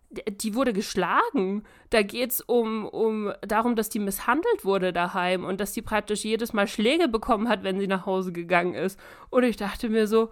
Die 0.10 0.56
wurde 0.56 0.74
geschlagen. 0.74 1.64
Da 1.90 2.02
geht 2.02 2.32
es 2.32 2.42
um, 2.42 2.86
um 2.86 3.34
darum, 3.42 3.76
dass 3.76 3.90
die 3.90 4.00
misshandelt 4.00 4.64
wurde 4.64 4.94
daheim 4.94 5.44
und 5.44 5.60
dass 5.60 5.74
sie 5.74 5.82
praktisch 5.82 6.24
jedes 6.24 6.54
Mal 6.54 6.68
Schläge 6.68 7.08
bekommen 7.08 7.50
hat, 7.50 7.64
wenn 7.64 7.80
sie 7.80 7.88
nach 7.88 8.06
Hause 8.06 8.32
gegangen 8.32 8.74
ist. 8.74 9.00
Und 9.30 9.44
ich 9.44 9.58
dachte 9.58 9.90
mir 9.90 10.08
so, 10.08 10.32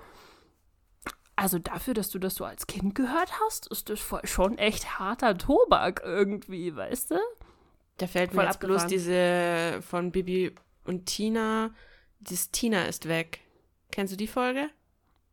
also 1.35 1.59
dafür, 1.59 1.93
dass 1.93 2.09
du 2.09 2.19
das 2.19 2.35
so 2.35 2.45
als 2.45 2.67
Kind 2.67 2.95
gehört 2.95 3.31
hast, 3.41 3.67
ist 3.67 3.89
das 3.89 3.99
voll 3.99 4.21
schon 4.23 4.57
echt 4.57 4.99
harter 4.99 5.37
Tobak 5.37 6.01
irgendwie, 6.05 6.73
weißt 6.75 7.11
du? 7.11 7.15
Da 7.97 8.07
fällt 8.07 8.33
mir 8.33 8.41
voll 8.41 8.45
jetzt 8.45 8.59
bloß 8.59 8.87
diese 8.87 9.81
von 9.81 10.11
Bibi 10.11 10.55
und 10.85 11.05
Tina, 11.05 11.73
das 12.21 12.51
Tina 12.51 12.85
ist 12.85 13.07
weg. 13.09 13.41
Kennst 13.91 14.13
du 14.13 14.17
die 14.17 14.27
Folge? 14.27 14.69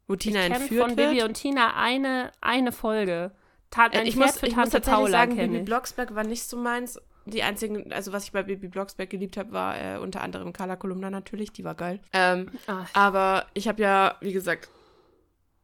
Wo 0.09 0.17
Tina 0.17 0.47
ich 0.47 0.53
entführt 0.53 0.89
von 0.89 0.97
wird? 0.97 1.09
von 1.09 1.15
Bibi 1.15 1.25
und 1.25 1.35
Tina 1.35 1.75
eine, 1.77 2.33
eine 2.41 2.73
Folge. 2.73 3.33
Tat, 3.73 3.97
ein 3.97 4.07
ich 4.07 4.15
Pferd 4.15 4.27
muss, 4.27 4.39
für 4.39 4.47
ich 4.47 4.55
Tante 4.55 4.79
muss 4.79 4.87
Paula 4.87 5.11
sagen, 5.11 5.37
Bibi 5.37 5.61
Blocksberg 5.61 6.15
war 6.15 6.25
nicht 6.25 6.45
so 6.45 6.57
meins. 6.57 7.01
Die 7.25 7.43
einzigen, 7.43 7.93
also 7.93 8.13
was 8.13 8.25
ich 8.25 8.33
bei 8.33 8.43
Bibi 8.43 8.69
Blocksberg 8.69 9.09
geliebt 9.09 9.37
habe, 9.37 9.53
war 9.53 9.81
äh, 9.81 9.99
unter 9.99 10.21
anderem 10.21 10.53
Carla 10.53 10.77
Kolumna 10.77 11.09
natürlich, 11.09 11.53
die 11.53 11.65
war 11.65 11.75
geil. 11.75 12.01
Ähm, 12.13 12.51
aber 12.93 13.47
ich 13.55 13.69
habe 13.69 13.83
ja, 13.83 14.17
wie 14.21 14.33
gesagt, 14.33 14.69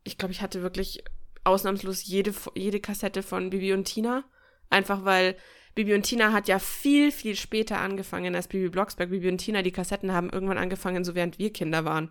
ich 0.04 0.16
glaube, 0.16 0.32
ich 0.32 0.40
hatte 0.40 0.62
wirklich 0.62 1.04
ausnahmslos 1.44 2.06
jede, 2.06 2.32
jede 2.54 2.80
Kassette 2.80 3.22
von 3.22 3.50
Bibi 3.50 3.74
und 3.74 3.84
Tina. 3.84 4.24
Einfach 4.70 5.04
weil 5.04 5.36
Bibi 5.74 5.94
und 5.94 6.02
Tina 6.02 6.32
hat 6.32 6.48
ja 6.48 6.58
viel, 6.58 7.12
viel 7.12 7.36
später 7.36 7.78
angefangen 7.78 8.34
als 8.34 8.48
Bibi 8.48 8.70
Blocksberg. 8.70 9.10
Bibi 9.10 9.28
und 9.28 9.38
Tina, 9.38 9.62
die 9.62 9.70
Kassetten 9.70 10.12
haben 10.12 10.30
irgendwann 10.30 10.58
angefangen, 10.58 11.04
so 11.04 11.14
während 11.14 11.38
wir 11.38 11.52
Kinder 11.52 11.84
waren. 11.84 12.10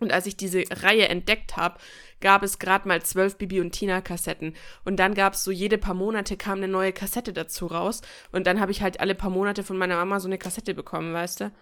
Und 0.00 0.12
als 0.12 0.26
ich 0.26 0.36
diese 0.36 0.64
Reihe 0.70 1.08
entdeckt 1.08 1.56
habe, 1.56 1.78
gab 2.20 2.42
es 2.42 2.58
gerade 2.58 2.86
mal 2.86 3.02
zwölf 3.02 3.36
Bibi 3.36 3.60
und 3.60 3.72
Tina 3.72 4.00
Kassetten. 4.00 4.54
Und 4.84 4.96
dann 4.96 5.14
gab 5.14 5.34
es 5.34 5.44
so 5.44 5.50
jede 5.50 5.78
paar 5.78 5.94
Monate 5.94 6.36
kam 6.36 6.58
eine 6.58 6.68
neue 6.68 6.92
Kassette 6.92 7.32
dazu 7.32 7.66
raus. 7.66 8.02
Und 8.32 8.46
dann 8.46 8.60
habe 8.60 8.72
ich 8.72 8.82
halt 8.82 9.00
alle 9.00 9.14
paar 9.14 9.30
Monate 9.30 9.62
von 9.62 9.76
meiner 9.76 9.96
Mama 9.96 10.20
so 10.20 10.28
eine 10.28 10.38
Kassette 10.38 10.74
bekommen, 10.74 11.12
weißt 11.12 11.40
du? 11.40 11.52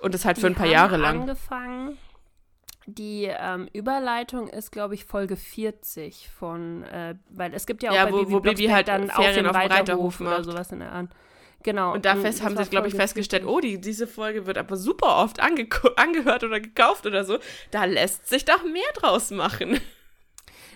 Und 0.00 0.14
das 0.14 0.24
halt 0.24 0.38
für 0.38 0.48
die 0.48 0.52
ein 0.52 0.56
paar 0.56 0.66
Jahre 0.66 0.96
lang. 0.96 1.20
angefangen. 1.20 1.98
Die 2.86 3.24
ähm, 3.24 3.68
Überleitung 3.72 4.48
ist, 4.48 4.72
glaube 4.72 4.94
ich, 4.94 5.04
Folge 5.04 5.36
40 5.36 6.28
von, 6.30 6.82
äh, 6.84 7.14
weil 7.28 7.54
es 7.54 7.66
gibt 7.66 7.82
ja 7.82 7.90
auch 7.90 7.94
ja, 7.94 8.06
bei 8.06 8.12
wo, 8.12 8.18
Bibi, 8.20 8.32
wo 8.32 8.40
Bibi 8.40 8.66
halt 8.66 8.88
dann 8.88 9.08
Ferien 9.08 9.46
auf 9.46 9.56
dem 9.56 9.70
Reiterhof 9.70 10.20
oder 10.20 10.42
sowas 10.42 10.72
in 10.72 10.80
der 10.80 10.92
Art. 10.92 11.10
Genau. 11.62 11.92
Und 11.92 12.04
da 12.04 12.16
fest, 12.16 12.42
haben 12.42 12.56
sie, 12.56 12.70
glaube 12.70 12.88
ich, 12.88 12.94
festgestellt, 12.94 13.44
oh, 13.46 13.60
die, 13.60 13.80
diese 13.80 14.06
Folge 14.06 14.46
wird 14.46 14.56
aber 14.56 14.76
super 14.76 15.16
oft 15.16 15.40
ange 15.40 15.68
angehört 15.96 16.44
oder 16.44 16.60
gekauft 16.60 17.06
oder 17.06 17.24
so. 17.24 17.38
Da 17.70 17.84
lässt 17.84 18.28
sich 18.28 18.44
doch 18.44 18.64
mehr 18.64 18.90
draus 18.94 19.30
machen. 19.30 19.80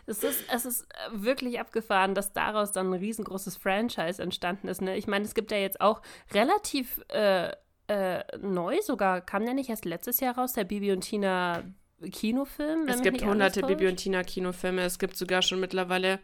Es 0.06 0.22
ist, 0.22 0.44
es 0.52 0.66
ist 0.66 0.86
wirklich 1.12 1.58
abgefahren, 1.58 2.14
dass 2.14 2.34
daraus 2.34 2.72
dann 2.72 2.88
ein 2.92 3.00
riesengroßes 3.00 3.56
Franchise 3.56 4.22
entstanden 4.22 4.68
ist. 4.68 4.82
Ne? 4.82 4.98
Ich 4.98 5.06
meine, 5.06 5.24
es 5.24 5.34
gibt 5.34 5.50
ja 5.50 5.56
jetzt 5.56 5.80
auch 5.80 6.02
relativ 6.34 7.00
äh, 7.08 7.52
äh, 7.88 8.22
neu 8.38 8.82
sogar, 8.82 9.22
kam 9.22 9.46
der 9.46 9.54
nicht 9.54 9.70
erst 9.70 9.86
letztes 9.86 10.20
Jahr 10.20 10.36
raus, 10.36 10.52
der 10.52 10.64
Bibi 10.64 10.92
und 10.92 11.00
Tina 11.00 11.64
Kinofilm? 12.10 12.86
Es 12.88 13.02
gibt 13.02 13.24
hunderte 13.24 13.62
Bibi 13.62 13.86
und 13.88 13.96
Tina 13.96 14.22
Kinofilme. 14.22 14.82
Es 14.82 14.98
gibt 14.98 15.16
sogar 15.16 15.42
schon 15.42 15.60
mittlerweile 15.60 16.18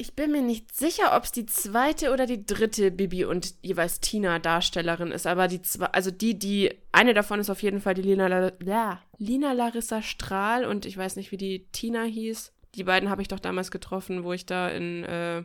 ich 0.00 0.14
bin 0.14 0.30
mir 0.30 0.42
nicht 0.42 0.74
sicher, 0.74 1.16
ob 1.16 1.24
es 1.24 1.32
die 1.32 1.44
zweite 1.44 2.12
oder 2.12 2.24
die 2.24 2.46
dritte 2.46 2.92
Bibi 2.92 3.24
und 3.24 3.54
jeweils 3.62 3.98
Tina 3.98 4.38
Darstellerin 4.38 5.10
ist, 5.10 5.26
aber 5.26 5.48
die 5.48 5.60
zwei, 5.60 5.86
also 5.86 6.12
die, 6.12 6.38
die, 6.38 6.72
eine 6.92 7.14
davon 7.14 7.40
ist 7.40 7.50
auf 7.50 7.62
jeden 7.62 7.80
Fall 7.80 7.94
die 7.94 8.02
Lina, 8.02 8.52
ja, 8.64 9.02
Lina 9.18 9.52
Larissa 9.52 10.00
Strahl 10.00 10.64
und 10.64 10.86
ich 10.86 10.96
weiß 10.96 11.16
nicht, 11.16 11.32
wie 11.32 11.36
die 11.36 11.66
Tina 11.72 12.04
hieß. 12.04 12.52
Die 12.76 12.84
beiden 12.84 13.10
habe 13.10 13.22
ich 13.22 13.28
doch 13.28 13.40
damals 13.40 13.72
getroffen, 13.72 14.22
wo 14.22 14.32
ich 14.32 14.46
da 14.46 14.68
in, 14.68 15.02
äh, 15.02 15.42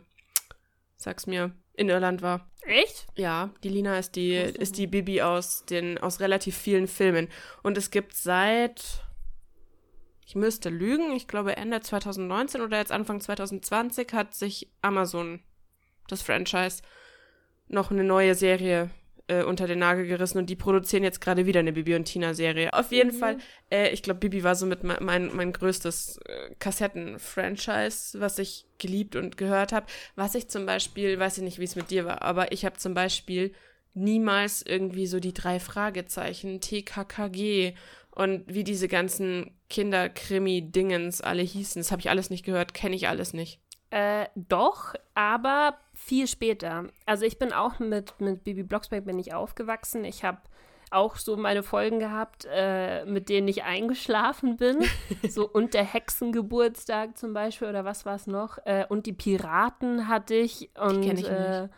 sag's 0.96 1.26
mir, 1.26 1.50
in 1.72 1.88
Irland 1.88 2.22
war. 2.22 2.48
Echt? 2.62 3.06
Ja, 3.16 3.50
die 3.64 3.70
Lina 3.70 3.98
ist 3.98 4.14
die, 4.14 4.34
ist 4.34 4.78
die 4.78 4.86
Bibi 4.86 5.20
aus 5.22 5.64
den, 5.64 5.98
aus 5.98 6.20
relativ 6.20 6.56
vielen 6.56 6.86
Filmen. 6.86 7.28
Und 7.64 7.76
es 7.76 7.90
gibt 7.90 8.14
seit, 8.14 9.02
ich 10.26 10.34
müsste 10.34 10.70
lügen, 10.70 11.12
ich 11.12 11.28
glaube 11.28 11.56
Ende 11.56 11.80
2019 11.80 12.60
oder 12.60 12.78
jetzt 12.78 12.92
Anfang 12.92 13.20
2020 13.20 14.12
hat 14.12 14.34
sich 14.34 14.70
Amazon, 14.82 15.40
das 16.08 16.22
Franchise, 16.22 16.82
noch 17.68 17.90
eine 17.90 18.04
neue 18.04 18.34
Serie 18.34 18.90
äh, 19.26 19.42
unter 19.42 19.66
den 19.66 19.78
Nagel 19.78 20.06
gerissen 20.06 20.38
und 20.38 20.50
die 20.50 20.56
produzieren 20.56 21.02
jetzt 21.02 21.20
gerade 21.20 21.46
wieder 21.46 21.60
eine 21.60 21.72
Bibi 21.72 21.94
und 21.94 22.04
Tina 22.04 22.34
Serie. 22.34 22.74
Auf 22.74 22.92
jeden 22.92 23.14
mhm. 23.14 23.18
Fall, 23.18 23.38
äh, 23.70 23.90
ich 23.90 24.02
glaube, 24.02 24.20
Bibi 24.20 24.44
war 24.44 24.54
somit 24.54 24.84
mein, 24.84 24.98
mein, 25.00 25.34
mein 25.34 25.52
größtes 25.52 26.18
äh, 26.26 26.54
Kassetten-Franchise, 26.58 28.20
was 28.20 28.38
ich 28.38 28.66
geliebt 28.78 29.16
und 29.16 29.36
gehört 29.36 29.72
habe. 29.72 29.86
Was 30.14 30.34
ich 30.34 30.48
zum 30.48 30.66
Beispiel, 30.66 31.18
weiß 31.18 31.38
ich 31.38 31.44
nicht, 31.44 31.58
wie 31.58 31.64
es 31.64 31.76
mit 31.76 31.90
dir 31.90 32.04
war, 32.04 32.22
aber 32.22 32.52
ich 32.52 32.64
habe 32.64 32.76
zum 32.76 32.94
Beispiel 32.94 33.54
niemals 33.94 34.62
irgendwie 34.62 35.06
so 35.06 35.20
die 35.20 35.32
drei 35.32 35.60
Fragezeichen, 35.60 36.60
TKKG 36.60 37.74
und 38.14 38.44
wie 38.46 38.64
diese 38.64 38.88
ganzen 38.88 39.50
Kinderkrimi-Dingens 39.70 41.20
alle 41.20 41.42
hießen. 41.42 41.80
Das 41.80 41.90
habe 41.90 42.00
ich 42.00 42.10
alles 42.10 42.30
nicht 42.30 42.44
gehört, 42.44 42.74
kenne 42.74 42.94
ich 42.94 43.08
alles 43.08 43.32
nicht. 43.32 43.60
Äh, 43.90 44.26
doch, 44.34 44.94
aber 45.14 45.78
viel 45.94 46.26
später. 46.26 46.88
Also 47.06 47.24
ich 47.24 47.38
bin 47.38 47.52
auch 47.52 47.78
mit, 47.78 48.20
mit 48.20 48.44
Bibi 48.44 48.62
Blocksberg 48.62 49.04
bin 49.04 49.18
ich 49.18 49.34
aufgewachsen. 49.34 50.04
Ich 50.04 50.24
habe 50.24 50.38
auch 50.90 51.16
so 51.16 51.36
meine 51.36 51.62
Folgen 51.62 51.98
gehabt, 51.98 52.46
äh, 52.50 53.04
mit 53.04 53.28
denen 53.28 53.48
ich 53.48 53.64
eingeschlafen 53.64 54.56
bin. 54.56 54.78
so 55.28 55.48
und 55.48 55.74
der 55.74 55.84
Hexengeburtstag 55.84 57.18
zum 57.18 57.34
Beispiel 57.34 57.68
oder 57.68 57.84
was 57.84 58.06
war 58.06 58.14
es 58.14 58.26
noch? 58.26 58.58
Äh, 58.64 58.86
und 58.88 59.06
die 59.06 59.12
Piraten 59.12 60.08
hatte 60.08 60.34
ich. 60.34 60.70
Und, 60.76 61.02
die 61.02 61.12
ich 61.12 61.28
äh, 61.28 61.62
nicht 61.62 61.70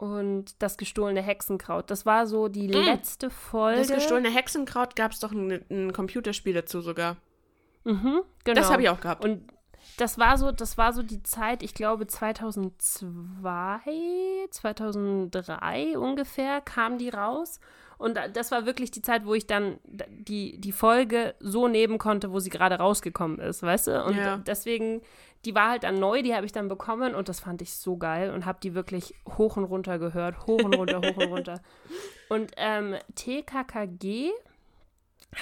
und 0.00 0.62
das 0.62 0.78
gestohlene 0.78 1.20
Hexenkraut. 1.20 1.90
Das 1.90 2.06
war 2.06 2.26
so 2.26 2.48
die 2.48 2.68
mm. 2.68 2.72
letzte 2.72 3.28
Folge. 3.28 3.80
Das 3.80 3.92
gestohlene 3.92 4.30
Hexenkraut 4.30 4.96
gab 4.96 5.12
es 5.12 5.20
doch 5.20 5.32
ein, 5.32 5.62
ein, 5.70 5.92
Computerspiel 5.92 6.54
dazu 6.54 6.80
sogar. 6.80 7.18
Mhm, 7.84 8.22
genau. 8.44 8.60
Das 8.60 8.70
habe 8.70 8.80
ich 8.82 8.88
auch 8.88 9.00
gehabt. 9.00 9.22
Und 9.22 9.42
das 9.98 10.18
war 10.18 10.38
so, 10.38 10.52
das 10.52 10.78
war 10.78 10.94
so 10.94 11.02
die 11.02 11.22
Zeit, 11.22 11.62
ich 11.62 11.74
glaube 11.74 12.06
2002, 12.06 13.80
2003 14.50 15.98
ungefähr 15.98 16.62
kam 16.62 16.96
die 16.96 17.10
raus. 17.10 17.60
Und 17.98 18.18
das 18.32 18.50
war 18.50 18.64
wirklich 18.64 18.90
die 18.90 19.02
Zeit, 19.02 19.26
wo 19.26 19.34
ich 19.34 19.46
dann 19.46 19.78
die, 19.84 20.58
die 20.58 20.72
Folge 20.72 21.34
so 21.40 21.68
nehmen 21.68 21.98
konnte, 21.98 22.32
wo 22.32 22.38
sie 22.38 22.48
gerade 22.48 22.76
rausgekommen 22.76 23.38
ist, 23.38 23.62
weißt 23.62 23.88
du? 23.88 24.02
Und 24.02 24.16
ja. 24.16 24.38
deswegen 24.38 25.02
die 25.44 25.54
war 25.54 25.70
halt 25.70 25.84
dann 25.84 25.98
neu, 25.98 26.22
die 26.22 26.34
habe 26.34 26.44
ich 26.44 26.52
dann 26.52 26.68
bekommen 26.68 27.14
und 27.14 27.28
das 27.28 27.40
fand 27.40 27.62
ich 27.62 27.72
so 27.74 27.96
geil 27.96 28.30
und 28.30 28.44
habe 28.44 28.58
die 28.62 28.74
wirklich 28.74 29.14
hoch 29.38 29.56
und 29.56 29.64
runter 29.64 29.98
gehört. 29.98 30.46
Hoch 30.46 30.62
und 30.62 30.74
runter, 30.74 30.98
hoch 30.98 31.16
und 31.16 31.32
runter. 31.32 31.60
Und 32.28 32.52
ähm, 32.58 32.94
TKKG 33.16 34.30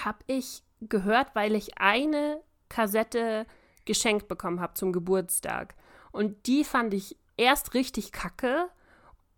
habe 0.03 0.19
ich 0.27 0.63
gehört, 0.81 1.35
weil 1.35 1.55
ich 1.55 1.79
eine 1.79 2.41
Kassette 2.71 3.45
geschenkt 3.85 4.27
bekommen 4.27 4.61
habe 4.61 4.73
zum 4.73 4.93
Geburtstag. 4.93 5.75
Und 6.13 6.47
die 6.47 6.65
fand 6.65 6.95
ich 6.95 7.19
erst 7.37 7.75
richtig 7.75 8.11
kacke 8.13 8.71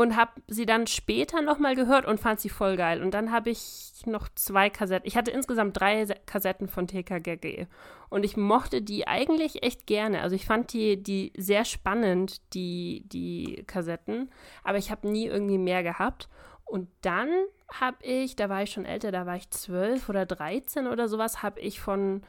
und 0.00 0.16
habe 0.16 0.40
sie 0.46 0.64
dann 0.64 0.86
später 0.86 1.42
nochmal 1.42 1.76
gehört 1.76 2.06
und 2.06 2.18
fand 2.18 2.40
sie 2.40 2.48
voll 2.48 2.78
geil. 2.78 3.02
Und 3.02 3.12
dann 3.12 3.30
habe 3.32 3.50
ich 3.50 3.92
noch 4.06 4.30
zwei 4.34 4.70
Kassetten. 4.70 5.06
Ich 5.06 5.14
hatte 5.14 5.30
insgesamt 5.30 5.78
drei 5.78 6.06
Kassetten 6.24 6.68
von 6.68 6.86
TKGG. 6.86 7.66
Und 8.08 8.24
ich 8.24 8.34
mochte 8.34 8.80
die 8.80 9.06
eigentlich 9.06 9.62
echt 9.62 9.86
gerne. 9.86 10.22
Also 10.22 10.36
ich 10.36 10.46
fand 10.46 10.72
die, 10.72 11.02
die 11.02 11.34
sehr 11.36 11.66
spannend, 11.66 12.40
die, 12.54 13.04
die 13.12 13.62
Kassetten. 13.66 14.30
Aber 14.64 14.78
ich 14.78 14.90
habe 14.90 15.06
nie 15.06 15.26
irgendwie 15.26 15.58
mehr 15.58 15.82
gehabt. 15.82 16.30
Und 16.64 16.88
dann 17.02 17.28
habe 17.70 17.98
ich, 18.00 18.36
da 18.36 18.48
war 18.48 18.62
ich 18.62 18.70
schon 18.70 18.86
älter, 18.86 19.12
da 19.12 19.26
war 19.26 19.36
ich 19.36 19.50
zwölf 19.50 20.08
oder 20.08 20.24
dreizehn 20.24 20.86
oder 20.86 21.08
sowas, 21.08 21.42
habe 21.42 21.60
ich 21.60 21.78
von, 21.78 22.22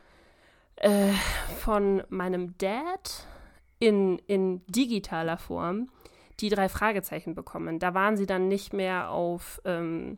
äh, 0.75 1.13
von 1.59 2.03
meinem 2.09 2.57
Dad 2.57 3.27
in, 3.79 4.19
in 4.27 4.61
digitaler 4.67 5.37
Form 5.37 5.87
die 6.41 6.49
drei 6.49 6.69
Fragezeichen 6.69 7.35
bekommen. 7.35 7.79
Da 7.79 7.93
waren 7.93 8.17
sie 8.17 8.25
dann 8.25 8.47
nicht 8.47 8.73
mehr 8.73 9.09
auf, 9.09 9.61
ähm, 9.65 10.17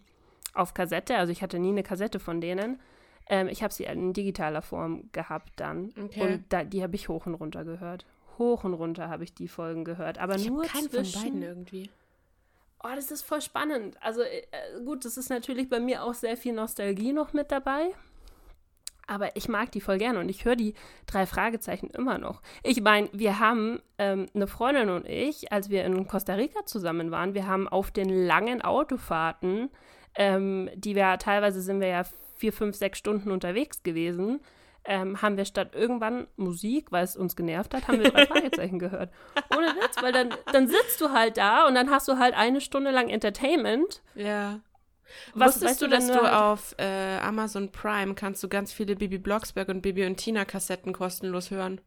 auf 0.54 0.74
Kassette, 0.74 1.18
also 1.18 1.32
ich 1.32 1.42
hatte 1.42 1.60
nie 1.60 1.70
eine 1.70 1.84
Kassette 1.84 2.20
von 2.20 2.42
denen. 2.42 2.80
Ähm, 3.28 3.48
ich 3.48 3.64
habe 3.64 3.74
sie 3.74 3.86
in 3.86 4.14
digitaler 4.14 4.62
Form 4.62 5.10
gehabt 5.12 5.54
dann. 5.58 5.94
Okay. 6.02 6.22
Und 6.22 6.46
da, 6.50 6.64
die 6.64 6.84
habe 6.84 6.96
ich 6.96 7.10
hoch 7.10 7.26
und 7.26 7.36
runter 7.36 7.64
gehört. 7.64 8.06
Hoch 8.38 8.64
und 8.64 8.74
runter 8.74 9.10
habe 9.10 9.24
ich 9.24 9.34
die 9.34 9.48
Folgen 9.48 9.86
gehört. 9.86 10.18
Aber 10.18 10.36
ich 10.36 10.50
nur 10.50 10.64
keinen 10.64 10.90
zwischen... 10.90 11.14
von 11.14 11.24
beiden 11.24 11.42
irgendwie. 11.44 11.90
Oh, 12.84 12.90
das 12.96 13.12
ist 13.12 13.22
voll 13.22 13.42
spannend. 13.42 13.96
Also 14.02 14.22
äh, 14.22 14.44
gut, 14.84 15.06
das 15.06 15.16
ist 15.16 15.30
natürlich 15.30 15.70
bei 15.70 15.80
mir 15.80 16.04
auch 16.04 16.14
sehr 16.14 16.36
viel 16.36 16.54
Nostalgie 16.54 17.14
noch 17.14 17.32
mit 17.32 17.52
dabei. 17.52 17.92
Aber 19.14 19.36
ich 19.36 19.48
mag 19.48 19.72
die 19.72 19.80
voll 19.80 20.00
gerne 20.00 20.20
und 20.20 20.28
ich 20.28 20.44
höre 20.44 20.56
die 20.56 20.74
drei 21.06 21.28
Fragezeichen 21.28 21.92
immer 21.92 22.18
noch. 22.18 22.42
Ich 22.64 22.82
meine, 22.82 23.10
wir 23.14 23.38
haben, 23.38 23.80
ähm, 24.00 24.26
eine 24.34 24.48
Freundin 24.48 24.90
und 24.90 25.08
ich, 25.08 25.52
als 25.52 25.70
wir 25.70 25.86
in 25.86 26.08
Costa 26.08 26.34
Rica 26.34 26.66
zusammen 26.66 27.12
waren, 27.12 27.36
wir 27.36 27.46
haben 27.46 27.68
auf 27.68 27.92
den 27.92 28.10
langen 28.10 28.64
Autofahrten, 28.64 29.70
ähm, 30.16 30.68
die 30.74 30.96
wir 30.96 31.20
teilweise 31.20 31.62
sind 31.62 31.80
wir 31.80 31.90
ja 31.90 32.04
vier, 32.38 32.52
fünf, 32.52 32.76
sechs 32.76 32.98
Stunden 32.98 33.30
unterwegs 33.30 33.84
gewesen, 33.84 34.40
ähm, 34.86 35.22
haben 35.22 35.38
wir 35.38 35.46
statt 35.46 35.76
irgendwann 35.76 36.26
Musik, 36.36 36.92
weil 36.92 37.04
es 37.04 37.16
uns 37.16 37.36
genervt 37.36 37.76
hat, 37.76 37.88
haben 37.88 38.00
wir 38.00 38.10
drei 38.10 38.26
Fragezeichen 38.26 38.80
gehört. 38.80 39.12
Ohne 39.56 39.68
Witz, 39.68 40.02
weil 40.02 40.12
dann, 40.12 40.34
dann 40.52 40.68
sitzt 40.68 41.00
du 41.00 41.12
halt 41.12 41.38
da 41.38 41.68
und 41.68 41.76
dann 41.76 41.92
hast 41.92 42.08
du 42.08 42.18
halt 42.18 42.36
eine 42.36 42.62
Stunde 42.62 42.90
lang 42.90 43.10
Entertainment. 43.10 44.02
Ja. 44.16 44.60
Was 45.34 45.56
Wusstest 45.56 45.66
weißt 45.66 45.82
du, 45.82 45.88
dass 45.88 46.08
du 46.08 46.22
halt- 46.22 46.34
auf 46.34 46.76
äh, 46.78 47.18
Amazon 47.20 47.72
Prime 47.72 48.16
kannst 48.16 48.44
du 48.44 48.48
ganz 48.50 48.72
viele 48.74 48.96
Bibi 48.96 49.18
Blocksberg 49.18 49.70
und 49.70 49.82
Bibi 49.82 50.06
und 50.06 50.18
Tina 50.18 50.46
Kassetten 50.46 50.94
kostenlos 50.94 51.52
hören? 51.52 51.82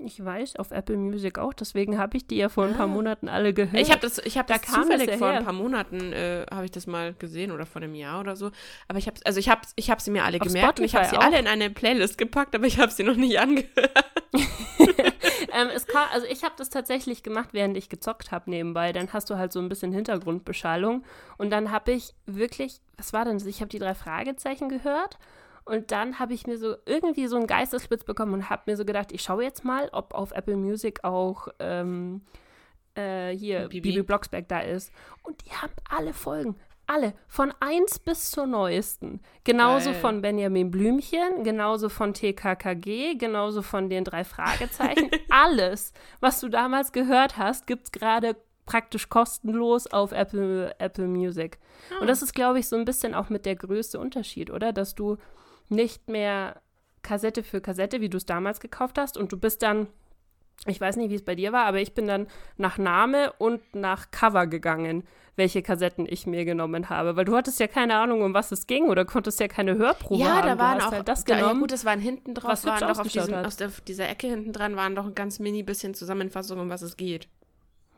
Ich 0.00 0.24
weiß, 0.24 0.56
auf 0.56 0.70
Apple 0.70 0.96
Music 0.96 1.38
auch, 1.38 1.52
deswegen 1.52 1.98
habe 1.98 2.16
ich 2.16 2.26
die 2.26 2.36
ja 2.36 2.48
vor 2.48 2.64
ein 2.64 2.72
paar 2.74 2.86
Ah. 2.86 2.88
Monaten 2.88 3.28
alle 3.28 3.52
gehört. 3.52 3.78
Ich 3.78 3.90
habe 3.90 4.00
das, 4.00 4.18
ich 4.18 4.38
habe 4.38 4.48
Da 4.48 4.54
das 4.58 4.62
kam 4.62 4.88
das 4.88 5.00
zufällig 5.00 5.10
ja 5.10 5.16
vor 5.18 5.28
ein 5.28 5.44
paar 5.44 5.52
Monaten 5.52 6.12
äh, 6.14 6.46
habe 6.50 6.64
ich 6.64 6.70
das 6.70 6.86
mal 6.86 7.12
gesehen 7.12 7.52
oder 7.52 7.66
vor 7.66 7.82
einem 7.82 7.94
Jahr 7.94 8.18
oder 8.20 8.34
so. 8.34 8.50
Aber 8.88 8.98
ich 8.98 9.06
habe, 9.06 9.20
also 9.26 9.38
ich 9.38 9.50
habe, 9.50 9.60
ich 9.76 9.90
habe 9.90 10.00
sie 10.00 10.10
mir 10.10 10.24
alle 10.24 10.40
Auf 10.40 10.46
gemerkt 10.46 10.80
und 10.80 10.86
ich 10.86 10.94
habe 10.94 11.04
sie 11.04 11.10
Spotify 11.10 11.26
alle 11.28 11.38
in 11.40 11.46
eine 11.46 11.68
Playlist 11.68 12.16
gepackt, 12.16 12.54
aber 12.54 12.66
ich 12.66 12.78
habe 12.78 12.90
sie 12.90 13.02
noch 13.04 13.16
nicht 13.16 13.38
angehört. 13.38 13.92
ähm, 15.52 15.68
es 15.74 15.86
kam, 15.86 16.08
also 16.12 16.26
ich 16.26 16.44
habe 16.44 16.54
das 16.56 16.70
tatsächlich 16.70 17.22
gemacht, 17.22 17.50
während 17.52 17.76
ich 17.76 17.88
gezockt 17.88 18.32
habe 18.32 18.50
nebenbei. 18.50 18.92
Dann 18.92 19.12
hast 19.12 19.30
du 19.30 19.36
halt 19.36 19.52
so 19.52 19.60
ein 19.60 19.68
bisschen 19.68 19.92
Hintergrundbeschallung. 19.92 21.04
Und 21.38 21.50
dann 21.50 21.70
habe 21.70 21.92
ich 21.92 22.14
wirklich, 22.26 22.80
was 22.96 23.12
war 23.12 23.24
denn 23.24 23.38
das? 23.38 23.46
Ich 23.46 23.60
habe 23.60 23.68
die 23.68 23.78
drei 23.78 23.94
Fragezeichen 23.94 24.68
gehört. 24.68 25.18
Und 25.64 25.92
dann 25.92 26.18
habe 26.18 26.34
ich 26.34 26.46
mir 26.46 26.58
so 26.58 26.74
irgendwie 26.86 27.28
so 27.28 27.36
einen 27.36 27.46
Geistesblitz 27.46 28.04
bekommen 28.04 28.34
und 28.34 28.50
habe 28.50 28.62
mir 28.66 28.76
so 28.76 28.84
gedacht, 28.84 29.12
ich 29.12 29.22
schaue 29.22 29.44
jetzt 29.44 29.64
mal, 29.64 29.88
ob 29.92 30.12
auf 30.14 30.32
Apple 30.32 30.56
Music 30.56 31.04
auch 31.04 31.48
ähm, 31.60 32.22
äh, 32.94 33.30
hier 33.30 33.68
Bibi. 33.68 33.92
Bibi. 33.92 34.02
Blocksberg 34.02 34.48
da 34.48 34.60
ist. 34.60 34.92
Und 35.22 35.44
die 35.44 35.50
haben 35.50 35.72
alle 35.88 36.12
Folgen. 36.12 36.56
Alle. 36.86 37.14
Von 37.28 37.54
1 37.60 38.00
bis 38.00 38.30
zur 38.32 38.46
neuesten. 38.46 39.20
Genauso 39.44 39.92
Geil. 39.92 40.00
von 40.00 40.20
Benjamin 40.20 40.70
Blümchen, 40.70 41.44
genauso 41.44 41.88
von 41.88 42.12
TKKG, 42.12 43.14
genauso 43.14 43.62
von 43.62 43.88
den 43.88 44.04
drei 44.04 44.24
Fragezeichen. 44.24 45.10
Alles, 45.34 45.94
was 46.20 46.40
du 46.40 46.50
damals 46.50 46.92
gehört 46.92 47.38
hast, 47.38 47.66
gibt 47.66 47.86
es 47.86 47.92
gerade 47.92 48.36
praktisch 48.66 49.08
kostenlos 49.08 49.86
auf 49.86 50.12
Apple, 50.12 50.74
Apple 50.78 51.06
Music. 51.06 51.58
Und 52.00 52.06
das 52.06 52.20
ist, 52.20 52.34
glaube 52.34 52.58
ich, 52.58 52.68
so 52.68 52.76
ein 52.76 52.84
bisschen 52.84 53.14
auch 53.14 53.30
mit 53.30 53.46
der 53.46 53.56
größte 53.56 53.98
Unterschied, 53.98 54.50
oder? 54.50 54.74
Dass 54.74 54.94
du 54.94 55.16
nicht 55.70 56.06
mehr 56.10 56.60
Kassette 57.00 57.42
für 57.42 57.62
Kassette, 57.62 58.02
wie 58.02 58.10
du 58.10 58.18
es 58.18 58.26
damals 58.26 58.60
gekauft 58.60 58.98
hast, 58.98 59.16
und 59.16 59.32
du 59.32 59.38
bist 59.38 59.62
dann, 59.62 59.86
ich 60.66 60.80
weiß 60.80 60.96
nicht, 60.96 61.10
wie 61.10 61.14
es 61.16 61.24
bei 61.24 61.34
dir 61.34 61.52
war, 61.52 61.64
aber 61.66 61.80
ich 61.80 61.92
bin 61.94 62.06
dann 62.06 62.26
nach 62.56 62.78
Name 62.78 63.32
und 63.38 63.60
nach 63.74 64.10
Cover 64.10 64.46
gegangen, 64.46 65.04
welche 65.34 65.62
Kassetten 65.62 66.06
ich 66.08 66.26
mir 66.26 66.44
genommen 66.44 66.88
habe. 66.90 67.16
Weil 67.16 67.24
du 67.24 67.34
hattest 67.34 67.58
ja 67.58 67.66
keine 67.66 67.96
Ahnung, 67.96 68.22
um 68.22 68.34
was 68.34 68.52
es 68.52 68.66
ging, 68.66 68.88
oder 68.88 69.04
konntest 69.04 69.40
ja 69.40 69.48
keine 69.48 69.76
Hörprobe 69.76 70.22
Ja, 70.22 70.36
haben. 70.36 70.46
da 70.46 70.54
du 70.54 70.60
waren 70.60 70.80
auch, 70.80 70.92
halt 70.92 71.08
das 71.08 71.24
da, 71.24 71.38
ja 71.38 71.52
gut, 71.54 71.72
es 71.72 71.84
waren 71.84 72.00
hinten 72.00 72.34
drauf, 72.34 72.50
was 72.52 72.64
waren 72.66 72.80
doch 72.80 72.98
auf 72.98 73.14
hat. 73.14 73.46
aus 73.46 73.56
der, 73.56 73.70
dieser 73.88 74.08
Ecke 74.08 74.26
hinten 74.28 74.52
dran 74.52 74.76
waren 74.76 74.94
doch 74.94 75.06
ein 75.06 75.14
ganz 75.14 75.38
mini 75.38 75.62
bisschen 75.62 75.94
Zusammenfassung, 75.94 76.60
um 76.60 76.68
was 76.68 76.82
es 76.82 76.96
geht. 76.96 77.28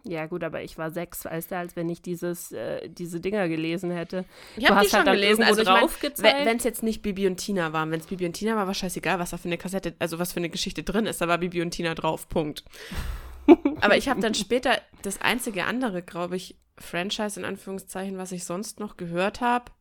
Ja, 0.07 0.27
gut, 0.27 0.45
aber 0.45 0.63
ich 0.63 0.77
war 0.77 0.91
sechs, 0.91 1.25
weißt 1.25 1.51
du, 1.51 1.57
als 1.57 1.77
wenn 1.77 1.89
ich 1.89 2.03
dieses, 2.03 2.53
äh, 2.53 2.89
diese 2.91 3.21
Dinger 3.21 3.49
gelesen 3.49 3.91
hätte. 3.91 4.27
Ich 4.57 4.69
habe 4.69 4.81
die 4.81 4.87
hast 4.87 4.91
schon 4.91 5.07
halt 5.07 5.19
gelesen. 5.19 5.43
Also 5.43 5.63
ich 5.63 5.69
mein, 5.69 6.45
wenn 6.45 6.59
es 6.59 6.65
jetzt 6.65 6.83
nicht 6.83 7.01
Bibi 7.01 7.27
und 7.27 7.39
Tina 7.39 7.73
waren, 7.73 7.91
wenn 7.91 8.01
es 8.01 8.07
Bibi 8.07 8.27
und 8.27 8.35
Tina 8.35 8.55
war, 8.55 8.67
war 8.67 8.75
scheißegal, 8.75 9.19
was 9.19 9.31
da 9.31 9.39
für 9.39 9.49
eine 9.49 9.57
Kassette, 9.57 9.95
also 9.99 10.19
was 10.19 10.35
für 10.35 10.41
eine 10.41 10.51
Geschichte 10.51 10.83
drin 10.83 11.07
ist. 11.07 11.23
Da 11.23 11.29
war 11.29 11.39
Bibi 11.39 11.63
und 11.63 11.71
Tina 11.71 11.95
drauf. 11.95 12.29
Punkt. 12.29 12.65
Aber 13.81 13.97
ich 13.97 14.09
habe 14.09 14.21
dann 14.21 14.35
später 14.35 14.79
das 15.03 15.23
einzige 15.23 15.65
andere, 15.65 16.03
glaube 16.03 16.37
ich, 16.37 16.57
Franchise 16.77 17.41
in 17.41 17.47
Anführungszeichen, 17.47 18.19
was 18.19 18.33
ich 18.33 18.45
sonst 18.45 18.81
noch 18.81 18.97
gehört 18.97 19.41
habe, 19.41 19.73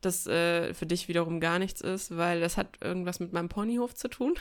das 0.00 0.26
äh, 0.26 0.74
für 0.74 0.86
dich 0.86 1.08
wiederum 1.08 1.38
gar 1.38 1.58
nichts 1.58 1.80
ist, 1.80 2.16
weil 2.16 2.40
das 2.40 2.56
hat 2.56 2.78
irgendwas 2.80 3.20
mit 3.20 3.32
meinem 3.32 3.48
Ponyhof 3.48 3.94
zu 3.94 4.08
tun. 4.08 4.34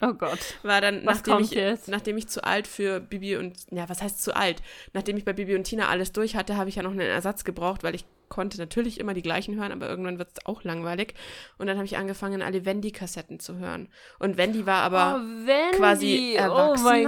Oh 0.00 0.14
Gott. 0.14 0.38
War 0.62 0.80
dann, 0.80 1.04
Was 1.06 1.18
nachdem 1.18 1.34
kommt 1.34 1.46
ich, 1.46 1.52
jetzt? 1.52 1.88
nachdem 1.88 2.16
ich 2.16 2.28
zu 2.28 2.42
alt 2.42 2.66
für 2.66 2.98
Bibi 3.00 3.36
und, 3.36 3.54
ja, 3.70 3.88
was 3.88 4.02
heißt 4.02 4.22
zu 4.22 4.34
alt? 4.34 4.60
Nachdem 4.92 5.16
ich 5.16 5.24
bei 5.24 5.32
Bibi 5.32 5.54
und 5.54 5.64
Tina 5.64 5.88
alles 5.88 6.12
durch 6.12 6.34
hatte, 6.34 6.56
habe 6.56 6.68
ich 6.68 6.76
ja 6.76 6.82
noch 6.82 6.90
einen 6.90 7.00
Ersatz 7.00 7.44
gebraucht, 7.44 7.84
weil 7.84 7.94
ich 7.94 8.04
konnte 8.28 8.56
natürlich 8.58 8.98
immer 8.98 9.12
die 9.14 9.22
gleichen 9.22 9.56
hören, 9.56 9.72
aber 9.72 9.88
irgendwann 9.88 10.18
wird 10.18 10.30
es 10.32 10.46
auch 10.46 10.64
langweilig. 10.64 11.14
Und 11.58 11.66
dann 11.66 11.76
habe 11.76 11.84
ich 11.84 11.98
angefangen, 11.98 12.40
alle 12.42 12.64
Wendy-Kassetten 12.64 13.38
zu 13.38 13.58
hören. 13.58 13.88
Und 14.18 14.38
Wendy 14.38 14.64
war 14.64 14.82
aber 14.82 15.20
oh, 15.20 15.46
Wendy. 15.46 15.76
quasi 15.76 16.34
Oh 16.36 16.40
erwachsener, 16.40 16.90
mein 16.90 17.04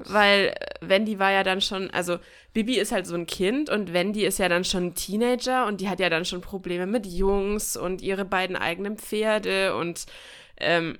Gott. 0.00 0.12
weil 0.12 0.54
Wendy 0.80 1.18
war 1.20 1.30
ja 1.30 1.44
dann 1.44 1.60
schon, 1.60 1.90
also 1.90 2.18
Bibi 2.54 2.76
ist 2.76 2.90
halt 2.92 3.06
so 3.06 3.14
ein 3.14 3.26
Kind 3.26 3.70
und 3.70 3.92
Wendy 3.92 4.24
ist 4.26 4.38
ja 4.38 4.48
dann 4.48 4.64
schon 4.64 4.86
ein 4.86 4.94
Teenager 4.96 5.66
und 5.66 5.80
die 5.80 5.88
hat 5.88 6.00
ja 6.00 6.10
dann 6.10 6.24
schon 6.24 6.40
Probleme 6.40 6.86
mit 6.86 7.06
Jungs 7.06 7.76
und 7.76 8.02
ihre 8.02 8.24
beiden 8.24 8.56
eigenen 8.56 8.98
Pferde 8.98 9.76
und 9.76 10.06
ähm, 10.58 10.98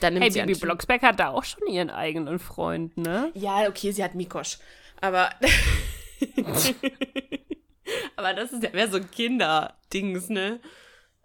dann 0.00 0.14
nimmt 0.14 0.24
Hey, 0.24 0.30
sie 0.30 0.40
Bibi 0.42 0.58
Blocksberg 0.58 1.02
hat 1.02 1.20
da 1.20 1.28
auch 1.30 1.44
schon 1.44 1.66
ihren 1.68 1.90
eigenen 1.90 2.38
Freund, 2.38 2.96
ne? 2.96 3.30
Ja, 3.34 3.68
okay, 3.68 3.92
sie 3.92 4.02
hat 4.02 4.14
Mikosch. 4.14 4.58
Aber. 5.00 5.30
aber 8.16 8.34
das 8.34 8.52
ist 8.52 8.62
ja 8.62 8.70
mehr 8.70 8.88
so 8.88 8.96
ein 8.98 9.10
Kinderdings, 9.10 10.28
ne? 10.28 10.60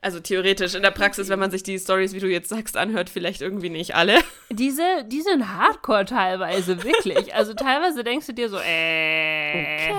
Also 0.02 0.20
theoretisch, 0.20 0.76
in 0.76 0.82
der 0.82 0.92
Praxis, 0.92 1.28
wenn 1.28 1.40
man 1.40 1.52
sich 1.52 1.62
die 1.62 1.78
Stories, 1.78 2.14
wie 2.14 2.20
du 2.20 2.28
jetzt 2.28 2.48
sagst, 2.48 2.78
anhört, 2.78 3.10
vielleicht 3.10 3.42
irgendwie 3.42 3.70
nicht 3.70 3.96
alle. 3.96 4.20
Diese, 4.50 5.04
die 5.06 5.22
sind 5.22 5.50
hardcore 5.50 6.06
teilweise, 6.06 6.84
wirklich. 6.84 7.36
Also 7.36 7.54
teilweise 7.54 8.04
denkst 8.04 8.28
du 8.28 8.34
dir 8.34 8.50
so, 8.50 8.58
äh. 8.58 9.92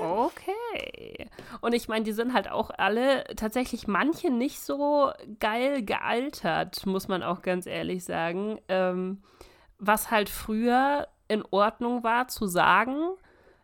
Okay. 0.00 1.28
Und 1.60 1.74
ich 1.74 1.86
meine, 1.88 2.04
die 2.04 2.12
sind 2.12 2.32
halt 2.32 2.50
auch 2.50 2.70
alle 2.76 3.24
tatsächlich 3.36 3.86
manche 3.86 4.30
nicht 4.30 4.60
so 4.60 5.12
geil 5.38 5.82
gealtert, 5.82 6.86
muss 6.86 7.08
man 7.08 7.22
auch 7.22 7.42
ganz 7.42 7.66
ehrlich 7.66 8.04
sagen. 8.04 8.58
Ähm, 8.68 9.22
was 9.78 10.10
halt 10.10 10.28
früher 10.28 11.08
in 11.28 11.44
Ordnung 11.50 12.02
war 12.04 12.28
zu 12.28 12.46
sagen, 12.46 13.10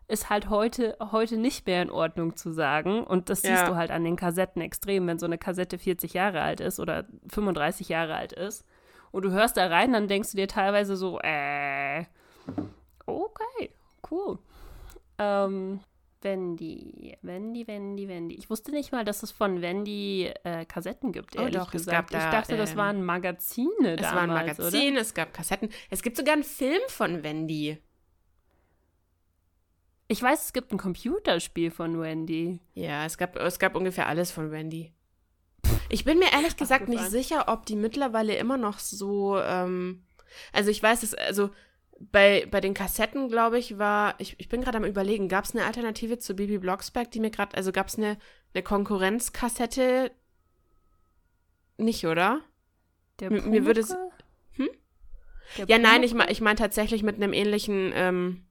ist 0.09 0.29
halt 0.29 0.49
heute, 0.49 0.97
heute 1.11 1.37
nicht 1.37 1.65
mehr 1.67 1.81
in 1.81 1.89
Ordnung 1.91 2.35
zu 2.35 2.51
sagen. 2.51 3.03
Und 3.03 3.29
das 3.29 3.43
Ja. 3.43 3.51
siehst 3.55 3.67
du 3.69 3.75
halt 3.75 3.91
an 3.91 4.03
den 4.03 4.15
Kassetten 4.15 4.61
extrem, 4.61 5.07
wenn 5.07 5.19
so 5.19 5.25
eine 5.27 5.37
Kassette 5.37 5.77
40 5.77 6.13
Jahre 6.13 6.41
alt 6.41 6.59
ist 6.59 6.79
oder 6.79 7.05
35 7.29 7.89
Jahre 7.89 8.15
alt 8.15 8.33
ist. 8.33 8.65
Und 9.11 9.23
du 9.23 9.31
hörst 9.31 9.57
da 9.57 9.67
rein, 9.67 9.93
dann 9.93 10.07
denkst 10.07 10.31
du 10.31 10.37
dir 10.37 10.47
teilweise 10.47 10.95
so, 10.95 11.19
äh, 11.21 12.05
okay, 13.05 13.71
cool. 14.11 14.39
Ähm, 15.17 15.79
Wendy, 16.21 17.17
Wendy, 17.21 17.65
Wendy, 17.67 18.07
Wendy. 18.07 18.35
Ich 18.35 18.49
wusste 18.49 18.71
nicht 18.71 18.91
mal, 18.91 19.05
dass 19.05 19.23
es 19.23 19.31
von 19.31 19.61
Wendy 19.61 20.31
äh, 20.43 20.65
Kassetten 20.65 21.11
gibt, 21.11 21.37
Oh 21.37 21.41
ehrlich 21.41 21.55
doch, 21.55 21.67
es 21.67 21.71
gesagt. 21.85 22.11
gab 22.11 22.11
da, 22.11 22.25
ich 22.25 22.31
dachte, 22.35 22.57
das 22.57 22.71
ähm, 22.71 22.77
waren 22.77 23.03
Magazine 23.05 23.69
Es 23.95 24.01
damals, 24.01 24.13
war 24.15 24.21
ein 24.23 24.29
Magazin, 24.29 24.91
oder? 24.93 25.01
es 25.01 25.13
gab 25.13 25.33
Kassetten. 25.33 25.69
Es 25.89 26.01
gibt 26.01 26.17
sogar 26.17 26.33
einen 26.33 26.43
Film 26.43 26.81
von 26.87 27.23
Wendy. 27.23 27.77
Ich 30.11 30.21
weiß, 30.23 30.45
es 30.45 30.53
gibt 30.53 30.71
ein 30.71 30.79
Computerspiel 30.79 31.69
von 31.69 32.01
Wendy. 32.01 32.59
Ja, 32.73 33.05
es 33.05 33.17
gab, 33.19 33.35
es 33.35 33.59
gab 33.59 33.75
ungefähr 33.75 34.07
alles 34.07 34.31
von 34.31 34.49
Wendy. 34.51 34.91
Ich 35.87 36.03
bin 36.03 36.17
mir 36.17 36.33
ehrlich 36.33 36.57
gesagt 36.57 36.89
nicht 36.89 37.05
sicher, 37.09 37.45
ob 37.47 37.65
die 37.67 37.75
mittlerweile 37.75 38.35
immer 38.35 38.57
noch 38.57 38.79
so, 38.79 39.39
ähm, 39.39 40.03
also 40.51 40.71
ich 40.71 40.81
weiß 40.81 41.03
es, 41.03 41.13
also 41.13 41.51
bei, 41.99 42.47
bei 42.49 42.59
den 42.59 42.73
Kassetten, 42.73 43.29
glaube 43.29 43.59
ich, 43.59 43.77
war, 43.77 44.15
ich, 44.19 44.35
ich 44.39 44.49
bin 44.49 44.61
gerade 44.61 44.77
am 44.77 44.83
überlegen, 44.85 45.27
gab 45.29 45.45
es 45.45 45.55
eine 45.55 45.65
Alternative 45.65 46.17
zu 46.17 46.33
Bibi 46.35 46.57
Blocksberg, 46.57 47.11
die 47.11 47.19
mir 47.19 47.29
gerade, 47.29 47.55
also 47.55 47.71
gab 47.71 47.87
es 47.87 47.97
eine, 47.97 48.17
eine 48.53 48.63
Konkurrenzkassette? 48.63 50.11
Nicht, 51.77 52.05
oder? 52.05 52.41
Der 53.19 53.29
Mir- 53.31 53.41
mir 53.43 53.65
würde 53.65 53.81
es-? 53.81 53.95
Hm? 54.53 54.69
Der 55.57 55.65
Ja, 55.67 55.77
nein, 55.77 56.01
ich 56.01 56.13
meine 56.15 56.31
ich 56.31 56.41
mein 56.41 56.55
tatsächlich 56.57 57.03
mit 57.03 57.15
einem 57.17 57.33
ähnlichen, 57.33 57.91
ähm, 57.93 58.45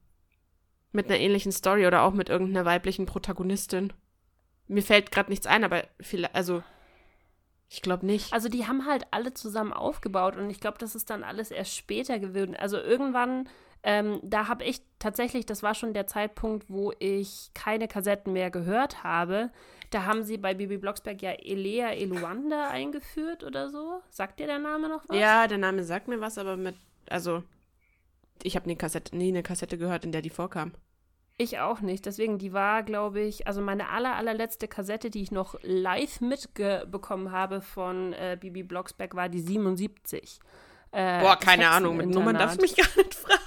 mit 0.91 1.07
einer 1.07 1.19
ähnlichen 1.19 1.51
Story 1.51 1.85
oder 1.85 2.03
auch 2.03 2.13
mit 2.13 2.29
irgendeiner 2.29 2.65
weiblichen 2.65 3.05
Protagonistin. 3.05 3.93
Mir 4.67 4.83
fällt 4.83 5.11
gerade 5.11 5.29
nichts 5.29 5.47
ein, 5.47 5.63
aber 5.63 5.83
vielleicht, 5.99 6.35
also, 6.35 6.63
ich 7.69 7.81
glaube 7.81 8.05
nicht. 8.05 8.33
Also 8.33 8.49
die 8.49 8.67
haben 8.67 8.85
halt 8.87 9.05
alle 9.11 9.33
zusammen 9.33 9.73
aufgebaut 9.73 10.35
und 10.35 10.49
ich 10.49 10.59
glaube, 10.59 10.77
das 10.79 10.95
ist 10.95 11.09
dann 11.09 11.23
alles 11.23 11.51
erst 11.51 11.75
später 11.75 12.17
gewesen. 12.19 12.55
Also 12.55 12.77
irgendwann, 12.77 13.47
ähm, 13.83 14.19
da 14.23 14.47
habe 14.47 14.63
ich 14.63 14.81
tatsächlich, 14.97 15.45
das 15.45 15.61
war 15.61 15.75
schon 15.75 15.93
der 15.93 16.07
Zeitpunkt, 16.07 16.69
wo 16.69 16.93
ich 16.99 17.51
keine 17.53 17.87
Kassetten 17.87 18.33
mehr 18.33 18.49
gehört 18.49 19.03
habe. 19.03 19.51
Da 19.91 20.05
haben 20.05 20.23
sie 20.23 20.37
bei 20.37 20.53
Bibi 20.53 20.77
Blocksberg 20.77 21.21
ja 21.21 21.31
Elea 21.31 21.91
Eluanda 21.91 22.69
eingeführt 22.69 23.43
oder 23.43 23.69
so. 23.69 24.01
Sagt 24.09 24.39
dir 24.39 24.47
der 24.47 24.59
Name 24.59 24.89
noch 24.89 25.03
was? 25.07 25.17
Ja, 25.17 25.47
der 25.47 25.57
Name 25.57 25.83
sagt 25.83 26.07
mir 26.07 26.21
was, 26.21 26.37
aber 26.37 26.57
mit, 26.57 26.75
also, 27.09 27.43
ich 28.43 28.55
habe 28.55 28.67
nie, 28.67 28.75
Kassette, 28.75 29.15
nie 29.15 29.29
eine 29.29 29.43
Kassette 29.43 29.77
gehört, 29.77 30.05
in 30.05 30.11
der 30.11 30.21
die 30.21 30.29
vorkam. 30.29 30.73
Ich 31.37 31.59
auch 31.59 31.79
nicht. 31.79 32.05
Deswegen, 32.05 32.37
die 32.37 32.51
war, 32.51 32.83
glaube 32.83 33.21
ich, 33.21 33.47
also 33.47 33.61
meine 33.61 33.89
aller, 33.89 34.15
allerletzte 34.17 34.67
Kassette, 34.67 35.09
die 35.09 35.21
ich 35.21 35.31
noch 35.31 35.55
live 35.61 36.19
mitbekommen 36.19 37.31
habe 37.31 37.61
von 37.61 38.11
äh, 38.11 38.37
Bibi 38.39 38.63
Blocksberg, 38.63 39.15
war 39.15 39.29
die 39.29 39.39
77. 39.39 40.39
Äh, 40.91 41.21
Boah, 41.21 41.37
keine 41.37 41.69
Ahnung, 41.69 41.95
mit 41.95 42.09
Nummern 42.09 42.35
darfst 42.35 42.57
du 42.57 42.61
mich 42.61 42.75
gar 42.75 42.89
nicht 42.97 43.15
fragen. 43.15 43.39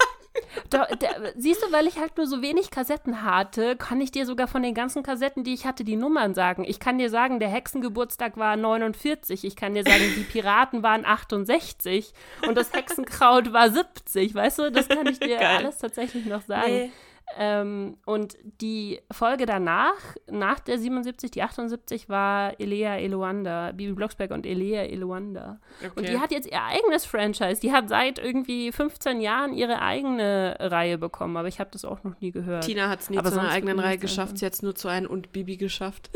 Da, 0.70 0.86
da, 0.98 1.08
siehst 1.36 1.62
du, 1.62 1.72
weil 1.72 1.86
ich 1.86 1.98
halt 1.98 2.16
nur 2.16 2.26
so 2.26 2.42
wenig 2.42 2.70
Kassetten 2.70 3.22
hatte, 3.22 3.76
kann 3.76 4.00
ich 4.00 4.10
dir 4.10 4.26
sogar 4.26 4.48
von 4.48 4.62
den 4.62 4.74
ganzen 4.74 5.02
Kassetten, 5.02 5.44
die 5.44 5.54
ich 5.54 5.66
hatte, 5.66 5.84
die 5.84 5.96
Nummern 5.96 6.34
sagen. 6.34 6.64
Ich 6.66 6.80
kann 6.80 6.98
dir 6.98 7.10
sagen, 7.10 7.40
der 7.40 7.48
Hexengeburtstag 7.48 8.36
war 8.36 8.56
49. 8.56 9.44
Ich 9.44 9.56
kann 9.56 9.74
dir 9.74 9.84
sagen, 9.84 10.02
die 10.16 10.24
Piraten 10.24 10.82
waren 10.82 11.04
68 11.04 12.12
und 12.46 12.56
das 12.56 12.72
Hexenkraut 12.72 13.52
war 13.52 13.70
70. 13.70 14.34
Weißt 14.34 14.58
du, 14.58 14.70
das 14.70 14.88
kann 14.88 15.06
ich 15.06 15.20
dir 15.20 15.36
Geil. 15.38 15.58
alles 15.58 15.78
tatsächlich 15.78 16.26
noch 16.26 16.42
sagen. 16.42 16.72
Nee. 16.72 16.92
Ähm, 17.38 17.96
und 18.04 18.36
die 18.60 19.00
Folge 19.10 19.46
danach, 19.46 19.94
nach 20.30 20.60
der 20.60 20.78
77, 20.78 21.30
die 21.30 21.42
78, 21.42 22.08
war 22.08 22.58
Elea 22.60 22.96
Eluanda, 22.98 23.72
Bibi 23.72 23.92
Blocksberg 23.92 24.30
und 24.30 24.46
Elea 24.46 24.82
Eluanda. 24.84 25.60
Und 25.94 26.08
die 26.08 26.18
hat 26.18 26.30
jetzt 26.30 26.50
ihr 26.50 26.62
eigenes 26.62 27.04
Franchise. 27.04 27.60
Die 27.60 27.72
hat 27.72 27.88
seit 27.88 28.18
irgendwie 28.18 28.72
15 28.72 29.20
Jahren 29.20 29.52
ihre 29.54 29.80
eigene 29.80 30.56
Reihe 30.60 30.98
bekommen, 30.98 31.36
aber 31.36 31.48
ich 31.48 31.60
habe 31.60 31.70
das 31.72 31.84
auch 31.84 32.04
noch 32.04 32.20
nie 32.20 32.32
gehört. 32.32 32.64
Tina 32.64 32.88
hat 32.88 33.00
es 33.00 33.10
nie 33.10 33.18
Aber 33.18 33.30
zu 33.30 33.40
einer 33.40 33.50
eigenen 33.50 33.78
Reihe 33.78 33.98
geschafft, 33.98 34.38
sie 34.38 34.46
hat 34.46 34.52
es 34.52 34.62
nur 34.62 34.74
zu 34.74 34.88
einem 34.88 35.08
und 35.08 35.32
Bibi 35.32 35.56
geschafft. 35.56 36.10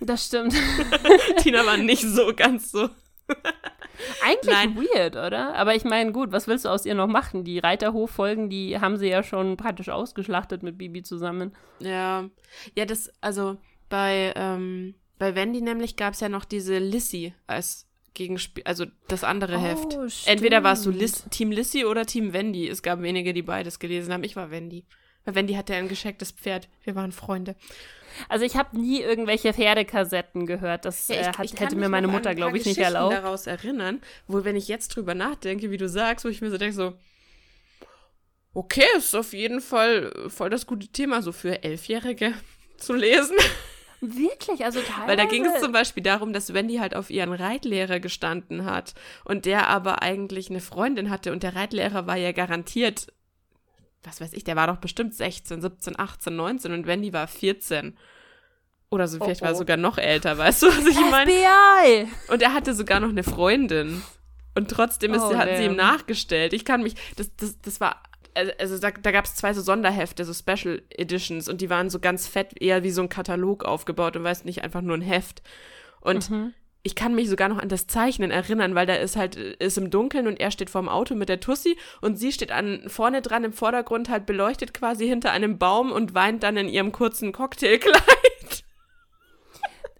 Das 0.00 0.26
stimmt. 0.26 0.54
Tina 1.38 1.64
war 1.64 1.76
nicht 1.76 2.02
so 2.02 2.32
ganz 2.34 2.72
so. 2.72 2.88
Eigentlich 4.24 4.54
Nein. 4.54 4.76
weird, 4.76 5.16
oder? 5.16 5.54
Aber 5.54 5.74
ich 5.74 5.84
meine, 5.84 6.12
gut, 6.12 6.32
was 6.32 6.46
willst 6.46 6.64
du 6.64 6.68
aus 6.68 6.86
ihr 6.86 6.94
noch 6.94 7.06
machen? 7.06 7.44
Die 7.44 7.58
Reiterhof-Folgen, 7.58 8.48
die 8.50 8.80
haben 8.80 8.96
sie 8.96 9.08
ja 9.08 9.22
schon 9.22 9.56
praktisch 9.56 9.88
ausgeschlachtet 9.88 10.62
mit 10.62 10.78
Bibi 10.78 11.02
zusammen. 11.02 11.54
Ja. 11.80 12.28
Ja, 12.76 12.84
das, 12.84 13.12
also 13.20 13.56
bei, 13.88 14.32
ähm, 14.36 14.94
bei 15.18 15.34
Wendy 15.34 15.60
nämlich 15.60 15.96
gab 15.96 16.14
es 16.14 16.20
ja 16.20 16.28
noch 16.28 16.44
diese 16.44 16.78
Lissy 16.78 17.34
als 17.46 17.86
Gegenspiel, 18.14 18.64
also 18.64 18.84
das 19.08 19.24
andere 19.24 19.58
Heft. 19.58 19.96
Oh, 19.96 20.06
Entweder 20.26 20.62
warst 20.62 20.84
du 20.84 20.90
stimmt. 20.90 21.02
Liss, 21.02 21.24
Team 21.30 21.50
Lissy 21.50 21.84
oder 21.84 22.04
Team 22.04 22.32
Wendy. 22.32 22.68
Es 22.68 22.82
gab 22.82 23.00
wenige, 23.00 23.32
die 23.32 23.42
beides 23.42 23.78
gelesen 23.78 24.12
haben. 24.12 24.24
Ich 24.24 24.36
war 24.36 24.50
Wendy. 24.50 24.84
Weil 25.24 25.34
Wendy 25.36 25.54
hatte 25.54 25.74
ein 25.74 25.88
geschecktes 25.88 26.32
Pferd. 26.32 26.68
Wir 26.84 26.94
waren 26.94 27.12
Freunde. 27.12 27.54
Also 28.28 28.44
ich 28.44 28.56
habe 28.56 28.78
nie 28.78 29.00
irgendwelche 29.00 29.54
Pferdekassetten 29.54 30.46
gehört. 30.46 30.84
Das 30.84 31.08
Ja, 31.08 31.14
ich- 31.14 31.20
äh, 31.20 31.22
ich 31.22 31.26
hat, 31.28 31.36
kann 31.36 31.46
hätte 31.58 31.76
mich 31.76 31.84
mir 31.84 31.88
meine 31.88 32.08
Mutter, 32.08 32.34
glaube 32.34 32.58
ich, 32.58 32.66
nicht 32.66 32.78
erlaubt. 32.78 33.14
daraus 33.14 33.46
erinnern, 33.46 34.00
wo, 34.26 34.44
wenn 34.44 34.56
ich 34.56 34.68
jetzt 34.68 34.88
drüber 34.88 35.14
nachdenke, 35.14 35.70
wie 35.70 35.76
du 35.78 35.88
sagst, 35.88 36.24
wo 36.24 36.28
ich 36.28 36.40
mir 36.42 36.50
so 36.50 36.58
denke, 36.58 36.74
so, 36.74 36.92
okay, 38.54 38.84
ist 38.96 39.14
auf 39.14 39.32
jeden 39.32 39.60
Fall 39.60 40.12
voll 40.28 40.50
das 40.50 40.66
gute 40.66 40.88
Thema, 40.88 41.22
so 41.22 41.32
für 41.32 41.62
Elfjährige 41.62 42.34
zu 42.76 42.94
lesen. 42.94 43.36
Wirklich, 44.00 44.64
also 44.64 44.80
teilweise. 44.80 45.06
Weil 45.08 45.16
da 45.16 45.24
ging 45.26 45.46
es 45.46 45.60
zum 45.60 45.70
Beispiel 45.70 46.02
darum, 46.02 46.32
dass 46.32 46.52
Wendy 46.52 46.76
halt 46.78 46.96
auf 46.96 47.08
ihren 47.08 47.32
Reitlehrer 47.32 48.00
gestanden 48.00 48.64
hat 48.64 48.94
und 49.24 49.46
der 49.46 49.68
aber 49.68 50.02
eigentlich 50.02 50.50
eine 50.50 50.60
Freundin 50.60 51.08
hatte 51.08 51.30
und 51.32 51.44
der 51.44 51.54
Reitlehrer 51.54 52.06
war 52.08 52.16
ja 52.16 52.32
garantiert, 52.32 53.06
was 54.04 54.20
weiß 54.20 54.32
ich, 54.32 54.44
der 54.44 54.56
war 54.56 54.66
doch 54.66 54.78
bestimmt 54.78 55.14
16, 55.14 55.60
17, 55.62 55.98
18, 55.98 56.34
19 56.36 56.72
und 56.72 56.86
Wendy 56.86 57.12
war 57.12 57.26
14. 57.26 57.96
Oder 58.90 59.08
so, 59.08 59.18
Oh, 59.20 59.24
vielleicht 59.24 59.40
war 59.42 59.50
er 59.50 59.54
oh. 59.54 59.58
sogar 59.58 59.76
noch 59.76 59.96
älter, 59.98 60.36
weißt 60.36 60.62
du, 60.62 60.66
was 60.68 60.86
ich 60.86 61.00
meine? 61.10 61.30
FBI! 61.30 62.08
Und 62.32 62.42
er 62.42 62.52
hatte 62.52 62.74
sogar 62.74 63.00
noch 63.00 63.08
eine 63.08 63.22
Freundin. 63.22 64.02
Und 64.54 64.70
trotzdem 64.70 65.14
ist 65.14 65.22
Oh, 65.22 65.34
hat 65.34 65.48
sie 65.56 65.64
ihm 65.64 65.76
damn. 65.76 65.92
nachgestellt. 65.92 66.52
Ich 66.52 66.64
kann 66.66 66.82
mich, 66.82 66.94
das, 67.16 67.30
das, 67.36 67.58
das 67.62 67.80
war, 67.80 68.02
also- 68.34 68.52
also 68.58 68.78
da, 68.78 68.90
da 68.90 69.10
gab 69.10 69.24
es 69.24 69.34
zwei 69.34 69.54
so 69.54 69.62
Sonderhefte, 69.62 70.24
so 70.26 70.34
Special 70.34 70.82
Editions 70.90 71.48
und 71.48 71.60
die 71.62 71.70
waren 71.70 71.88
so 71.88 72.00
ganz 72.00 72.26
fett, 72.26 72.60
eher 72.60 72.82
wie 72.82 72.90
so 72.90 73.00
ein 73.02 73.08
Katalog 73.08 73.64
aufgebaut 73.64 74.16
und 74.16 74.24
weißt 74.24 74.44
nicht, 74.44 74.62
einfach 74.62 74.82
nur 74.82 74.96
ein 74.96 75.00
Heft. 75.02 75.42
Und 76.02 76.28
Mhm. 76.28 76.52
Ich 76.82 76.94
kann 76.94 77.14
mich 77.14 77.28
sogar 77.28 77.48
noch 77.48 77.58
an 77.58 77.68
das 77.68 77.86
Zeichnen 77.86 78.30
erinnern, 78.30 78.74
weil 78.74 78.86
da 78.86 78.94
ist 78.94 79.16
halt, 79.16 79.36
ist 79.36 79.78
im 79.78 79.90
Dunkeln 79.90 80.26
und 80.26 80.40
er 80.40 80.50
steht 80.50 80.70
vorm 80.70 80.88
Auto 80.88 81.14
mit 81.14 81.28
der 81.28 81.40
Tussi 81.40 81.76
und 82.00 82.16
sie 82.16 82.32
steht 82.32 82.50
an, 82.50 82.84
vorne 82.88 83.22
dran 83.22 83.44
im 83.44 83.52
Vordergrund 83.52 84.08
halt 84.08 84.26
beleuchtet 84.26 84.74
quasi 84.74 85.06
hinter 85.06 85.30
einem 85.30 85.58
Baum 85.58 85.92
und 85.92 86.14
weint 86.14 86.42
dann 86.42 86.56
in 86.56 86.68
ihrem 86.68 86.90
kurzen 86.92 87.32
Cocktailkleid. 87.32 88.02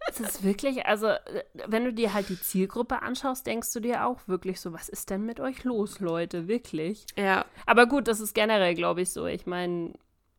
Es 0.09 0.21
ist 0.21 0.45
wirklich, 0.45 0.85
also, 0.85 1.13
wenn 1.67 1.85
du 1.85 1.93
dir 1.93 2.13
halt 2.13 2.29
die 2.29 2.39
Zielgruppe 2.39 3.01
anschaust, 3.01 3.47
denkst 3.47 3.73
du 3.73 3.81
dir 3.81 4.05
auch 4.05 4.19
wirklich 4.27 4.61
so, 4.61 4.73
was 4.73 4.89
ist 4.89 5.09
denn 5.11 5.25
mit 5.25 5.41
euch 5.41 5.65
los, 5.65 6.01
Leute? 6.01 6.49
Wirklich. 6.49 7.07
Ja, 7.17 7.47
Aber 7.65 7.87
gut, 7.87 8.09
das 8.09 8.21
ist 8.21 8.35
generell, 8.35 8.75
glaube 8.75 9.03
ich, 9.03 9.13
so. 9.13 9.27
Ich 9.27 9.47
meine, 9.47 9.93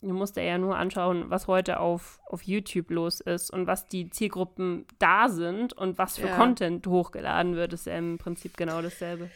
du 0.10 0.14
musst 0.14 0.36
dir 0.38 0.44
ja 0.44 0.58
nur 0.58 0.76
anschauen, 0.78 1.30
was 1.30 1.48
heute 1.48 1.80
auf, 1.80 2.20
auf 2.28 2.44
YouTube 2.44 2.92
los 2.92 3.20
ist 3.22 3.52
und 3.52 3.68
was 3.68 3.88
die 3.88 4.10
Zielgruppen 4.10 4.86
da 5.00 5.30
sind 5.30 5.74
und 5.74 5.98
was 5.98 6.18
für 6.18 6.28
Ja. 6.28 6.36
Content 6.36 6.86
hochgeladen 6.88 7.56
wird, 7.56 7.74
ist 7.74 7.86
ja 7.88 7.98
im 7.98 8.18
Prinzip 8.18 8.56
genau 8.58 8.82
dasselbe. 8.82 9.30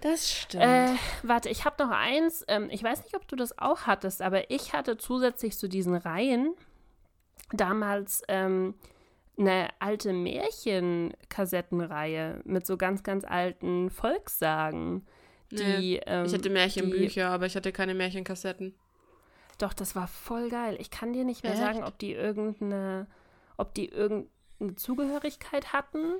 das 0.00 0.30
stimmt. 0.30 0.64
Äh, 0.64 0.88
warte, 1.22 1.48
ich 1.48 1.64
habe 1.64 1.82
noch 1.84 1.90
eins. 1.92 2.44
Ähm, 2.48 2.68
ich 2.70 2.82
weiß 2.82 3.02
nicht, 3.04 3.14
ob 3.16 3.26
du 3.28 3.36
das 3.36 3.56
auch 3.58 3.82
hattest, 3.82 4.20
aber 4.22 4.50
ich 4.50 4.72
hatte 4.72 4.96
zusätzlich 4.96 5.56
zu 5.58 5.68
diesen 5.68 5.94
Reihen 5.94 6.54
damals 7.52 8.22
ähm, 8.28 8.74
eine 9.38 9.68
alte 9.78 10.12
Märchenkassettenreihe 10.12 12.40
mit 12.44 12.66
so 12.66 12.76
ganz, 12.76 13.02
ganz 13.02 13.24
alten 13.24 13.90
Volkssagen. 13.90 15.06
Die, 15.50 16.00
ähm, 16.06 16.24
ich 16.24 16.32
hatte 16.32 16.50
Märchenbücher, 16.50 17.28
die- 17.28 17.34
aber 17.34 17.46
ich 17.46 17.56
hatte 17.56 17.72
keine 17.72 17.94
Märchenkassetten. 17.94 18.74
Doch, 19.58 19.72
das 19.72 19.94
war 19.94 20.08
voll 20.08 20.48
geil. 20.48 20.76
Ich 20.80 20.90
kann 20.90 21.12
dir 21.12 21.24
nicht 21.24 21.42
mehr 21.42 21.52
Echt? 21.52 21.60
sagen, 21.60 21.84
ob 21.84 21.98
die 21.98 22.12
irgendeine, 22.12 23.06
ob 23.56 23.74
die 23.74 23.88
irgendeine 23.88 24.74
Zugehörigkeit 24.76 25.72
hatten. 25.72 26.14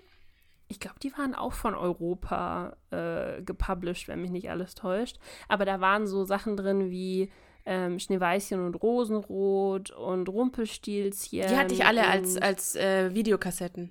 Ich 0.68 0.80
glaube, 0.80 0.98
die 1.02 1.12
waren 1.18 1.34
auch 1.34 1.52
von 1.52 1.74
Europa 1.74 2.76
äh, 2.90 3.42
gepublished, 3.42 4.08
wenn 4.08 4.22
mich 4.22 4.30
nicht 4.30 4.50
alles 4.50 4.74
täuscht. 4.74 5.18
Aber 5.48 5.64
da 5.64 5.80
waren 5.80 6.06
so 6.06 6.24
Sachen 6.24 6.56
drin 6.56 6.90
wie 6.90 7.30
ähm, 7.66 7.98
Schneeweißchen 7.98 8.64
und 8.64 8.74
Rosenrot 8.76 9.90
und 9.90 10.28
Rumpelstilzchen. 10.28 11.48
Die 11.48 11.56
hatte 11.56 11.74
ich 11.74 11.84
alle 11.84 12.06
als, 12.06 12.36
als 12.36 12.74
äh, 12.76 13.14
Videokassetten. 13.14 13.90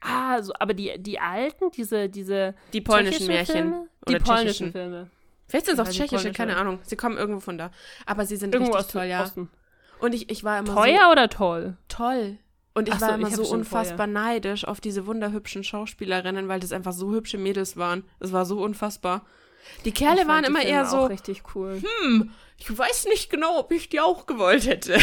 Ah, 0.00 0.42
so, 0.42 0.52
aber 0.58 0.72
die, 0.72 0.98
die 0.98 1.20
alten, 1.20 1.70
diese, 1.70 2.08
diese 2.08 2.54
Die 2.72 2.80
polnischen 2.80 3.26
Märchen. 3.26 3.54
Filme? 3.54 3.88
Die 4.08 4.16
polnischen. 4.16 4.72
Filme. 4.72 5.10
Vielleicht 5.50 5.66
sind 5.66 5.78
es 5.78 5.86
auch 5.86 5.90
tschechische, 5.92 6.32
keine 6.32 6.56
Ahnung. 6.56 6.78
Sie 6.82 6.96
kommen 6.96 7.18
irgendwo 7.18 7.40
von 7.40 7.58
da. 7.58 7.70
Aber 8.06 8.24
sie 8.24 8.36
sind 8.36 8.54
Irgendwo 8.54 8.72
richtig 8.72 8.86
aus 8.86 8.92
toll, 8.92 9.04
ja. 9.04 9.22
Osten. 9.22 9.50
Und 9.98 10.14
ich, 10.14 10.30
ich 10.30 10.44
war 10.44 10.58
immer 10.60 10.74
Teuer 10.74 11.10
oder 11.10 11.28
toll? 11.28 11.76
so 11.88 11.96
toll. 11.96 12.38
Und 12.72 12.88
ich 12.88 12.94
Ach 12.94 13.00
so, 13.00 13.06
war 13.06 13.10
ich 13.10 13.18
immer 13.18 13.30
hab 13.30 13.36
so 13.36 13.52
unfassbar 13.52 14.06
neidisch 14.06 14.64
auf 14.64 14.80
diese 14.80 15.06
wunderhübschen 15.06 15.64
Schauspielerinnen, 15.64 16.48
weil 16.48 16.60
das 16.60 16.72
einfach 16.72 16.92
so 16.92 17.10
hübsche 17.10 17.36
Mädels 17.36 17.76
waren. 17.76 18.04
Es 18.20 18.32
war 18.32 18.46
so 18.46 18.62
unfassbar. 18.62 19.26
Die 19.84 19.92
Kerle 19.92 20.22
Ich 20.22 20.28
waren 20.28 20.44
immer 20.44 20.62
eher 20.62 20.86
so, 20.86 20.98
Auch 20.98 21.10
richtig 21.10 21.42
cool. 21.54 21.82
hm, 22.02 22.30
ich 22.56 22.78
weiß 22.78 23.06
nicht 23.06 23.28
genau, 23.28 23.58
ob 23.58 23.72
ich 23.72 23.88
die 23.88 24.00
auch 24.00 24.26
gewollt 24.26 24.66
hätte. 24.66 24.98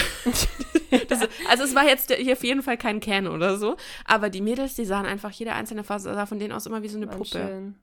das, 1.10 1.28
also 1.50 1.64
es 1.64 1.76
war 1.76 1.86
jetzt 1.86 2.12
hier 2.12 2.34
auf 2.34 2.44
jeden 2.44 2.64
Fall 2.64 2.78
kein 2.78 3.00
Ken 3.00 3.28
oder 3.28 3.58
so, 3.58 3.76
aber 4.06 4.30
die 4.30 4.42
Mädels, 4.42 4.76
die 4.76 4.86
sahen 4.86 5.06
einfach, 5.06 5.32
jede 5.32 5.54
einzelne 5.54 5.84
Phase 5.84 6.14
sah 6.14 6.26
von 6.26 6.40
denen 6.40 6.54
aus 6.54 6.66
immer 6.66 6.82
wie 6.84 6.88
so 6.88 6.98
eine 6.98 7.08
Puppe. 7.08 7.26
schön. 7.26 7.76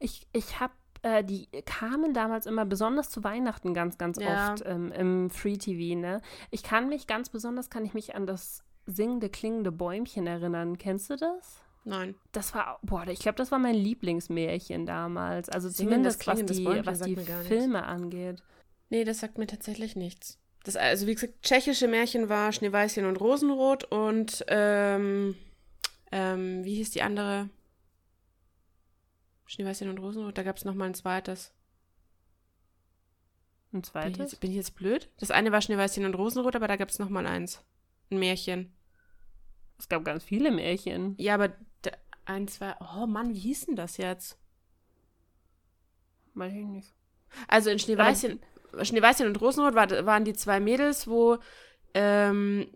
Ich, 0.00 0.26
ich 0.32 0.60
habe, 0.60 0.72
äh, 1.06 1.22
die 1.22 1.46
kamen 1.64 2.12
damals 2.14 2.46
immer 2.46 2.64
besonders 2.64 3.10
zu 3.10 3.22
Weihnachten 3.22 3.74
ganz, 3.74 3.96
ganz 3.96 4.18
Ja. 4.18 4.52
oft 4.52 4.64
ähm, 4.66 4.90
im 4.90 5.30
Free 5.30 5.56
TV, 5.56 5.96
ne? 5.98 6.20
Ich 6.50 6.64
kann 6.64 6.88
mich 6.88 7.06
ganz 7.06 7.28
besonders, 7.28 7.70
kann 7.70 7.84
ich 7.84 7.94
mich 7.94 8.16
an 8.16 8.26
das 8.26 8.64
singende, 8.86 9.28
klingende 9.28 9.70
Bäumchen 9.70 10.26
erinnern. 10.26 10.78
Kennst 10.78 11.10
du 11.10 11.16
das? 11.16 11.62
Nein. 11.84 12.16
Das 12.32 12.54
war, 12.54 12.80
boah, 12.82 13.06
ich 13.06 13.20
glaube, 13.20 13.36
das 13.36 13.52
war 13.52 13.60
mein 13.60 13.76
Lieblingsmärchen 13.76 14.86
damals. 14.86 15.48
Also 15.48 15.68
Singendes, 15.68 16.18
zumindest 16.18 16.50
was 16.50 16.56
die, 16.56 16.64
Bäumchen 16.64 16.86
was 16.86 17.00
die. 17.00 17.16
Filme 17.46 17.84
angeht. 17.84 18.42
Nee, 18.90 19.04
das 19.04 19.20
sagt 19.20 19.38
mir 19.38 19.46
tatsächlich 19.46 19.94
nichts. 19.94 20.38
Das, 20.64 20.74
also 20.74 21.06
wie 21.06 21.14
gesagt, 21.14 21.34
tschechische 21.42 21.86
Märchen 21.86 22.28
war 22.28 22.50
Schneeweißchen 22.50 23.06
und 23.06 23.20
Rosenrot 23.20 23.84
und 23.84 24.44
ähm, 24.48 25.36
ähm, 26.10 26.64
wie 26.64 26.74
hieß 26.74 26.90
die 26.90 27.02
andere? 27.02 27.48
Schneeweißchen 29.46 29.88
und 29.88 29.98
Rosenrot, 29.98 30.36
da 30.36 30.42
gab 30.42 30.56
es 30.56 30.64
nochmal 30.64 30.88
ein 30.88 30.94
zweites. 30.94 31.54
Ein 33.72 33.72
Bin 33.72 33.80
ich, 33.80 33.86
zweites? 33.86 34.18
jetzt, 34.18 34.40
bin 34.40 34.50
ich 34.50 34.56
jetzt 34.56 34.74
blöd? 34.74 35.10
Das 35.18 35.30
eine 35.30 35.52
war 35.52 35.60
Schneeweißchen 35.60 36.04
und 36.04 36.14
Rosenrot, 36.14 36.56
aber 36.56 36.68
da 36.68 36.76
gab 36.76 36.88
es 36.88 36.98
nochmal 36.98 37.26
eins. 37.26 37.64
Ein 38.10 38.18
Märchen. 38.18 38.74
Es 39.78 39.88
gab 39.88 40.04
ganz 40.04 40.24
viele 40.24 40.50
Märchen. 40.50 41.14
Ja, 41.18 41.34
aber 41.34 41.52
ein, 42.24 42.48
zwei. 42.48 42.74
Oh 42.80 43.06
Mann, 43.06 43.34
wie 43.34 43.38
hieß 43.38 43.66
denn 43.66 43.76
das 43.76 43.96
jetzt? 43.96 44.38
Weiß 46.34 46.52
ich 46.52 46.64
nicht. 46.64 46.94
Also 47.48 47.70
in 47.70 47.78
Schneeweißchen, 47.78 48.40
Schneeweißchen 48.82 49.26
und 49.26 49.40
Rosenrot 49.40 49.74
war, 49.74 50.06
waren 50.06 50.24
die 50.24 50.34
zwei 50.34 50.60
Mädels, 50.60 51.06
wo 51.08 51.38
ähm, 51.94 52.68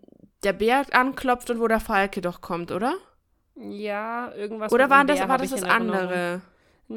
der 0.43 0.53
Bär 0.53 0.85
anklopft 0.91 1.49
und 1.49 1.59
wo 1.59 1.67
der 1.67 1.79
Falke 1.79 2.21
doch 2.21 2.41
kommt, 2.41 2.71
oder? 2.71 2.95
Ja, 3.55 4.33
irgendwas. 4.33 4.71
Oder 4.71 4.85
mit 4.85 4.91
war 4.91 4.99
einem 4.99 5.07
das, 5.07 5.19
Bär 5.19 5.29
war 5.29 5.37
das 5.37 5.49
das 5.51 5.63
andere? 5.63 6.41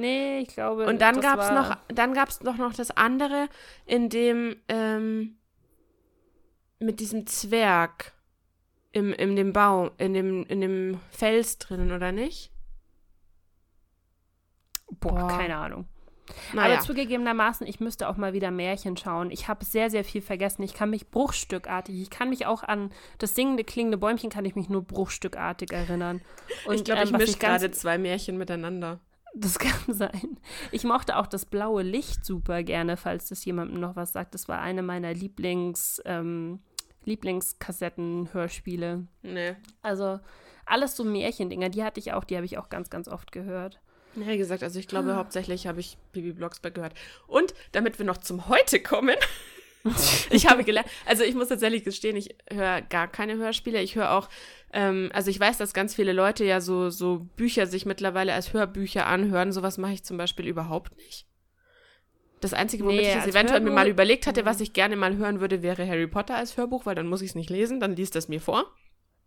Nee, 0.01 0.41
ich 0.41 0.49
glaube. 0.49 0.87
Und 0.87 1.01
dann 1.01 1.17
das 1.17 1.25
gab's 1.25 1.49
war- 1.49 1.69
noch, 1.69 1.77
dann 1.89 2.15
gab's 2.15 2.39
doch 2.39 2.57
noch 2.57 2.75
das 2.75 2.91
andere, 2.91 3.49
in 3.87 4.09
dem 4.09 4.57
ähm, 4.69 5.37
mit 6.79 7.01
diesem 7.01 7.27
Zwerg 7.27 8.13
im, 8.93 9.13
in 9.13 9.37
dem 9.37 9.53
Baum, 9.53 9.91
in 9.99 10.15
dem, 10.15 10.45
in 10.45 10.61
dem 10.61 11.01
Fels 11.11 11.59
drinnen, 11.59 11.93
oder 11.93 12.13
nicht? 12.13 12.51
Boah, 15.01 15.19
Boah. 15.19 15.29
keine 15.29 15.57
Ahnung. 15.57 15.87
Naja. 16.53 16.77
Aber 16.77 16.83
zugegebenermaßen, 16.83 17.67
ich 17.67 17.81
müsste 17.81 18.09
auch 18.09 18.17
mal 18.17 18.33
wieder 18.33 18.51
Märchen 18.51 18.97
schauen. 18.97 19.31
Ich 19.31 19.47
habe 19.49 19.65
sehr, 19.65 19.91
sehr 19.91 20.05
viel 20.05 20.23
vergessen. 20.23 20.63
Ich 20.63 20.73
kann 20.73 20.89
mich 20.91 21.11
bruchstückartig, 21.11 22.01
ich 22.01 22.09
kann 22.11 22.31
mich 22.31 22.47
auch 22.47 22.63
an 22.63 22.91
das 23.19 23.35
singende, 23.35 23.65
klingende 23.65 23.99
Bäumchen, 23.99 24.31
kann 24.31 24.45
ich 24.45 24.55
mich 24.55 24.69
nur 24.69 24.83
bruchstückartig 24.83 25.73
erinnern. 25.73 26.23
Und, 26.67 26.77
ich 26.77 26.85
glaube, 26.85 27.03
ich 27.05 27.11
ähm, 27.11 27.19
mische 27.19 27.39
gerade 27.39 27.71
zwei 27.73 27.99
Märchen 27.99 28.39
miteinander. 28.39 29.01
Das 29.35 29.59
kann 29.59 29.73
sein. 29.89 30.39
Ich 30.71 30.85
mochte 30.85 31.17
auch 31.17 31.27
das 31.27 31.45
blaue 31.45 31.83
Licht 31.83 32.25
super 32.25 32.63
gerne, 32.63 32.97
falls 32.97 33.29
das 33.29 33.45
jemandem 33.45 33.81
noch 33.81 33.97
was 33.97 34.13
sagt. 34.13 34.35
Das 34.35 34.49
war 34.49 34.61
eine 34.61 34.83
meiner 34.83 35.13
Lieblings, 35.13 36.01
ähm, 36.05 36.61
Lieblingskassetten-Hörspiele. 37.05 39.07
Nee. 39.23 39.57
Also 39.83 40.21
alles 40.67 40.97
so 40.97 41.05
Märchendinger, 41.05 41.69
die 41.69 41.85
hatte 41.85 42.01
ich 42.01 42.13
auch, 42.13 42.25
die 42.25 42.37
habe 42.37 42.47
ich 42.47 42.59
auch 42.59 42.71
ganz, 42.71 42.91
ganz 42.91 43.09
oft 43.09 43.33
gehört. 43.33 43.81
Ja, 44.17 44.29
wie 44.29 44.39
gesagt, 44.39 44.63
also 44.63 44.79
ich 44.79 44.87
glaube, 44.87 45.17
hauptsächlich 45.17 45.67
habe 45.67 45.81
ich 45.81 45.99
Bibi 46.13 46.33
Blocksberg 46.33 46.75
gehört. 46.75 46.95
Und 47.27 47.53
damit 47.73 47.99
wir 47.99 48.07
noch 48.07 48.19
zum 48.19 48.49
Heute 48.49 48.81
kommen, 48.81 49.17
ich 50.31 50.49
habe 50.49 50.65
gelernt, 50.65 50.89
also 51.07 51.25
ich 51.25 51.35
muss 51.35 51.49
tatsächlich 51.49 51.85
gestehen, 51.85 52.17
ich 52.17 52.35
höre 52.51 52.81
gar 52.83 53.07
keine 53.09 53.37
Hörspiele. 53.37 53.83
Ich 53.83 53.97
höre 53.97 54.13
auch, 54.13 54.29
ähm, 54.73 55.11
also 55.13 55.31
ich 55.31 55.39
weiß, 55.39 55.59
dass 55.59 55.75
ganz 55.75 55.95
viele 55.95 56.13
Leute 56.13 56.45
ja 56.45 56.61
so, 56.61 56.91
so 56.91 57.27
Bücher 57.37 57.67
sich 57.67 57.85
mittlerweile 57.87 58.33
als 58.33 58.53
Hörbücher 58.53 59.07
anhören. 59.07 59.53
Sowas 59.53 59.79
mache 59.79 59.93
ich 59.93 60.03
zum 60.05 60.17
Beispiel 60.17 60.47
überhaupt 60.47 60.97
nicht. 60.97 61.27
Das 62.41 62.53
Einzige, 62.53 62.85
womit 62.85 63.01
Nee, 63.03 63.11
ich 63.11 63.17
als 63.17 63.27
eventuell 63.27 63.61
mir 63.61 63.71
Hörbuch- 63.71 63.75
mal 63.75 63.89
überlegt 63.89 64.27
hatte, 64.27 64.45
was 64.45 64.61
ich 64.61 64.73
gerne 64.73 64.97
mal 64.97 65.17
hören 65.17 65.41
würde, 65.41 65.63
wäre 65.63 65.87
Harry 65.87 66.07
Potter 66.07 66.37
als 66.37 66.57
Hörbuch, 66.57 66.85
weil 66.87 66.95
dann 66.95 67.07
muss 67.07 67.23
ich 67.23 67.31
es 67.31 67.35
nicht 67.35 67.49
lesen, 67.51 67.81
dann 67.81 67.97
liest 67.97 68.17
es 68.17 68.29
mir 68.29 68.41
vor. 68.41 68.67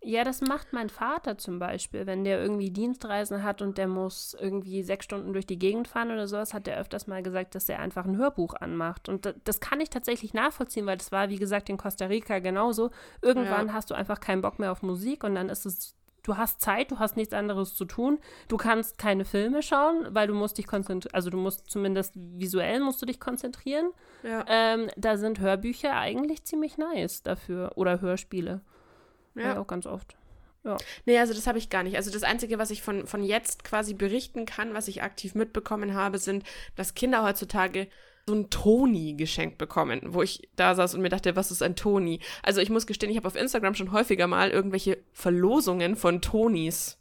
Ja, 0.00 0.22
das 0.22 0.40
macht 0.40 0.72
mein 0.72 0.90
Vater 0.90 1.38
zum 1.38 1.58
Beispiel, 1.58 2.06
wenn 2.06 2.22
der 2.22 2.40
irgendwie 2.40 2.70
Dienstreisen 2.70 3.42
hat 3.42 3.62
und 3.62 3.78
der 3.78 3.88
muss 3.88 4.36
irgendwie 4.38 4.82
sechs 4.84 5.04
Stunden 5.04 5.32
durch 5.32 5.46
die 5.46 5.58
Gegend 5.58 5.88
fahren 5.88 6.12
oder 6.12 6.28
sowas, 6.28 6.54
hat 6.54 6.68
er 6.68 6.78
öfters 6.78 7.08
mal 7.08 7.22
gesagt, 7.22 7.56
dass 7.56 7.68
er 7.68 7.80
einfach 7.80 8.04
ein 8.06 8.16
Hörbuch 8.16 8.54
anmacht. 8.54 9.08
Und 9.08 9.26
da, 9.26 9.32
das 9.44 9.58
kann 9.58 9.80
ich 9.80 9.90
tatsächlich 9.90 10.34
nachvollziehen, 10.34 10.86
weil 10.86 10.98
das 10.98 11.10
war, 11.10 11.30
wie 11.30 11.36
gesagt, 11.38 11.68
in 11.68 11.78
Costa 11.78 12.06
Rica 12.06 12.38
genauso. 12.38 12.90
Irgendwann 13.22 13.66
Ja. 13.68 13.72
hast 13.72 13.90
du 13.90 13.94
einfach 13.94 14.20
keinen 14.20 14.40
Bock 14.40 14.60
mehr 14.60 14.70
auf 14.70 14.82
Musik 14.82 15.24
und 15.24 15.34
dann 15.34 15.48
ist 15.48 15.66
es, 15.66 15.96
du 16.22 16.36
hast 16.36 16.60
Zeit, 16.60 16.92
du 16.92 17.00
hast 17.00 17.16
nichts 17.16 17.34
anderes 17.34 17.74
zu 17.74 17.84
tun. 17.84 18.20
Du 18.46 18.56
kannst 18.56 18.98
keine 18.98 19.24
Filme 19.24 19.62
schauen, 19.62 20.06
weil 20.10 20.28
du 20.28 20.34
musst 20.34 20.58
dich 20.58 20.68
konzentrieren, 20.68 21.12
also 21.14 21.28
du 21.28 21.38
musst 21.38 21.68
zumindest 21.68 22.12
visuell 22.14 22.78
musst 22.80 23.02
du 23.02 23.06
dich 23.06 23.18
konzentrieren. 23.18 23.90
Ja. 24.22 24.44
Ähm, 24.46 24.88
da 24.96 25.16
sind 25.16 25.40
Hörbücher 25.40 25.96
eigentlich 25.96 26.44
ziemlich 26.44 26.78
nice 26.78 27.24
dafür 27.24 27.72
oder 27.74 28.00
Hörspiele. 28.00 28.60
Ja, 29.38 29.54
ja. 29.54 29.60
auch 29.60 29.66
ganz 29.66 29.86
oft. 29.86 30.16
Nee, 31.06 31.18
also 31.18 31.32
das 31.34 31.46
habe 31.46 31.58
ich 31.58 31.70
gar 31.70 31.82
nicht. 31.82 31.96
Also 31.96 32.10
das 32.10 32.22
Einzige, 32.22 32.58
was 32.58 32.70
ich 32.70 32.82
von, 32.82 33.06
von 33.06 33.22
jetzt 33.22 33.64
quasi 33.64 33.94
berichten 33.94 34.44
kann, 34.44 34.74
was 34.74 34.88
ich 34.88 35.02
aktiv 35.02 35.34
mitbekommen 35.34 35.94
habe, 35.94 36.18
sind, 36.18 36.44
dass 36.76 36.94
Kinder 36.94 37.22
heutzutage 37.22 37.88
so 38.26 38.34
ein 38.34 38.50
Toni 38.50 39.14
geschenkt 39.14 39.56
bekommen, 39.56 40.00
wo 40.08 40.22
ich 40.22 40.48
da 40.54 40.74
saß 40.74 40.94
und 40.94 41.00
mir 41.00 41.08
dachte, 41.08 41.34
was 41.34 41.50
ist 41.50 41.62
ein 41.62 41.76
Toni? 41.76 42.20
Also 42.42 42.60
ich 42.60 42.68
muss 42.68 42.86
gestehen, 42.86 43.10
ich 43.10 43.16
habe 43.16 43.26
auf 43.26 43.36
Instagram 43.36 43.74
schon 43.74 43.92
häufiger 43.92 44.26
mal 44.26 44.50
irgendwelche 44.50 44.98
Verlosungen 45.12 45.96
von 45.96 46.20
Tonis 46.20 46.97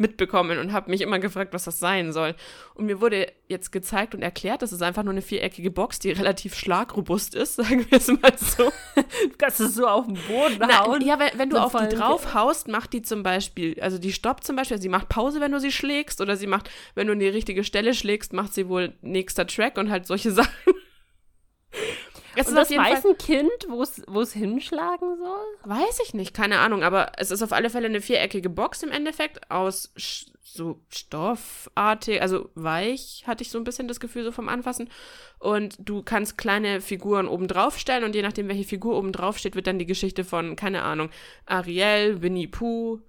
mitbekommen 0.00 0.58
und 0.58 0.72
habe 0.72 0.90
mich 0.90 1.02
immer 1.02 1.18
gefragt, 1.18 1.52
was 1.52 1.64
das 1.64 1.78
sein 1.78 2.12
soll. 2.12 2.34
Und 2.74 2.86
mir 2.86 3.00
wurde 3.00 3.30
jetzt 3.48 3.70
gezeigt 3.70 4.14
und 4.14 4.22
erklärt, 4.22 4.62
das 4.62 4.72
ist 4.72 4.82
einfach 4.82 5.02
nur 5.02 5.12
eine 5.12 5.22
viereckige 5.22 5.70
Box, 5.70 5.98
die 5.98 6.10
relativ 6.10 6.54
schlagrobust 6.56 7.34
ist, 7.34 7.56
sagen 7.56 7.86
wir 7.88 7.98
es 7.98 8.08
mal 8.08 8.36
so. 8.36 8.72
Du 8.94 9.36
kannst 9.38 9.60
es 9.60 9.74
so 9.74 9.86
auf 9.86 10.06
den 10.06 10.14
Boden 10.14 10.56
Na, 10.58 10.86
hauen. 10.86 11.02
ja, 11.02 11.18
wenn, 11.18 11.38
wenn 11.38 11.50
du 11.50 11.58
auf 11.58 11.74
die 11.76 11.94
drauf 11.94 12.34
haust, 12.34 12.68
macht 12.68 12.92
die 12.92 13.02
zum 13.02 13.22
Beispiel, 13.22 13.78
also 13.80 13.98
die 13.98 14.12
stoppt 14.12 14.44
zum 14.44 14.56
Beispiel, 14.56 14.80
sie 14.80 14.88
macht 14.88 15.08
Pause, 15.08 15.40
wenn 15.40 15.52
du 15.52 15.60
sie 15.60 15.72
schlägst, 15.72 16.20
oder 16.20 16.36
sie 16.36 16.46
macht, 16.46 16.70
wenn 16.94 17.06
du 17.06 17.12
in 17.12 17.20
die 17.20 17.28
richtige 17.28 17.62
Stelle 17.62 17.94
schlägst, 17.94 18.32
macht 18.32 18.54
sie 18.54 18.68
wohl 18.68 18.94
nächster 19.02 19.46
Track 19.46 19.76
und 19.78 19.90
halt 19.90 20.06
solche 20.06 20.30
Sachen. 20.40 20.50
Es 22.36 22.48
Und 22.48 22.56
ist 22.56 22.70
das 22.70 22.78
weiß 22.78 23.02
Fall, 23.02 23.10
ein 23.12 23.18
Kind, 23.18 23.66
wo 23.68 24.20
es 24.20 24.32
hinschlagen 24.32 25.16
soll? 25.16 25.76
weiß 25.76 26.00
ich 26.04 26.14
nicht, 26.14 26.34
keine 26.34 26.58
Ahnung, 26.58 26.82
aber 26.82 27.12
es 27.16 27.30
ist 27.30 27.42
auf 27.42 27.52
alle 27.52 27.70
Fälle 27.70 27.86
eine 27.86 28.00
viereckige 28.00 28.50
Box 28.50 28.82
im 28.82 28.90
Endeffekt 28.90 29.50
aus 29.50 29.92
so 30.42 30.80
stoffartig, 30.88 32.20
also 32.20 32.50
weich, 32.54 33.22
hatte 33.26 33.42
ich 33.42 33.50
so 33.50 33.58
ein 33.58 33.64
bisschen 33.64 33.86
das 33.88 34.00
Gefühl 34.00 34.24
so 34.24 34.32
vom 34.32 34.48
Anfassen. 34.48 34.90
Und 35.38 35.76
du 35.78 36.02
kannst 36.02 36.38
kleine 36.38 36.80
Figuren 36.80 37.28
oben 37.28 37.46
drauf 37.46 37.78
stellen 37.78 38.04
und 38.04 38.14
je 38.14 38.22
nachdem, 38.22 38.48
welche 38.48 38.64
Figur 38.64 38.96
oben 38.96 39.12
drauf 39.12 39.38
steht, 39.38 39.54
wird 39.54 39.66
dann 39.68 39.78
die 39.78 39.86
Geschichte 39.86 40.24
von, 40.24 40.56
keine 40.56 40.82
Ahnung, 40.82 41.10
Ariel, 41.46 42.20
Winnie 42.20 42.48
Pooh, 42.48 43.00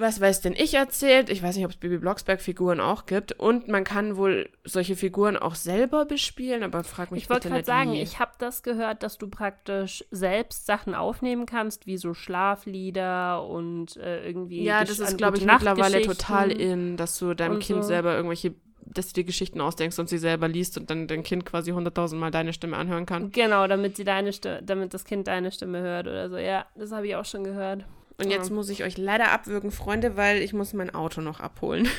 was 0.00 0.20
weiß 0.20 0.40
denn 0.40 0.54
ich 0.56 0.74
erzählt. 0.74 1.30
Ich 1.30 1.42
weiß 1.42 1.56
nicht, 1.56 1.64
ob 1.64 1.70
es 1.70 1.76
Bibi 1.76 1.98
Blocksberg-Figuren 1.98 2.80
auch 2.80 3.06
gibt. 3.06 3.32
Und 3.32 3.68
man 3.68 3.84
kann 3.84 4.16
wohl 4.16 4.48
solche 4.64 4.96
Figuren 4.96 5.36
auch 5.36 5.54
selber 5.54 6.04
bespielen, 6.04 6.62
aber 6.62 6.82
frag 6.84 7.10
mich 7.10 7.24
Ich 7.24 7.30
wollte 7.30 7.48
bitte 7.48 7.48
gerade 7.48 7.58
nicht 7.60 7.66
sagen, 7.66 7.92
wie. 7.92 8.02
ich 8.02 8.18
habe 8.18 8.32
das 8.38 8.62
gehört, 8.62 9.02
dass 9.02 9.18
du 9.18 9.28
praktisch 9.28 10.04
selbst 10.10 10.66
Sachen 10.66 10.94
aufnehmen 10.94 11.46
kannst, 11.46 11.86
wie 11.86 11.96
so 11.96 12.14
Schlaflieder 12.14 13.46
und 13.46 13.96
äh, 13.96 14.26
irgendwie. 14.26 14.64
Ja, 14.64 14.84
das 14.84 14.98
ist, 14.98 15.18
glaube 15.18 15.36
ich, 15.36 15.44
mittlerweile 15.44 16.02
total 16.02 16.50
in, 16.50 16.96
dass 16.96 17.18
du 17.18 17.34
deinem 17.34 17.58
Kind 17.58 17.82
so. 17.82 17.88
selber 17.88 18.14
irgendwelche, 18.14 18.54
dass 18.86 19.08
du 19.08 19.20
dir 19.20 19.24
Geschichten 19.24 19.60
ausdenkst 19.60 19.98
und 19.98 20.08
sie 20.08 20.18
selber 20.18 20.48
liest 20.48 20.78
und 20.78 20.90
dann 20.90 21.06
dein 21.06 21.22
Kind 21.22 21.44
quasi 21.44 21.70
hunderttausendmal 21.72 22.30
deine 22.30 22.52
Stimme 22.52 22.76
anhören 22.76 23.06
kann. 23.06 23.30
Genau, 23.30 23.66
damit 23.66 23.96
sie 23.96 24.04
deine 24.04 24.32
Stimme, 24.32 24.62
damit 24.62 24.94
das 24.94 25.04
Kind 25.04 25.28
deine 25.28 25.52
Stimme 25.52 25.80
hört 25.80 26.06
oder 26.06 26.28
so. 26.30 26.36
Ja, 26.36 26.66
das 26.74 26.90
habe 26.92 27.06
ich 27.06 27.16
auch 27.16 27.24
schon 27.24 27.44
gehört. 27.44 27.84
Und 28.20 28.30
jetzt 28.30 28.48
Ja. 28.50 28.54
muss 28.54 28.68
ich 28.68 28.84
euch 28.84 28.96
leider 28.98 29.32
abwürgen, 29.32 29.70
Freunde, 29.70 30.16
weil 30.16 30.42
ich 30.42 30.52
muss 30.52 30.72
mein 30.72 30.94
Auto 30.94 31.20
noch 31.20 31.40
abholen. 31.40 31.88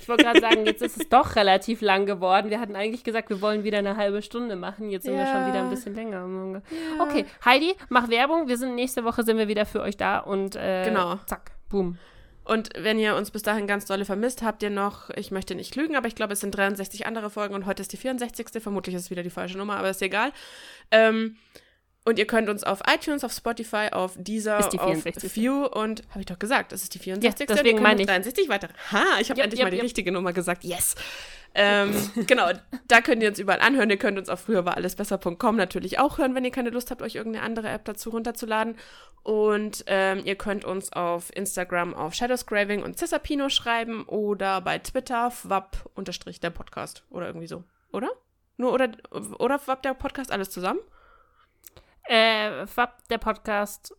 Ich 0.00 0.08
wollte 0.10 0.24
gerade 0.24 0.40
sagen, 0.40 0.64
jetzt 0.64 0.80
ist 0.80 0.98
es 0.98 1.08
doch 1.10 1.36
relativ 1.36 1.82
lang 1.82 2.06
geworden. 2.06 2.48
Wir 2.48 2.60
hatten 2.60 2.74
eigentlich 2.76 3.04
gesagt, 3.04 3.28
wir 3.28 3.42
wollen 3.42 3.62
wieder 3.62 3.76
eine 3.76 3.98
halbe 3.98 4.22
Stunde 4.22 4.56
machen. 4.56 4.88
Jetzt 4.88 5.02
sind 5.02 5.14
wir 5.18 5.26
schon 5.26 5.34
Ja. 5.42 5.48
wieder 5.48 5.58
ein 5.60 5.68
bisschen 5.68 5.94
länger. 5.94 6.62
Okay, 6.98 7.26
Heidi, 7.44 7.74
mach 7.90 8.08
Werbung. 8.08 8.48
Wir 8.48 8.56
sind 8.56 8.74
nächste 8.74 9.04
Woche 9.04 9.22
sind 9.22 9.36
wir 9.36 9.48
wieder 9.48 9.66
für 9.66 9.82
euch 9.82 9.98
da 9.98 10.20
und 10.20 10.56
äh, 10.56 10.84
Genau. 10.86 11.16
zack, 11.26 11.50
boom. 11.68 11.98
Und 12.44 12.70
wenn 12.78 12.98
ihr 12.98 13.16
uns 13.16 13.30
bis 13.30 13.42
dahin 13.42 13.66
ganz 13.66 13.84
dolle 13.84 14.06
vermisst, 14.06 14.40
habt 14.40 14.62
ihr 14.62 14.70
noch, 14.70 15.10
ich 15.10 15.30
möchte 15.30 15.54
nicht 15.54 15.76
lügen, 15.76 15.94
aber 15.94 16.06
ich 16.08 16.14
glaube, 16.14 16.32
es 16.32 16.40
sind 16.40 16.56
63 16.56 17.04
andere 17.04 17.28
Folgen 17.28 17.54
und 17.54 17.66
heute 17.66 17.82
ist 17.82 17.92
die 17.92 17.98
64. 17.98 18.62
Vermutlich 18.62 18.94
ist 18.94 19.02
es 19.02 19.10
wieder 19.10 19.22
die 19.22 19.28
falsche 19.28 19.58
Nummer, 19.58 19.76
aber 19.76 19.90
ist 19.90 20.00
egal. 20.00 20.32
Ähm, 20.90 21.36
und 22.04 22.18
ihr 22.18 22.26
könnt 22.26 22.48
uns 22.48 22.64
auf 22.64 22.80
iTunes, 22.92 23.22
auf 23.22 23.32
Spotify, 23.32 23.88
auf 23.92 24.14
Deezer, 24.16 24.58
Ist 24.58 24.70
die 24.70 24.78
auf 24.78 24.86
64.. 24.86 25.36
View 25.36 25.66
und, 25.66 26.02
habe 26.10 26.20
ich 26.20 26.26
doch 26.26 26.38
gesagt, 26.38 26.72
das 26.72 26.82
ist 26.82 26.94
die 26.94 26.98
64. 26.98 27.48
Ja, 27.48 27.54
deswegen 27.54 27.82
meine 27.82 28.00
ich. 28.00 28.06
63 28.06 28.48
weitere. 28.48 28.72
Ha, 28.92 29.04
ich 29.20 29.30
habe 29.30 29.38
Yep, 29.38 29.44
endlich 29.44 29.60
yep, 29.60 29.66
mal 29.66 29.70
die 29.70 29.76
yep. 29.76 29.84
richtige 29.84 30.10
Nummer 30.10 30.32
gesagt. 30.32 30.64
Yes. 30.64 30.94
Ähm, 31.54 31.92
genau, 32.26 32.50
da 32.86 33.00
könnt 33.00 33.22
ihr 33.22 33.28
uns 33.28 33.38
überall 33.38 33.60
anhören. 33.60 33.90
Ihr 33.90 33.98
könnt 33.98 34.18
uns 34.18 34.28
auf 34.28 34.40
früher 34.40 34.64
war 34.64 34.76
alles 34.76 34.96
besser.com 34.96 35.56
natürlich 35.56 35.98
auch 35.98 36.18
hören, 36.18 36.34
wenn 36.34 36.44
ihr 36.44 36.50
keine 36.50 36.70
Lust 36.70 36.90
habt, 36.90 37.02
euch 37.02 37.16
irgendeine 37.16 37.44
andere 37.44 37.68
App 37.68 37.84
dazu 37.84 38.10
runterzuladen. 38.10 38.76
Und 39.22 39.84
ähm, 39.86 40.22
ihr 40.24 40.36
könnt 40.36 40.64
uns 40.64 40.92
auf 40.92 41.34
Instagram 41.36 41.94
auf 41.94 42.14
Shadowscraving 42.14 42.82
und 42.82 42.98
Cesapino 42.98 43.48
schreiben 43.50 44.04
oder 44.04 44.60
bei 44.60 44.78
Twitter 44.78 45.30
fwap 45.30 45.90
unterstrich 45.94 46.40
der 46.40 46.50
Podcast 46.50 47.04
oder 47.10 47.26
irgendwie 47.26 47.48
so. 47.48 47.64
Oder? 47.92 48.08
Nur 48.56 48.72
oder, 48.72 48.90
oder 49.38 49.58
fwap 49.58 49.82
der 49.82 49.94
Podcast 49.94 50.32
alles 50.32 50.50
zusammen? 50.50 50.80
Äh, 52.08 52.66
Fab, 52.66 53.06
der 53.08 53.18
Podcast. 53.18 53.94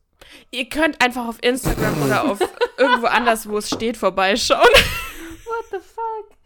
Ihr 0.51 0.67
könnt 0.67 1.01
einfach 1.03 1.27
auf 1.27 1.37
Instagram 1.41 2.03
oder 2.03 2.23
auf 2.25 2.39
irgendwo 2.77 3.07
anders, 3.07 3.47
wo 3.47 3.57
es 3.57 3.69
steht, 3.69 3.95
vorbeischauen. 3.97 4.59
What 4.59 5.65
the 5.71 5.77
fuck? 5.77 6.37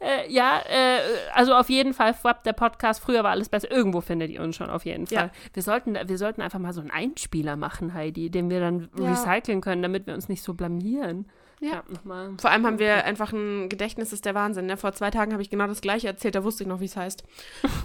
Äh, 0.00 0.30
ja, 0.32 0.60
äh, 0.68 0.98
also 1.32 1.54
auf 1.54 1.70
jeden 1.70 1.94
Fall 1.94 2.12
Fab, 2.12 2.42
der 2.42 2.52
Podcast. 2.52 3.00
Früher 3.02 3.22
war 3.22 3.30
alles 3.30 3.48
besser. 3.48 3.70
Irgendwo 3.70 4.00
findet 4.00 4.30
ihr 4.30 4.42
uns 4.42 4.56
schon, 4.56 4.68
auf 4.68 4.84
jeden 4.84 5.06
Fall. 5.06 5.30
Ja. 5.32 5.52
Wir, 5.54 5.62
sollten, 5.62 5.96
wir 6.06 6.18
sollten 6.18 6.42
einfach 6.42 6.58
mal 6.58 6.72
so 6.72 6.80
einen 6.80 6.90
Einspieler 6.90 7.56
machen, 7.56 7.94
Heidi, 7.94 8.28
den 8.28 8.50
wir 8.50 8.60
dann 8.60 8.90
Ja. 8.98 9.12
recyceln 9.12 9.60
können, 9.60 9.82
damit 9.82 10.06
wir 10.08 10.14
uns 10.14 10.28
nicht 10.28 10.42
so 10.42 10.54
blamieren. 10.54 11.30
Ja. 11.60 11.84
nochmal. 11.88 12.32
Vor 12.40 12.50
allem 12.50 12.66
haben 12.66 12.80
wir 12.80 13.04
einfach 13.04 13.32
ein 13.32 13.68
Gedächtnis, 13.68 14.08
das 14.08 14.14
ist 14.14 14.24
der 14.24 14.34
Wahnsinn. 14.34 14.66
Ne? 14.66 14.76
Vor 14.76 14.92
zwei 14.94 15.12
Tagen 15.12 15.30
habe 15.30 15.42
ich 15.42 15.48
genau 15.50 15.68
das 15.68 15.80
gleiche 15.80 16.08
erzählt, 16.08 16.34
da 16.34 16.42
wusste 16.42 16.64
ich 16.64 16.68
noch, 16.68 16.80
wie 16.80 16.86
es 16.86 16.96
heißt. 16.96 17.22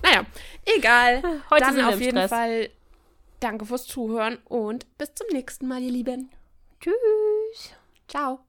Naja, 0.02 0.26
egal. 0.66 1.22
Heute 1.52 1.64
Dann 1.64 1.76
sind 1.76 1.86
wir 1.86 1.90
auf 1.94 2.02
jeden 2.02 2.18
Stress. 2.18 2.30
Fall 2.32 2.70
danke 3.40 3.66
fürs 3.66 3.86
Zuhören 3.86 4.38
und 4.46 4.86
bis 4.98 5.14
zum 5.14 5.28
nächsten 5.32 5.68
Mal, 5.68 5.82
ihr 5.82 5.92
Lieben. 5.92 6.30
Tschüss. 6.80 7.74
Ciao. 8.08 8.40